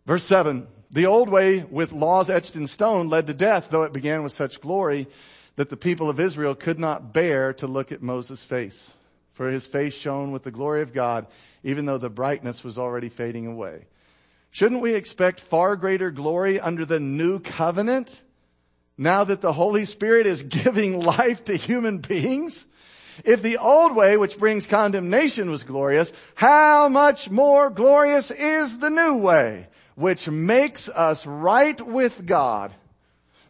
Verse 0.06 0.24
7, 0.24 0.68
the 0.90 1.06
old 1.06 1.28
way 1.28 1.64
with 1.64 1.92
laws 1.92 2.30
etched 2.30 2.54
in 2.54 2.68
stone 2.68 3.08
led 3.08 3.26
to 3.26 3.34
death, 3.34 3.68
though 3.70 3.82
it 3.82 3.92
began 3.92 4.22
with 4.22 4.32
such 4.32 4.60
glory 4.60 5.08
that 5.56 5.68
the 5.68 5.76
people 5.76 6.08
of 6.08 6.20
Israel 6.20 6.54
could 6.54 6.78
not 6.78 7.12
bear 7.12 7.52
to 7.54 7.66
look 7.66 7.90
at 7.90 8.02
Moses' 8.02 8.42
face. 8.42 8.94
For 9.32 9.50
his 9.50 9.66
face 9.66 9.94
shone 9.94 10.30
with 10.32 10.44
the 10.44 10.50
glory 10.50 10.80
of 10.80 10.94
God, 10.94 11.26
even 11.62 11.84
though 11.84 11.98
the 11.98 12.08
brightness 12.08 12.64
was 12.64 12.78
already 12.78 13.08
fading 13.08 13.46
away. 13.46 13.84
Shouldn't 14.50 14.80
we 14.80 14.94
expect 14.94 15.40
far 15.40 15.76
greater 15.76 16.10
glory 16.10 16.58
under 16.58 16.86
the 16.86 17.00
new 17.00 17.40
covenant 17.40 18.08
now 18.96 19.24
that 19.24 19.42
the 19.42 19.52
Holy 19.52 19.84
Spirit 19.84 20.26
is 20.26 20.42
giving 20.64 21.00
life 21.00 21.44
to 21.46 21.56
human 21.56 21.98
beings? 21.98 22.64
If 23.24 23.42
the 23.42 23.58
old 23.58 23.94
way, 23.96 24.16
which 24.16 24.38
brings 24.38 24.66
condemnation, 24.66 25.50
was 25.50 25.64
glorious, 25.64 26.12
how 26.34 26.88
much 26.88 27.30
more 27.30 27.70
glorious 27.70 28.30
is 28.30 28.78
the 28.78 28.90
new 28.90 29.16
way, 29.16 29.68
which 29.96 30.28
makes 30.28 30.88
us 30.88 31.26
right 31.26 31.84
with 31.84 32.24
God? 32.24 32.72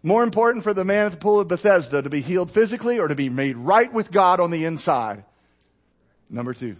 More 0.02 0.22
important 0.22 0.64
for 0.64 0.72
the 0.72 0.84
man 0.84 1.06
at 1.06 1.12
the 1.12 1.18
pool 1.18 1.40
of 1.40 1.48
Bethesda 1.48 2.00
to 2.00 2.08
be 2.08 2.22
healed 2.22 2.50
physically 2.50 2.98
or 2.98 3.08
to 3.08 3.14
be 3.14 3.28
made 3.28 3.56
right 3.56 3.92
with 3.92 4.10
God 4.10 4.40
on 4.40 4.50
the 4.50 4.64
inside? 4.64 5.24
Number 6.30 6.54
two. 6.54 6.76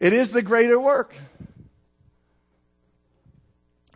It 0.00 0.12
is 0.12 0.32
the 0.32 0.42
greater 0.42 0.78
work. 0.78 1.14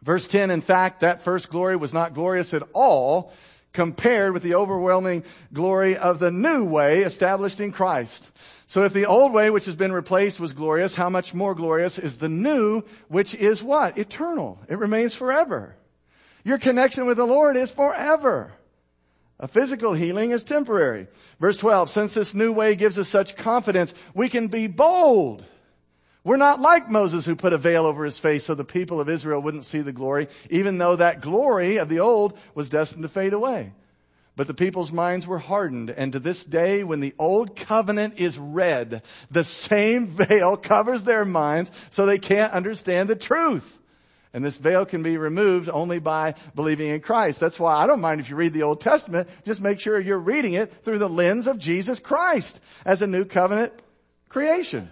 Verse 0.02 0.28
10, 0.28 0.52
in 0.52 0.60
fact, 0.60 1.00
that 1.00 1.22
first 1.22 1.48
glory 1.50 1.74
was 1.74 1.92
not 1.92 2.14
glorious 2.14 2.54
at 2.54 2.62
all 2.72 3.32
compared 3.76 4.32
with 4.32 4.42
the 4.42 4.54
overwhelming 4.54 5.22
glory 5.52 5.98
of 5.98 6.18
the 6.18 6.30
new 6.30 6.64
way 6.64 7.00
established 7.00 7.60
in 7.60 7.70
Christ. 7.70 8.28
So 8.66 8.84
if 8.84 8.94
the 8.94 9.04
old 9.04 9.34
way, 9.34 9.50
which 9.50 9.66
has 9.66 9.76
been 9.76 9.92
replaced, 9.92 10.40
was 10.40 10.54
glorious, 10.54 10.94
how 10.94 11.10
much 11.10 11.34
more 11.34 11.54
glorious 11.54 11.98
is 11.98 12.16
the 12.16 12.28
new, 12.30 12.82
which 13.08 13.34
is 13.34 13.62
what? 13.62 13.98
Eternal. 13.98 14.58
It 14.68 14.78
remains 14.78 15.14
forever. 15.14 15.76
Your 16.42 16.56
connection 16.56 17.04
with 17.04 17.18
the 17.18 17.26
Lord 17.26 17.54
is 17.56 17.70
forever. 17.70 18.54
A 19.38 19.46
physical 19.46 19.92
healing 19.92 20.30
is 20.30 20.42
temporary. 20.42 21.06
Verse 21.38 21.58
12, 21.58 21.90
since 21.90 22.14
this 22.14 22.34
new 22.34 22.54
way 22.54 22.76
gives 22.76 22.98
us 22.98 23.10
such 23.10 23.36
confidence, 23.36 23.92
we 24.14 24.30
can 24.30 24.48
be 24.48 24.68
bold 24.68 25.44
we're 26.26 26.36
not 26.36 26.58
like 26.58 26.90
Moses 26.90 27.24
who 27.24 27.36
put 27.36 27.52
a 27.52 27.58
veil 27.58 27.86
over 27.86 28.04
his 28.04 28.18
face 28.18 28.44
so 28.44 28.56
the 28.56 28.64
people 28.64 28.98
of 29.00 29.08
Israel 29.08 29.40
wouldn't 29.40 29.64
see 29.64 29.80
the 29.80 29.92
glory, 29.92 30.26
even 30.50 30.76
though 30.76 30.96
that 30.96 31.20
glory 31.20 31.76
of 31.76 31.88
the 31.88 32.00
old 32.00 32.36
was 32.52 32.68
destined 32.68 33.04
to 33.04 33.08
fade 33.08 33.32
away. 33.32 33.72
But 34.34 34.48
the 34.48 34.52
people's 34.52 34.90
minds 34.90 35.24
were 35.24 35.38
hardened, 35.38 35.88
and 35.88 36.10
to 36.12 36.18
this 36.18 36.44
day, 36.44 36.82
when 36.82 36.98
the 36.98 37.14
old 37.16 37.54
covenant 37.54 38.14
is 38.16 38.38
read, 38.38 39.02
the 39.30 39.44
same 39.44 40.08
veil 40.08 40.56
covers 40.56 41.04
their 41.04 41.24
minds 41.24 41.70
so 41.90 42.04
they 42.06 42.18
can't 42.18 42.52
understand 42.52 43.08
the 43.08 43.14
truth. 43.14 43.78
And 44.34 44.44
this 44.44 44.56
veil 44.56 44.84
can 44.84 45.04
be 45.04 45.18
removed 45.18 45.68
only 45.68 46.00
by 46.00 46.34
believing 46.56 46.88
in 46.88 47.02
Christ. 47.02 47.38
That's 47.38 47.60
why 47.60 47.76
I 47.76 47.86
don't 47.86 48.00
mind 48.00 48.20
if 48.20 48.30
you 48.30 48.34
read 48.34 48.52
the 48.52 48.64
Old 48.64 48.80
Testament, 48.80 49.28
just 49.44 49.60
make 49.60 49.78
sure 49.78 50.00
you're 50.00 50.18
reading 50.18 50.54
it 50.54 50.82
through 50.82 50.98
the 50.98 51.08
lens 51.08 51.46
of 51.46 51.60
Jesus 51.60 52.00
Christ 52.00 52.58
as 52.84 53.00
a 53.00 53.06
new 53.06 53.24
covenant 53.24 53.72
creation. 54.28 54.90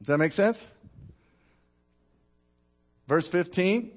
Does 0.00 0.08
that 0.08 0.18
make 0.18 0.32
sense? 0.32 0.72
Verse 3.06 3.28
15. 3.28 3.92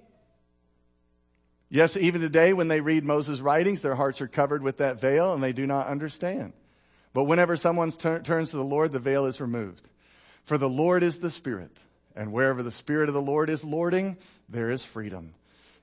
Yes, 1.70 1.97
even 1.97 2.22
today 2.22 2.54
when 2.54 2.68
they 2.68 2.82
read 2.82 3.04
Moses' 3.04 3.39
writings, 3.39 3.82
their 3.82 3.95
hearts 3.95 4.22
are 4.22 4.28
covered 4.28 4.62
with 4.62 4.78
that 4.78 5.01
veil 5.01 5.34
and 5.34 5.41
they 5.41 5.54
do 5.54 5.66
not 5.66 5.88
understand. 5.88 6.54
But 7.14 7.24
whenever 7.24 7.58
someone 7.58 7.91
tur- 7.91 8.20
turns 8.20 8.51
to 8.51 8.58
the 8.58 8.64
Lord, 8.64 8.91
the 8.91 8.99
veil 8.99 9.26
is 9.26 9.39
removed. 9.39 9.89
For 10.43 10.58
the 10.58 10.70
Lord 10.70 11.04
is 11.04 11.20
the 11.20 11.30
Spirit, 11.30 11.78
and 12.16 12.34
wherever 12.34 12.64
the 12.64 12.72
Spirit 12.72 13.08
of 13.08 13.16
the 13.16 13.22
Lord 13.22 13.49
is 13.49 13.64
lording, 13.64 14.18
there 14.49 14.70
is 14.70 14.84
freedom. 14.84 15.34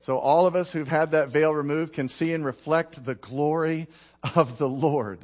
So 0.01 0.17
all 0.17 0.45
of 0.45 0.55
us 0.55 0.71
who've 0.71 0.87
had 0.87 1.11
that 1.11 1.29
veil 1.29 1.51
removed 1.51 1.93
can 1.93 2.07
see 2.07 2.33
and 2.33 2.45
reflect 2.45 3.05
the 3.05 3.15
glory 3.15 3.87
of 4.35 4.57
the 4.57 4.69
Lord. 4.69 5.19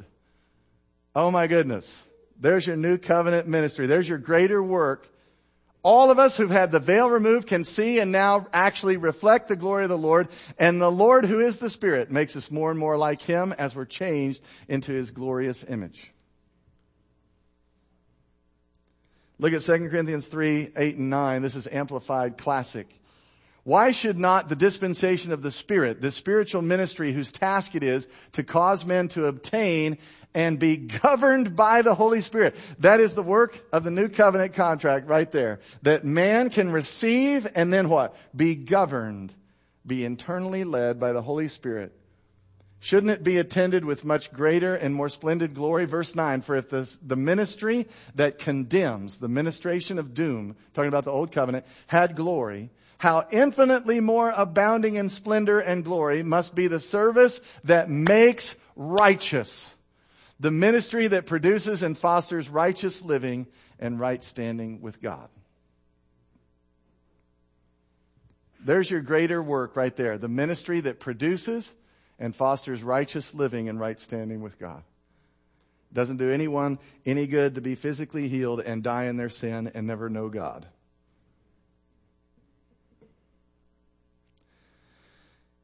Oh 1.14 1.30
my 1.30 1.46
goodness. 1.46 2.04
There's 2.40 2.66
your 2.66 2.76
new 2.76 2.98
covenant 2.98 3.48
ministry. 3.48 3.86
There's 3.86 4.08
your 4.08 4.18
greater 4.18 4.62
work. 4.62 5.08
All 5.82 6.10
of 6.10 6.18
us 6.18 6.36
who've 6.36 6.50
had 6.50 6.72
the 6.72 6.80
veil 6.80 7.08
removed 7.08 7.48
can 7.48 7.64
see 7.64 7.98
and 7.98 8.12
now 8.12 8.46
actually 8.52 8.96
reflect 8.96 9.48
the 9.48 9.56
glory 9.56 9.84
of 9.84 9.90
the 9.90 9.98
Lord. 9.98 10.28
And 10.58 10.80
the 10.80 10.90
Lord, 10.90 11.24
who 11.24 11.40
is 11.40 11.58
the 11.58 11.70
Spirit, 11.70 12.10
makes 12.10 12.36
us 12.36 12.50
more 12.50 12.70
and 12.70 12.78
more 12.78 12.96
like 12.96 13.22
Him 13.22 13.52
as 13.52 13.74
we're 13.74 13.84
changed 13.84 14.42
into 14.68 14.92
His 14.92 15.10
glorious 15.10 15.64
image. 15.68 16.12
Look 19.38 19.52
at 19.52 19.62
2 19.62 19.88
Corinthians 19.88 20.26
3, 20.26 20.72
8 20.76 20.96
and 20.96 21.10
9. 21.10 21.42
This 21.42 21.54
is 21.54 21.68
amplified 21.68 22.36
classic. 22.36 22.88
Why 23.62 23.92
should 23.92 24.18
not 24.18 24.48
the 24.48 24.56
dispensation 24.56 25.30
of 25.30 25.42
the 25.42 25.50
Spirit, 25.50 26.00
the 26.00 26.10
spiritual 26.10 26.62
ministry 26.62 27.12
whose 27.12 27.30
task 27.30 27.74
it 27.74 27.84
is 27.84 28.08
to 28.32 28.42
cause 28.42 28.84
men 28.84 29.08
to 29.08 29.26
obtain 29.26 29.98
and 30.34 30.58
be 30.58 30.76
governed 30.76 31.56
by 31.56 31.82
the 31.82 31.94
Holy 31.94 32.20
Spirit. 32.20 32.56
That 32.78 33.00
is 33.00 33.14
the 33.14 33.22
work 33.22 33.60
of 33.72 33.84
the 33.84 33.90
new 33.90 34.08
covenant 34.08 34.54
contract 34.54 35.08
right 35.08 35.30
there. 35.30 35.60
That 35.82 36.04
man 36.04 36.50
can 36.50 36.70
receive 36.70 37.46
and 37.54 37.72
then 37.72 37.88
what? 37.88 38.14
Be 38.36 38.54
governed, 38.54 39.32
be 39.86 40.04
internally 40.04 40.64
led 40.64 41.00
by 41.00 41.12
the 41.12 41.22
Holy 41.22 41.48
Spirit. 41.48 41.92
Shouldn't 42.80 43.10
it 43.10 43.24
be 43.24 43.38
attended 43.38 43.84
with 43.84 44.04
much 44.04 44.32
greater 44.32 44.76
and 44.76 44.94
more 44.94 45.08
splendid 45.08 45.54
glory? 45.54 45.84
Verse 45.84 46.14
9, 46.14 46.42
for 46.42 46.54
if 46.54 46.70
this, 46.70 46.96
the 47.02 47.16
ministry 47.16 47.88
that 48.14 48.38
condemns, 48.38 49.18
the 49.18 49.28
ministration 49.28 49.98
of 49.98 50.14
doom, 50.14 50.54
talking 50.74 50.88
about 50.88 51.04
the 51.04 51.10
old 51.10 51.32
covenant, 51.32 51.66
had 51.88 52.14
glory, 52.14 52.70
how 52.98 53.26
infinitely 53.32 53.98
more 53.98 54.30
abounding 54.30 54.94
in 54.94 55.08
splendor 55.08 55.58
and 55.58 55.84
glory 55.84 56.22
must 56.22 56.54
be 56.54 56.68
the 56.68 56.78
service 56.78 57.40
that 57.64 57.90
makes 57.90 58.54
righteous 58.76 59.74
the 60.40 60.50
ministry 60.50 61.06
that 61.08 61.26
produces 61.26 61.82
and 61.82 61.98
fosters 61.98 62.48
righteous 62.48 63.02
living 63.02 63.46
and 63.78 63.98
right 63.98 64.22
standing 64.22 64.80
with 64.80 65.00
God. 65.02 65.28
There's 68.60 68.90
your 68.90 69.00
greater 69.00 69.42
work 69.42 69.76
right 69.76 69.94
there. 69.94 70.18
The 70.18 70.28
ministry 70.28 70.80
that 70.80 71.00
produces 71.00 71.72
and 72.18 72.34
fosters 72.34 72.82
righteous 72.82 73.34
living 73.34 73.68
and 73.68 73.78
right 73.78 73.98
standing 73.98 74.40
with 74.40 74.58
God. 74.58 74.82
Doesn't 75.92 76.18
do 76.18 76.30
anyone 76.30 76.78
any 77.06 77.26
good 77.26 77.54
to 77.54 77.60
be 77.60 77.74
physically 77.74 78.28
healed 78.28 78.60
and 78.60 78.82
die 78.82 79.04
in 79.04 79.16
their 79.16 79.30
sin 79.30 79.70
and 79.74 79.86
never 79.86 80.10
know 80.10 80.28
God. 80.28 80.66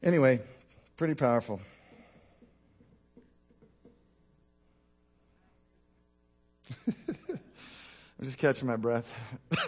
Anyway, 0.01 0.39
pretty 0.97 1.15
powerful. 1.15 1.59
I'm 6.87 8.23
just 8.23 8.37
catching 8.37 8.67
my 8.67 8.75
breath. 8.75 9.13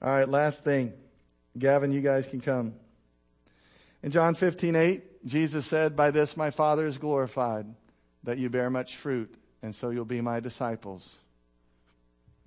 All 0.00 0.08
right, 0.08 0.28
last 0.28 0.64
thing. 0.64 0.92
Gavin, 1.58 1.92
you 1.92 2.00
guys 2.00 2.26
can 2.26 2.40
come. 2.40 2.74
In 4.02 4.10
John 4.10 4.34
15, 4.34 4.74
8, 4.74 5.26
Jesus 5.26 5.66
said, 5.66 5.94
By 5.94 6.10
this 6.10 6.36
my 6.36 6.50
Father 6.50 6.86
is 6.86 6.98
glorified, 6.98 7.66
that 8.24 8.38
you 8.38 8.48
bear 8.50 8.70
much 8.70 8.96
fruit, 8.96 9.34
and 9.62 9.74
so 9.74 9.90
you'll 9.90 10.04
be 10.04 10.20
my 10.20 10.40
disciples. 10.40 11.14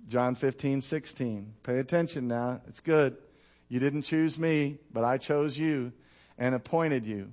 John 0.08 0.34
15, 0.34 0.80
16. 0.80 1.54
Pay 1.62 1.78
attention 1.78 2.28
now. 2.28 2.60
It's 2.68 2.80
good. 2.80 3.16
You 3.68 3.80
didn't 3.80 4.02
choose 4.02 4.38
me, 4.38 4.78
but 4.92 5.04
I 5.04 5.18
chose 5.18 5.58
you 5.58 5.92
and 6.38 6.54
appointed 6.54 7.06
you 7.06 7.32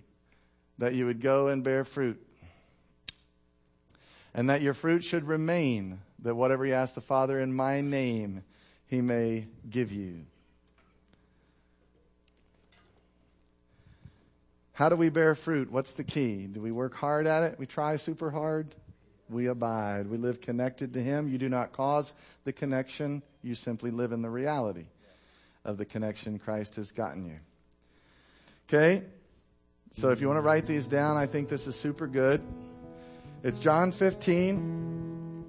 that 0.78 0.94
you 0.94 1.06
would 1.06 1.22
go 1.22 1.48
and 1.48 1.64
bear 1.64 1.84
fruit 1.84 2.26
and 4.34 4.50
that 4.50 4.62
your 4.62 4.74
fruit 4.74 5.04
should 5.04 5.28
remain, 5.28 6.00
that 6.20 6.36
whatever 6.36 6.66
you 6.66 6.74
ask 6.74 6.96
the 6.96 7.02
Father 7.02 7.40
in 7.40 7.54
my 7.54 7.82
name, 7.82 8.44
he 8.88 9.02
may 9.02 9.48
give 9.70 9.92
you. 9.92 10.26
How 14.74 14.90
do 14.90 14.96
we 14.96 15.10
bear 15.10 15.36
fruit? 15.36 15.72
What's 15.72 15.94
the 15.94 16.04
key? 16.04 16.48
Do 16.48 16.62
we 16.62 16.72
work 16.72 16.96
hard 16.96 17.28
at 17.28 17.44
it? 17.44 17.60
We 17.60 17.68
try 17.68 17.96
super 17.98 18.32
hard? 18.32 18.74
we 19.34 19.48
abide. 19.48 20.08
We 20.08 20.18
live 20.18 20.42
connected 20.42 20.94
to 20.94 21.02
Him. 21.02 21.28
You 21.28 21.38
do 21.38 21.50
not 21.50 21.74
cause 21.74 22.14
the 22.44 22.54
connection. 22.54 23.22
You 23.42 23.56
simply 23.56 23.92
live 23.92 24.12
in 24.12 24.22
the 24.22 24.30
reality 24.30 24.86
of 25.66 25.78
the 25.78 25.86
connection 25.86 26.40
Christ 26.40 26.76
has 26.76 26.92
gotten 26.92 27.26
you. 27.26 27.40
Okay? 28.70 29.04
So 29.94 30.10
if 30.10 30.22
you 30.22 30.28
want 30.28 30.38
to 30.38 30.42
write 30.42 30.66
these 30.66 30.88
down, 30.88 31.18
I 31.18 31.26
think 31.26 31.50
this 31.50 31.68
is 31.68 31.76
super 31.76 32.08
good. 32.08 32.42
It's 33.44 33.60
John 33.60 33.92
15. 33.92 35.44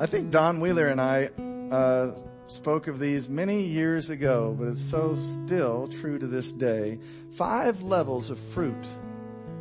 I 0.00 0.06
think 0.06 0.32
Don 0.32 0.58
Wheeler 0.58 0.88
and 0.88 1.00
I 1.00 1.30
uh, 1.70 2.18
spoke 2.48 2.88
of 2.88 2.98
these 2.98 3.28
many 3.28 3.62
years 3.62 4.10
ago, 4.10 4.56
but 4.58 4.66
it's 4.66 4.82
so 4.82 5.16
still 5.22 5.86
true 5.86 6.18
to 6.18 6.26
this 6.26 6.50
day. 6.50 6.98
Five 7.34 7.80
levels 7.82 8.28
of 8.28 8.40
fruit, 8.40 8.84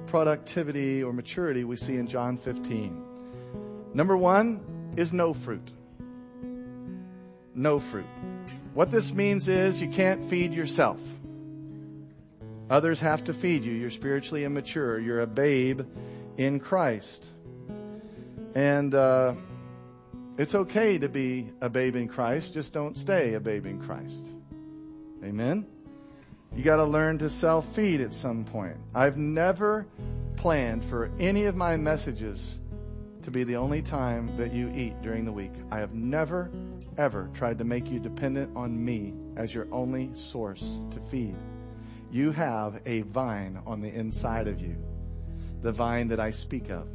productivity, 0.08 1.04
or 1.04 1.14
maturity 1.14 1.64
we 1.64 1.76
see 1.76 1.98
in 1.98 2.08
John 2.08 2.40
15. 2.40 3.94
Number 3.94 4.18
one 4.18 4.94
is 4.98 5.14
no 5.14 5.36
fruit. 5.36 5.72
No 7.54 7.80
fruit. 7.80 8.08
What 8.74 8.90
this 8.90 9.14
means 9.14 9.48
is 9.48 9.80
you 9.80 9.90
can't 9.90 10.28
feed 10.32 10.52
yourself. 10.52 11.00
Others 12.72 13.02
have 13.02 13.24
to 13.26 13.36
feed 13.36 13.64
you. 13.64 13.72
You're 13.72 13.92
spiritually 13.92 14.46
immature. 14.46 15.00
You're 15.00 15.22
a 15.22 15.28
babe 15.28 15.82
in 16.38 16.60
Christ. 16.60 17.24
And 18.56 18.96
uh, 18.96 19.36
it's 20.38 20.56
okay 20.56 20.98
to 20.98 21.10
be 21.10 21.52
a 21.62 21.70
babe 21.70 21.96
in 21.96 22.08
Christ. 22.08 22.54
Just 22.54 22.72
don't 22.72 22.98
stay 22.98 23.34
a 23.34 23.40
babe 23.40 23.66
in 23.66 23.82
Christ. 23.82 24.26
Amen? 25.24 25.68
You 26.56 26.64
got 26.64 26.78
to 26.78 26.86
learn 26.86 27.18
to 27.18 27.30
self 27.30 27.68
feed 27.76 28.00
at 28.00 28.14
some 28.14 28.46
point. 28.46 28.78
I've 28.94 29.18
never 29.18 29.86
planned 30.38 30.86
for 30.86 31.12
any 31.20 31.46
of 31.46 31.56
my 31.56 31.76
messages 31.76 32.60
to 33.24 33.32
be 33.32 33.44
the 33.44 33.58
only 33.58 33.82
time 33.82 34.30
that 34.38 34.54
you 34.54 34.72
eat 34.74 35.02
during 35.02 35.26
the 35.26 35.32
week. 35.32 35.52
I 35.70 35.80
have 35.80 35.94
never, 35.94 36.50
ever 36.98 37.30
tried 37.34 37.58
to 37.58 37.66
make 37.66 37.92
you 37.92 38.00
dependent 38.00 38.56
on 38.56 38.84
me 38.84 39.14
as 39.36 39.54
your 39.54 39.68
only 39.72 40.12
source 40.14 40.64
to 40.92 41.00
feed. 41.10 41.36
You 42.10 42.32
have 42.32 42.82
a 42.86 43.02
vine 43.02 43.60
on 43.66 43.82
the 43.82 43.90
inside 43.90 44.48
of 44.48 44.62
you, 44.62 44.78
the 45.62 45.72
vine 45.72 46.08
that 46.10 46.20
I 46.22 46.32
speak 46.32 46.70
of. 46.70 46.88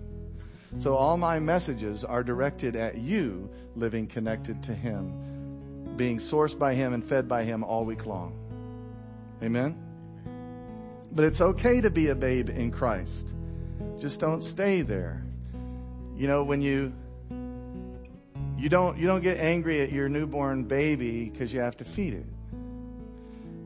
So 0.79 0.95
all 0.95 1.16
my 1.16 1.41
messages 1.41 2.05
are 2.05 2.23
directed 2.23 2.77
at 2.77 2.99
you 2.99 3.51
living 3.75 4.07
connected 4.07 4.62
to 4.64 4.75
Him, 4.75 5.97
being 5.97 6.18
sourced 6.18 6.59
by 6.59 6.75
Him 6.75 6.93
and 6.93 7.05
fed 7.05 7.29
by 7.29 7.45
Him 7.45 7.64
all 7.64 7.85
week 7.85 8.07
long. 8.07 8.37
Amen? 9.43 9.77
But 11.12 11.25
it's 11.25 11.41
okay 11.41 11.81
to 11.81 11.91
be 11.91 12.09
a 12.09 12.14
babe 12.14 12.51
in 12.51 12.71
Christ. 12.71 13.27
Just 13.99 14.21
don't 14.21 14.43
stay 14.43 14.83
there. 14.83 15.25
You 16.16 16.29
know, 16.29 16.45
when 16.45 16.62
you 16.62 16.93
you 18.57 18.68
don't 18.68 18.99
you 18.99 19.07
don't 19.07 19.23
get 19.23 19.39
angry 19.39 19.81
at 19.81 19.91
your 19.91 20.09
newborn 20.09 20.64
baby 20.64 21.31
because 21.31 21.53
you 21.53 21.61
have 21.61 21.77
to 21.79 21.85
feed 21.85 22.14
it. 22.14 22.27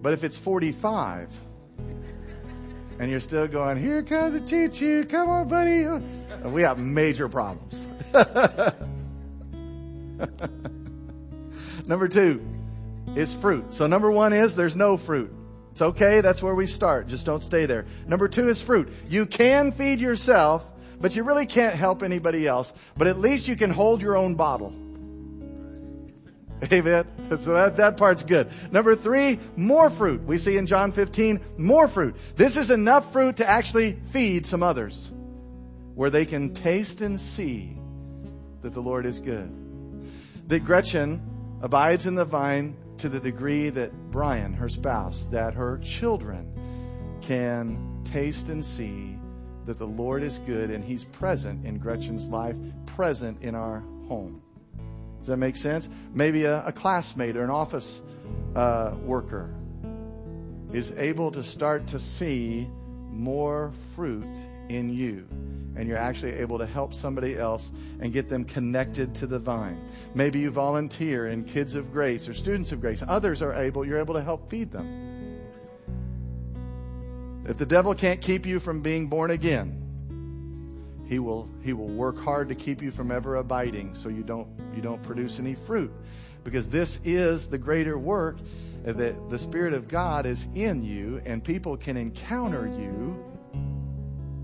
But 0.00 0.12
if 0.12 0.24
it's 0.24 0.36
45 0.36 1.28
and 2.98 3.10
you're 3.10 3.20
still 3.20 3.48
going, 3.48 3.78
here 3.78 4.02
comes 4.02 4.34
a 4.34 4.40
choo 4.40 4.68
choo, 4.68 5.04
come 5.04 5.28
on, 5.28 5.48
buddy, 5.48 5.86
we 6.42 6.62
have 6.62 6.78
major 6.78 7.28
problems. 7.28 7.86
number 11.86 12.08
two 12.08 12.44
is 13.16 13.32
fruit. 13.32 13.74
So 13.74 13.86
number 13.86 14.10
one 14.10 14.32
is 14.32 14.56
there's 14.56 14.76
no 14.76 14.96
fruit. 14.96 15.32
It's 15.72 15.82
okay. 15.82 16.20
That's 16.20 16.42
where 16.42 16.54
we 16.54 16.66
start. 16.66 17.08
Just 17.08 17.26
don't 17.26 17.42
stay 17.42 17.66
there. 17.66 17.86
Number 18.06 18.28
two 18.28 18.48
is 18.48 18.62
fruit. 18.62 18.92
You 19.08 19.26
can 19.26 19.72
feed 19.72 20.00
yourself, 20.00 20.64
but 21.00 21.16
you 21.16 21.24
really 21.24 21.46
can't 21.46 21.74
help 21.74 22.02
anybody 22.02 22.46
else. 22.46 22.72
But 22.96 23.08
at 23.08 23.18
least 23.18 23.48
you 23.48 23.56
can 23.56 23.70
hold 23.70 24.00
your 24.00 24.16
own 24.16 24.36
bottle. 24.36 24.72
Amen. 26.72 27.04
So 27.28 27.54
that, 27.54 27.76
that 27.78 27.96
part's 27.96 28.22
good. 28.22 28.48
Number 28.70 28.94
three, 28.94 29.40
more 29.56 29.90
fruit. 29.90 30.22
We 30.22 30.38
see 30.38 30.56
in 30.56 30.66
John 30.66 30.92
15, 30.92 31.40
more 31.58 31.88
fruit. 31.88 32.14
This 32.36 32.56
is 32.56 32.70
enough 32.70 33.12
fruit 33.12 33.38
to 33.38 33.48
actually 33.48 33.98
feed 34.12 34.46
some 34.46 34.62
others 34.62 35.10
where 35.94 36.10
they 36.10 36.26
can 36.26 36.52
taste 36.54 37.00
and 37.00 37.18
see 37.18 37.76
that 38.62 38.74
the 38.74 38.80
Lord 38.80 39.06
is 39.06 39.20
good. 39.20 39.52
That 40.48 40.64
Gretchen 40.64 41.22
abides 41.62 42.06
in 42.06 42.14
the 42.14 42.24
vine 42.24 42.76
to 42.98 43.08
the 43.08 43.20
degree 43.20 43.70
that 43.70 43.92
Brian, 44.10 44.54
her 44.54 44.68
spouse, 44.68 45.24
that 45.30 45.54
her 45.54 45.78
children 45.78 46.52
can 47.20 48.02
taste 48.04 48.48
and 48.48 48.64
see 48.64 49.18
that 49.66 49.78
the 49.78 49.86
Lord 49.86 50.22
is 50.22 50.38
good 50.38 50.70
and 50.70 50.84
He's 50.84 51.04
present 51.04 51.64
in 51.64 51.78
Gretchen's 51.78 52.28
life, 52.28 52.56
present 52.86 53.42
in 53.42 53.54
our 53.54 53.80
home. 54.08 54.42
Does 55.18 55.28
that 55.28 55.38
make 55.38 55.56
sense? 55.56 55.88
Maybe 56.12 56.44
a, 56.44 56.66
a 56.66 56.72
classmate 56.72 57.36
or 57.36 57.44
an 57.44 57.50
office 57.50 58.02
uh, 58.54 58.92
worker 59.02 59.54
is 60.72 60.92
able 60.92 61.30
to 61.30 61.42
start 61.42 61.86
to 61.88 62.00
see 62.00 62.68
more 63.14 63.72
fruit 63.94 64.26
in 64.68 64.90
you 64.90 65.26
and 65.76 65.88
you're 65.88 65.98
actually 65.98 66.32
able 66.32 66.58
to 66.58 66.66
help 66.66 66.94
somebody 66.94 67.36
else 67.36 67.70
and 68.00 68.12
get 68.12 68.28
them 68.28 68.44
connected 68.44 69.14
to 69.16 69.26
the 69.26 69.38
vine. 69.38 69.80
Maybe 70.14 70.38
you 70.38 70.50
volunteer 70.50 71.28
in 71.28 71.44
Kids 71.44 71.74
of 71.74 71.92
Grace 71.92 72.28
or 72.28 72.34
Students 72.34 72.72
of 72.72 72.80
Grace. 72.80 73.02
Others 73.06 73.42
are 73.42 73.54
able, 73.54 73.84
you're 73.84 73.98
able 73.98 74.14
to 74.14 74.22
help 74.22 74.50
feed 74.50 74.70
them. 74.70 75.02
If 77.46 77.58
the 77.58 77.66
devil 77.66 77.94
can't 77.94 78.20
keep 78.20 78.46
you 78.46 78.60
from 78.60 78.80
being 78.80 79.08
born 79.08 79.30
again, 79.30 79.80
he 81.06 81.18
will, 81.18 81.48
he 81.62 81.72
will 81.72 81.88
work 81.88 82.18
hard 82.18 82.48
to 82.48 82.54
keep 82.54 82.80
you 82.80 82.90
from 82.90 83.10
ever 83.10 83.36
abiding 83.36 83.94
so 83.94 84.08
you 84.08 84.22
don't, 84.22 84.48
you 84.74 84.80
don't 84.80 85.02
produce 85.02 85.38
any 85.38 85.54
fruit. 85.54 85.92
Because 86.44 86.68
this 86.68 87.00
is 87.04 87.48
the 87.48 87.58
greater 87.58 87.98
work 87.98 88.38
that 88.84 89.30
the 89.30 89.38
Spirit 89.38 89.72
of 89.72 89.88
God 89.88 90.26
is 90.26 90.46
in 90.54 90.84
you 90.84 91.20
and 91.24 91.42
people 91.42 91.76
can 91.76 91.96
encounter 91.96 92.66
you 92.66 93.24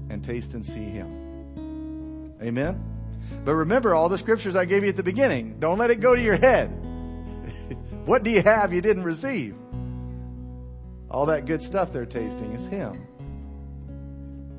and 0.09 0.24
taste 0.24 0.55
and 0.55 0.64
see 0.64 0.84
Him. 0.84 2.32
Amen? 2.43 2.82
But 3.45 3.55
remember 3.55 3.95
all 3.95 4.09
the 4.09 4.18
scriptures 4.18 4.57
I 4.57 4.64
gave 4.64 4.82
you 4.82 4.88
at 4.88 4.97
the 4.97 5.03
beginning. 5.03 5.61
Don't 5.61 5.78
let 5.78 5.91
it 5.91 6.01
go 6.01 6.16
to 6.16 6.22
your 6.22 6.36
head. 6.36 6.68
what 8.07 8.22
do 8.22 8.30
you 8.30 8.43
have 8.43 8.72
you 8.72 8.80
didn't 8.80 9.05
receive? 9.05 9.55
All 11.11 11.26
that 11.26 11.45
good 11.45 11.62
stuff 11.62 11.93
they're 11.93 12.07
tasting 12.07 12.53
is 12.53 12.66
Him. 12.66 13.07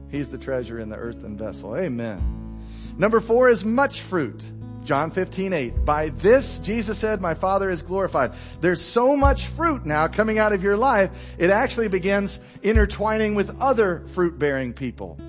He's 0.09 0.29
the 0.29 0.38
treasure 0.38 0.79
in 0.79 0.89
the 0.89 0.97
earthen 0.97 1.38
vessel. 1.38 1.75
Amen. 1.75 2.61
Number 2.97 3.19
four 3.19 3.49
is 3.49 3.65
much 3.65 4.01
fruit. 4.01 4.43
John 4.84 5.11
15, 5.11 5.53
8. 5.53 5.86
By 5.86 6.09
this, 6.09 6.59
Jesus 6.59 6.97
said, 6.97 7.21
my 7.21 7.34
Father 7.34 7.69
is 7.69 7.82
glorified. 7.82 8.34
There's 8.61 8.82
so 8.82 9.15
much 9.15 9.47
fruit 9.47 9.86
now 9.86 10.07
coming 10.07 10.39
out 10.39 10.53
of 10.53 10.63
your 10.63 10.77
life, 10.77 11.11
it 11.38 11.49
actually 11.49 11.88
begins 11.88 12.39
intertwining 12.63 13.36
with 13.36 13.59
other 13.61 14.03
fruit 14.07 14.39
bearing 14.39 14.73
people. 14.73 15.19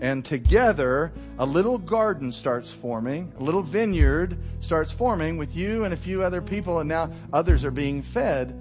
And 0.00 0.24
together, 0.24 1.12
a 1.38 1.46
little 1.46 1.78
garden 1.78 2.30
starts 2.30 2.70
forming, 2.70 3.32
a 3.38 3.42
little 3.42 3.62
vineyard 3.62 4.38
starts 4.60 4.92
forming 4.92 5.38
with 5.38 5.56
you 5.56 5.84
and 5.84 5.92
a 5.92 5.96
few 5.96 6.22
other 6.22 6.40
people, 6.40 6.78
and 6.78 6.88
now 6.88 7.10
others 7.32 7.64
are 7.64 7.72
being 7.72 8.02
fed 8.02 8.56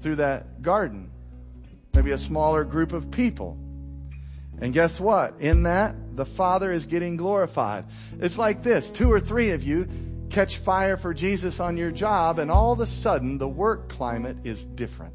through 0.00 0.16
that 0.16 0.62
garden. 0.62 1.10
Maybe 1.92 2.12
a 2.12 2.18
smaller 2.18 2.64
group 2.64 2.92
of 2.92 3.10
people. 3.10 3.58
And 4.60 4.72
guess 4.72 4.98
what? 4.98 5.40
In 5.40 5.64
that, 5.64 5.94
the 6.16 6.26
Father 6.26 6.72
is 6.72 6.86
getting 6.86 7.16
glorified. 7.16 7.84
It's 8.18 8.38
like 8.38 8.62
this. 8.62 8.90
Two 8.90 9.10
or 9.10 9.20
three 9.20 9.50
of 9.50 9.62
you 9.62 9.88
catch 10.30 10.58
fire 10.58 10.96
for 10.96 11.14
Jesus 11.14 11.60
on 11.60 11.76
your 11.76 11.90
job 11.90 12.38
and 12.38 12.50
all 12.50 12.72
of 12.72 12.80
a 12.80 12.86
sudden 12.86 13.38
the 13.38 13.48
work 13.48 13.88
climate 13.88 14.36
is 14.44 14.64
different. 14.64 15.14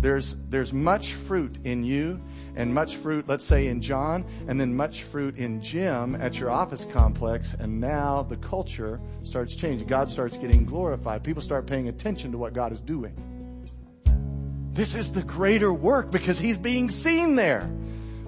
There's, 0.00 0.36
there's 0.50 0.72
much 0.72 1.14
fruit 1.14 1.58
in 1.64 1.84
you 1.84 2.20
and 2.54 2.72
much 2.72 2.96
fruit, 2.96 3.28
let's 3.28 3.44
say 3.44 3.66
in 3.66 3.82
John, 3.82 4.24
and 4.46 4.60
then 4.60 4.74
much 4.74 5.02
fruit 5.02 5.36
in 5.36 5.60
Jim 5.60 6.14
at 6.14 6.38
your 6.38 6.50
office 6.50 6.86
complex. 6.90 7.54
And 7.58 7.80
now 7.80 8.22
the 8.22 8.36
culture 8.36 9.00
starts 9.24 9.54
changing. 9.54 9.88
God 9.88 10.08
starts 10.08 10.36
getting 10.36 10.64
glorified. 10.64 11.24
People 11.24 11.42
start 11.42 11.66
paying 11.66 11.88
attention 11.88 12.32
to 12.32 12.38
what 12.38 12.52
God 12.52 12.72
is 12.72 12.80
doing. 12.80 13.14
This 14.72 14.94
is 14.94 15.12
the 15.12 15.22
greater 15.22 15.72
work 15.72 16.10
because 16.10 16.38
he's 16.38 16.58
being 16.58 16.90
seen 16.90 17.34
there. 17.34 17.70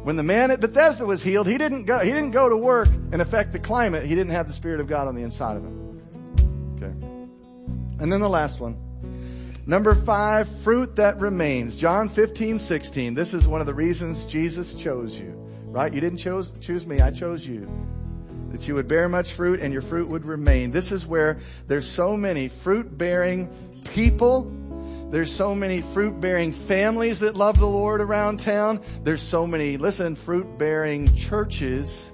When 0.09 0.17
the 0.17 0.23
man 0.23 0.51
at 0.51 0.61
Bethesda 0.61 1.05
was 1.05 1.23
healed, 1.23 1.47
he 1.47 1.59
didn't 1.59 1.85
go, 1.85 1.99
he 1.99 2.11
didn't 2.11 2.31
go 2.31 2.49
to 2.49 2.57
work 2.57 2.89
and 2.89 3.21
affect 3.21 3.53
the 3.53 3.59
climate. 3.59 4.07
He 4.07 4.15
didn't 4.15 4.33
have 4.33 4.47
the 4.47 4.55
Spirit 4.55 4.81
of 4.81 4.87
God 4.87 5.07
on 5.07 5.15
the 5.15 5.21
inside 5.21 5.59
of 5.59 5.63
him. 5.63 6.77
Okay. 6.77 8.03
And 8.03 8.11
then 8.11 8.19
the 8.23 8.29
last 8.31 8.59
one. 8.59 8.79
Number 9.67 9.95
five, 9.95 10.49
fruit 10.63 10.97
that 10.97 11.21
remains. 11.21 11.77
John 11.77 12.09
15, 12.09 12.59
16. 12.59 13.13
This 13.13 13.35
is 13.35 13.47
one 13.47 13.61
of 13.61 13.67
the 13.67 13.75
reasons 13.75 14.25
Jesus 14.25 14.73
chose 14.73 15.21
you. 15.21 15.35
Right? 15.67 15.93
You 15.93 16.01
didn't 16.01 16.21
choose, 16.21 16.53
choose 16.59 16.87
me, 16.87 17.03
I 17.03 17.11
chose 17.11 17.47
you. 17.47 17.69
That 18.53 18.67
you 18.67 18.77
would 18.77 18.89
bear 18.89 19.11
much 19.11 19.35
fruit 19.35 19.61
and 19.61 19.75
your 19.75 19.83
fruit 19.83 20.09
would 20.09 20.25
remain. 20.25 20.71
This 20.71 20.91
is 20.91 21.05
where 21.05 21.39
there's 21.67 21.87
so 21.87 22.17
many 22.17 22.49
fruit 22.49 22.97
bearing 22.97 23.51
people 23.93 24.51
there's 25.11 25.33
so 25.33 25.55
many 25.55 25.81
fruit 25.81 26.21
bearing 26.21 26.53
families 26.53 27.21
that 27.21 27.35
love 27.35 27.59
the 27.59 27.67
Lord 27.67 28.03
around 28.03 28.41
town. 28.41 28.83
There's 29.05 29.23
so 29.23 29.47
many, 29.47 29.79
listen, 29.79 30.15
fruit 30.15 30.59
bearing 30.59 31.15
churches 31.15 32.13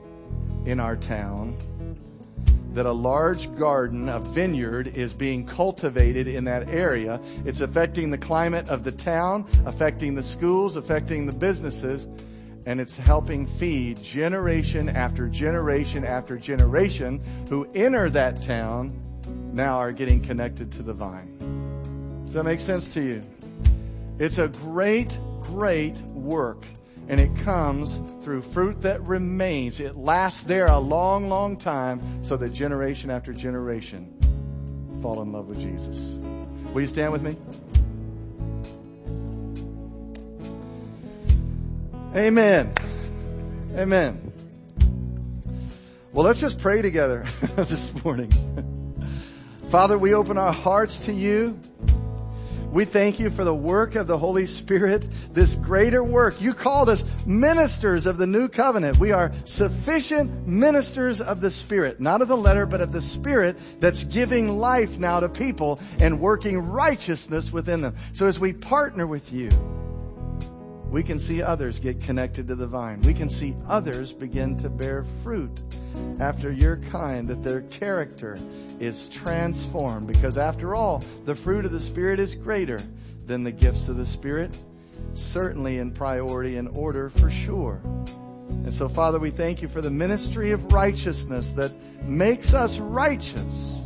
in 0.65 0.79
our 0.79 0.97
town 0.97 1.57
that 2.73 2.87
a 2.87 2.93
large 2.93 3.53
garden, 3.57 4.09
a 4.09 4.21
vineyard, 4.21 4.89
is 4.89 5.13
being 5.13 5.47
cultivated 5.47 6.29
in 6.29 6.45
that 6.45 6.69
area. 6.69 7.21
It's 7.45 7.61
affecting 7.61 8.11
the 8.11 8.19
climate 8.19 8.69
of 8.69 8.85
the 8.85 8.93
town, 8.93 9.47
affecting 9.65 10.15
the 10.15 10.23
schools, 10.23 10.77
affecting 10.77 11.27
the 11.27 11.33
businesses, 11.33 12.07
and 12.67 12.81
it's 12.81 12.97
helping 12.97 13.47
feed 13.47 14.03
generation 14.03 14.89
after 14.89 15.29
generation 15.29 16.05
after 16.05 16.37
generation 16.37 17.21
who 17.49 17.69
enter 17.75 18.09
that 18.11 18.43
town 18.43 19.01
now 19.53 19.79
are 19.79 19.93
getting 19.93 20.21
connected 20.21 20.73
to 20.73 20.83
the 20.83 20.95
vine. 20.95 21.44
Does 22.35 22.43
that 22.43 22.51
make 22.51 22.59
sense 22.59 22.89
to 22.95 23.01
you? 23.01 23.21
It's 24.19 24.39
a 24.39 24.49
great, 24.49 25.17
great 25.41 25.95
work 25.99 26.65
and 27.07 27.21
it 27.21 27.33
comes 27.45 28.01
through 28.25 28.43
fruit 28.43 28.83
that 28.83 29.01
remains. 29.05 29.79
It 29.79 29.95
lasts 29.95 30.43
there 30.43 30.67
a 30.67 30.81
long, 30.81 31.29
long 31.29 31.57
time 31.57 32.03
so 32.25 32.37
that 32.39 32.53
generation 32.53 33.09
after 33.09 33.33
generation 33.33 34.13
fall 35.01 35.23
in 35.23 35.31
love 35.31 35.47
with 35.47 35.61
Jesus. 35.61 35.97
Will 36.73 36.81
you 36.81 36.89
stand 36.89 37.13
with 37.13 37.23
me? 37.23 37.37
Amen. 42.17 42.75
Amen. 43.77 44.33
Well, 46.13 46.27
let's 46.27 46.41
just 46.41 46.59
pray 46.59 46.83
together 46.83 47.27
this 47.55 47.95
morning. 48.03 48.33
Father, 49.69 49.97
we 49.97 50.15
open 50.15 50.37
our 50.37 50.53
hearts 50.53 51.07
to 51.07 51.13
you. 51.13 51.61
We 52.75 52.85
thank 52.85 53.21
you 53.21 53.31
for 53.31 53.45
the 53.45 53.55
work 53.55 53.95
of 53.95 54.09
the 54.09 54.19
Holy 54.19 54.47
Spirit, 54.47 55.07
this 55.33 55.55
greater 55.55 56.03
work. 56.03 56.41
You 56.41 56.53
called 56.53 56.89
us 56.89 57.05
ministers 57.25 58.05
of 58.05 58.19
the 58.19 58.27
new 58.27 58.49
covenant. 58.49 58.99
We 58.99 59.13
are 59.13 59.31
sufficient 59.45 60.49
ministers 60.49 61.21
of 61.21 61.41
the 61.41 61.53
Spirit, 61.53 62.01
not 62.01 62.21
of 62.21 62.27
the 62.27 62.37
letter, 62.37 62.67
but 62.67 62.81
of 62.81 62.91
the 62.91 63.01
Spirit 63.01 63.57
that's 63.79 64.03
giving 64.03 64.59
life 64.59 64.99
now 64.99 65.21
to 65.21 65.29
people 65.29 65.79
and 66.01 66.19
working 66.19 66.59
righteousness 66.59 67.53
within 67.53 67.81
them. 67.81 67.95
So 68.13 68.27
as 68.27 68.41
we 68.41 68.53
partner 68.53 69.07
with 69.07 69.33
you, 69.33 69.51
we 70.95 71.03
can 71.03 71.19
see 71.19 71.43
others 71.43 71.81
get 71.81 72.01
connected 72.01 72.47
to 72.47 72.55
the 72.55 72.69
vine. 72.69 73.01
We 73.01 73.15
can 73.15 73.29
see 73.29 73.57
others 73.67 74.13
begin 74.13 74.57
to 74.59 74.71
bear 74.71 75.05
fruit 75.25 75.61
after 76.21 76.53
your 76.53 76.77
kind, 76.77 77.27
that 77.27 77.43
their 77.43 77.63
character 77.63 78.39
is 78.79 79.09
transformed. 79.09 80.07
Because 80.07 80.39
after 80.39 80.77
all, 80.77 81.03
the 81.25 81.35
fruit 81.35 81.65
of 81.65 81.73
the 81.73 81.81
Spirit 81.81 82.21
is 82.21 82.37
greater 82.37 82.79
than 83.27 83.43
the 83.43 83.51
gifts 83.51 83.89
of 83.89 83.97
the 83.97 84.07
Spirit, 84.07 84.57
certainly 85.15 85.79
in 85.79 85.91
priority 85.91 86.59
and 86.59 86.69
order 86.69 87.11
for 87.11 87.29
sure. 87.29 87.81
And 87.83 88.73
so, 88.73 88.89
Father, 88.89 89.19
we 89.19 89.31
thank 89.31 89.63
you 89.63 89.69
for 89.69 89.81
the 89.81 89.91
ministry 89.91 90.53
of 90.53 90.73
righteousness 90.73 91.51
that 91.55 91.73
makes 92.07 92.55
us 92.55 92.79
righteous, 92.79 93.81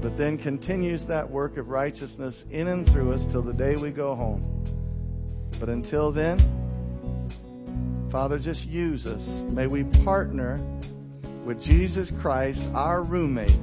but 0.00 0.16
then 0.16 0.38
continues 0.38 1.04
that 1.06 1.28
work 1.28 1.56
of 1.56 1.70
righteousness 1.70 2.44
in 2.52 2.68
and 2.68 2.88
through 2.88 3.12
us 3.12 3.26
till 3.26 3.42
the 3.42 3.52
day 3.52 3.74
we 3.74 3.90
go 3.90 4.14
home. 4.14 4.85
But 5.58 5.68
until 5.68 6.12
then, 6.12 6.40
Father, 8.10 8.38
just 8.38 8.66
use 8.66 9.06
us. 9.06 9.26
May 9.50 9.66
we 9.66 9.84
partner 10.04 10.60
with 11.44 11.62
Jesus 11.62 12.10
Christ, 12.10 12.72
our 12.74 13.02
roommate, 13.02 13.58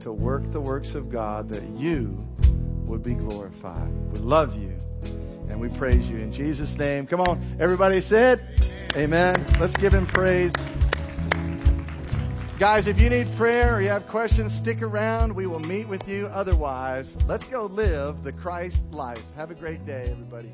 to 0.00 0.12
work 0.12 0.50
the 0.52 0.60
works 0.60 0.94
of 0.94 1.10
God 1.10 1.48
that 1.50 1.64
you 1.78 2.26
would 2.84 3.02
be 3.02 3.14
glorified. 3.14 3.90
We 4.12 4.20
love 4.20 4.60
you 4.60 4.76
and 5.48 5.60
we 5.60 5.68
praise 5.68 6.08
you 6.08 6.18
in 6.18 6.32
Jesus' 6.32 6.76
name. 6.78 7.06
Come 7.06 7.20
on, 7.20 7.56
everybody 7.58 8.00
said, 8.00 8.40
Amen. 8.96 9.36
Amen. 9.36 9.60
Let's 9.60 9.74
give 9.74 9.94
him 9.94 10.06
praise. 10.06 10.52
Guys, 12.58 12.88
if 12.88 12.98
you 12.98 13.08
need 13.08 13.30
prayer 13.36 13.76
or 13.76 13.80
you 13.80 13.88
have 13.88 14.08
questions, 14.08 14.52
stick 14.52 14.82
around. 14.82 15.32
We 15.32 15.46
will 15.46 15.60
meet 15.60 15.86
with 15.86 16.08
you. 16.08 16.26
Otherwise, 16.26 17.16
let's 17.26 17.44
go 17.44 17.66
live 17.66 18.24
the 18.24 18.32
Christ 18.32 18.82
life. 18.90 19.24
Have 19.36 19.52
a 19.52 19.54
great 19.54 19.86
day, 19.86 20.08
everybody. 20.10 20.50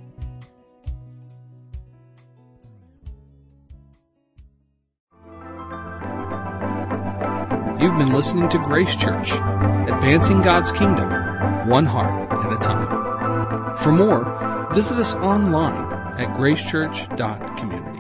You've 7.85 7.99
been 7.99 8.15
listening 8.15 8.49
to 8.49 8.57
Grace 8.57 8.97
Church, 8.97 9.33
advancing 9.33 10.41
God's 10.41 10.73
kingdom, 10.73 11.69
one 11.69 11.85
heart 11.85 12.33
at 12.33 12.51
a 12.51 12.57
time. 12.57 13.77
For 13.77 13.93
more, 13.93 14.73
visit 14.75 14.97
us 14.97 15.13
online 15.17 15.93
at 16.19 16.35
gracechurch.community. 16.35 17.94